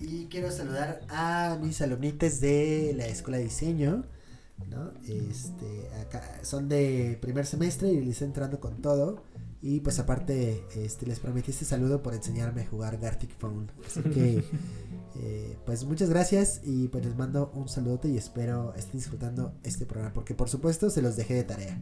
[0.00, 4.04] Y quiero saludar a mis alumnites de la escuela de diseño.
[4.68, 4.92] ¿no?
[5.06, 9.22] Este, acá son de primer semestre y les estoy entrando con todo.
[9.62, 13.70] Y pues aparte, este, les prometí este saludo por enseñarme a jugar Gartic Phone.
[13.86, 14.44] Así que,
[15.16, 19.86] eh, pues muchas gracias y pues les mando un saludote y espero estén disfrutando este
[19.86, 20.12] programa.
[20.14, 21.80] Porque por supuesto se los dejé de tarea.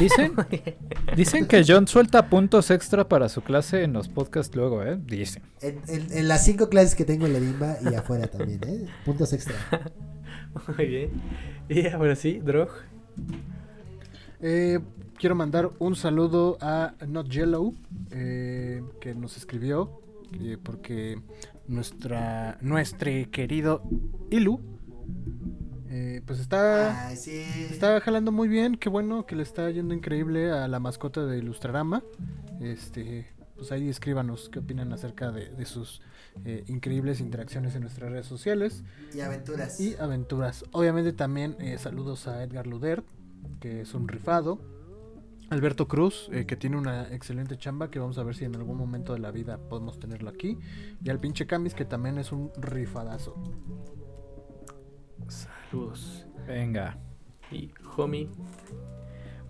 [0.00, 0.34] Dicen,
[1.16, 4.98] dicen que John suelta puntos extra para su clase en los podcasts luego, ¿eh?
[5.06, 5.42] Dicen.
[5.60, 8.86] En, en- en las cinco clases que tengo en la Limba y afuera también, ¿eh?
[9.04, 9.54] Puntos extra.
[10.76, 11.10] Muy bien.
[11.68, 12.68] Y ahora sí, Drog.
[14.40, 14.80] Eh,
[15.18, 17.74] quiero mandar un saludo a Not Yellow,
[18.10, 20.00] eh, que nos escribió,
[20.40, 21.20] eh, porque
[21.72, 23.82] nuestra, nuestro querido
[24.30, 24.60] Ilu,
[25.88, 27.42] eh, pues está, sí.
[27.70, 31.38] está jalando muy bien, qué bueno que le está yendo increíble a la mascota de
[31.38, 32.02] Ilustrarama.
[32.60, 33.26] Este,
[33.56, 36.00] pues ahí escríbanos qué opinan acerca de, de sus
[36.44, 38.84] eh, increíbles interacciones en nuestras redes sociales
[39.14, 39.78] Y aventuras.
[39.80, 40.64] y aventuras.
[40.72, 43.02] Obviamente también eh, saludos a Edgar Luder,
[43.60, 44.58] que es un rifado.
[45.52, 48.76] Alberto Cruz, eh, que tiene una excelente chamba, que vamos a ver si en algún
[48.78, 50.58] momento de la vida podemos tenerlo aquí.
[51.04, 53.34] Y al pinche Camis, que también es un rifadazo.
[55.28, 56.26] Saludos.
[56.46, 56.98] Venga.
[57.50, 58.28] Y Homie.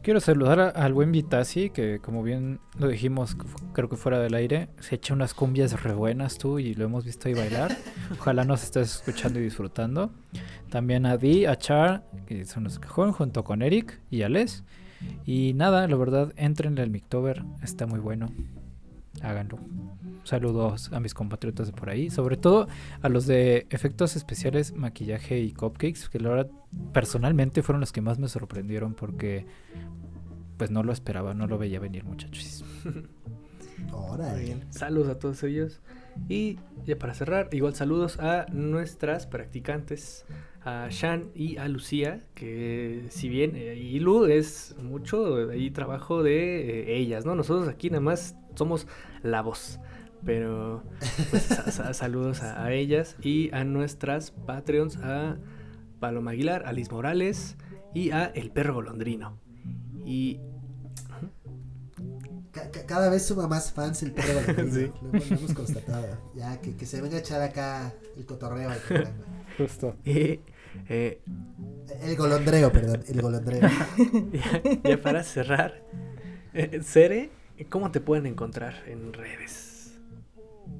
[0.02, 3.36] Quiero saludar a- al buen Vitasi, que como bien lo dijimos,
[3.72, 7.04] creo que fuera del aire, se echa unas cumbias re buenas tú y lo hemos
[7.04, 7.70] visto ahí bailar.
[8.20, 10.10] Ojalá nos estés escuchando y disfrutando.
[10.70, 14.28] También a Di, a Char, que son los que juegan junto con Eric y a
[14.28, 14.64] Les.
[15.24, 18.32] Y nada, la verdad, entren al Mictober, está muy bueno.
[19.20, 19.58] Háganlo.
[20.24, 22.68] Saludos a mis compatriotas de por ahí, sobre todo
[23.02, 26.50] a los de efectos especiales, maquillaje y cupcakes, que la verdad
[26.92, 29.46] personalmente fueron los que más me sorprendieron porque
[30.56, 32.64] pues no lo esperaba, no lo veía venir muchachos.
[33.92, 34.44] Órale.
[34.44, 34.64] bien.
[34.70, 35.80] Saludos a todos ellos.
[36.28, 40.24] Y ya para cerrar, igual saludos a nuestras practicantes,
[40.64, 46.82] a Shan y a Lucía, que si bien eh, Ilu es mucho ahí trabajo de
[46.92, 47.34] eh, ellas, ¿no?
[47.34, 48.86] Nosotros aquí nada más somos
[49.22, 49.80] la voz.
[50.24, 50.84] Pero
[51.30, 55.38] pues, sa- sa- saludos a, a ellas y a nuestras Patreons, a
[55.98, 57.56] Paloma Aguilar, a Liz Morales
[57.94, 59.38] y a El Perro Golondrino.
[60.04, 60.38] Y
[62.92, 64.92] cada vez suma más fans el perro golondrino.
[64.92, 64.92] Sí.
[65.02, 66.18] Lo, hemos- lo hemos constatado.
[66.34, 69.16] Ya, que, que se venga a echar acá el cotorreo al programa.
[69.56, 69.96] Justo.
[70.04, 70.40] y,
[70.90, 71.22] eh,
[72.02, 73.02] El golondreo, perdón.
[73.08, 73.62] El golondreo.
[74.32, 75.82] ya, ya para cerrar,
[76.52, 77.30] eh, Cere,
[77.70, 79.98] ¿cómo te pueden encontrar en redes?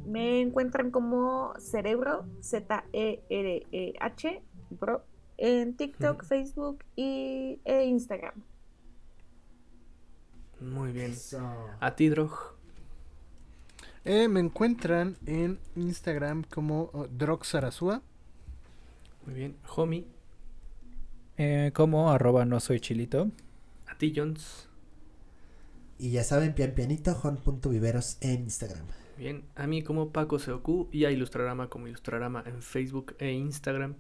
[0.06, 5.02] Me encuentran como Cerebro, Z-E-R-E-H, bro,
[5.39, 6.24] en TikTok.
[6.24, 8.34] Facebook y e Instagram.
[10.62, 11.12] Muy bien.
[11.12, 11.40] Eso.
[11.80, 12.32] A ti, Drog.
[14.05, 18.02] Eh, me encuentran en Instagram como oh, Droxarazua.
[19.26, 19.56] Muy bien.
[19.76, 20.06] Homie.
[21.36, 23.30] Eh, como arroba no soy chilito.
[23.86, 24.68] A ti, Jones.
[25.98, 28.84] Y ya saben, pian pianito, Juan.viveros en Instagram.
[29.16, 29.44] Bien.
[29.55, 33.94] A mí como Paco Seoku y a Ilustrarama como Ilustrarama en Facebook e Instagram.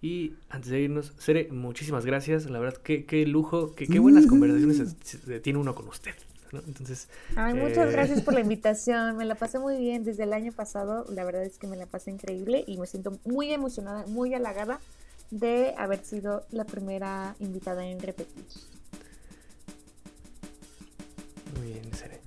[0.00, 2.48] Y antes de irnos, Cere, muchísimas gracias.
[2.48, 6.14] La verdad, qué, qué lujo, qué, qué buenas conversaciones se- se- tiene uno con usted.
[6.52, 6.60] ¿no?
[6.66, 7.92] Entonces, Ay, muchas Eh.
[7.92, 9.16] gracias por la invitación.
[9.16, 11.04] Me la pasé muy bien desde el año pasado.
[11.12, 14.80] La verdad es que me la pasé increíble y me siento muy emocionada, muy halagada
[15.30, 18.44] de haber sido la primera invitada en repetir.
[21.58, 22.17] muy bien, Cere.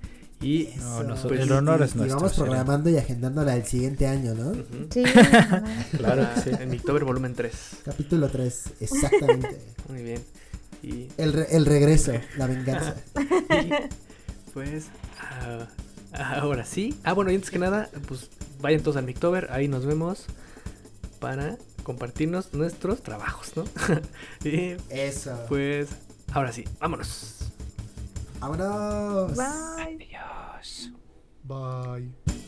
[0.41, 2.45] Y nosotros- el Y- honor y- es y nuestro, vamos Cere.
[2.45, 4.53] programando y agendándola el siguiente año, ¿no?
[4.91, 5.03] Sí,
[5.97, 6.49] Claro que sí.
[6.59, 7.53] En Mictober volumen 3.
[7.85, 9.57] Capítulo 3, exactamente.
[9.89, 10.23] Muy bien.
[10.83, 12.95] Y El, re- el regreso, la venganza.
[13.15, 14.85] Y, pues
[15.19, 15.67] ah,
[16.41, 16.97] ahora sí.
[17.03, 18.29] Ah, bueno, y antes que nada, pues
[18.61, 20.25] vayan todos al Mictober, ahí nos vemos
[21.19, 23.63] para compartirnos nuestros trabajos, ¿no?
[24.43, 25.39] y Eso.
[25.47, 25.89] pues
[26.33, 27.40] ahora sí, vámonos.
[28.41, 29.37] Vámonos.
[29.37, 29.95] Bye.
[30.01, 30.91] Adiós.
[31.43, 32.40] Bye.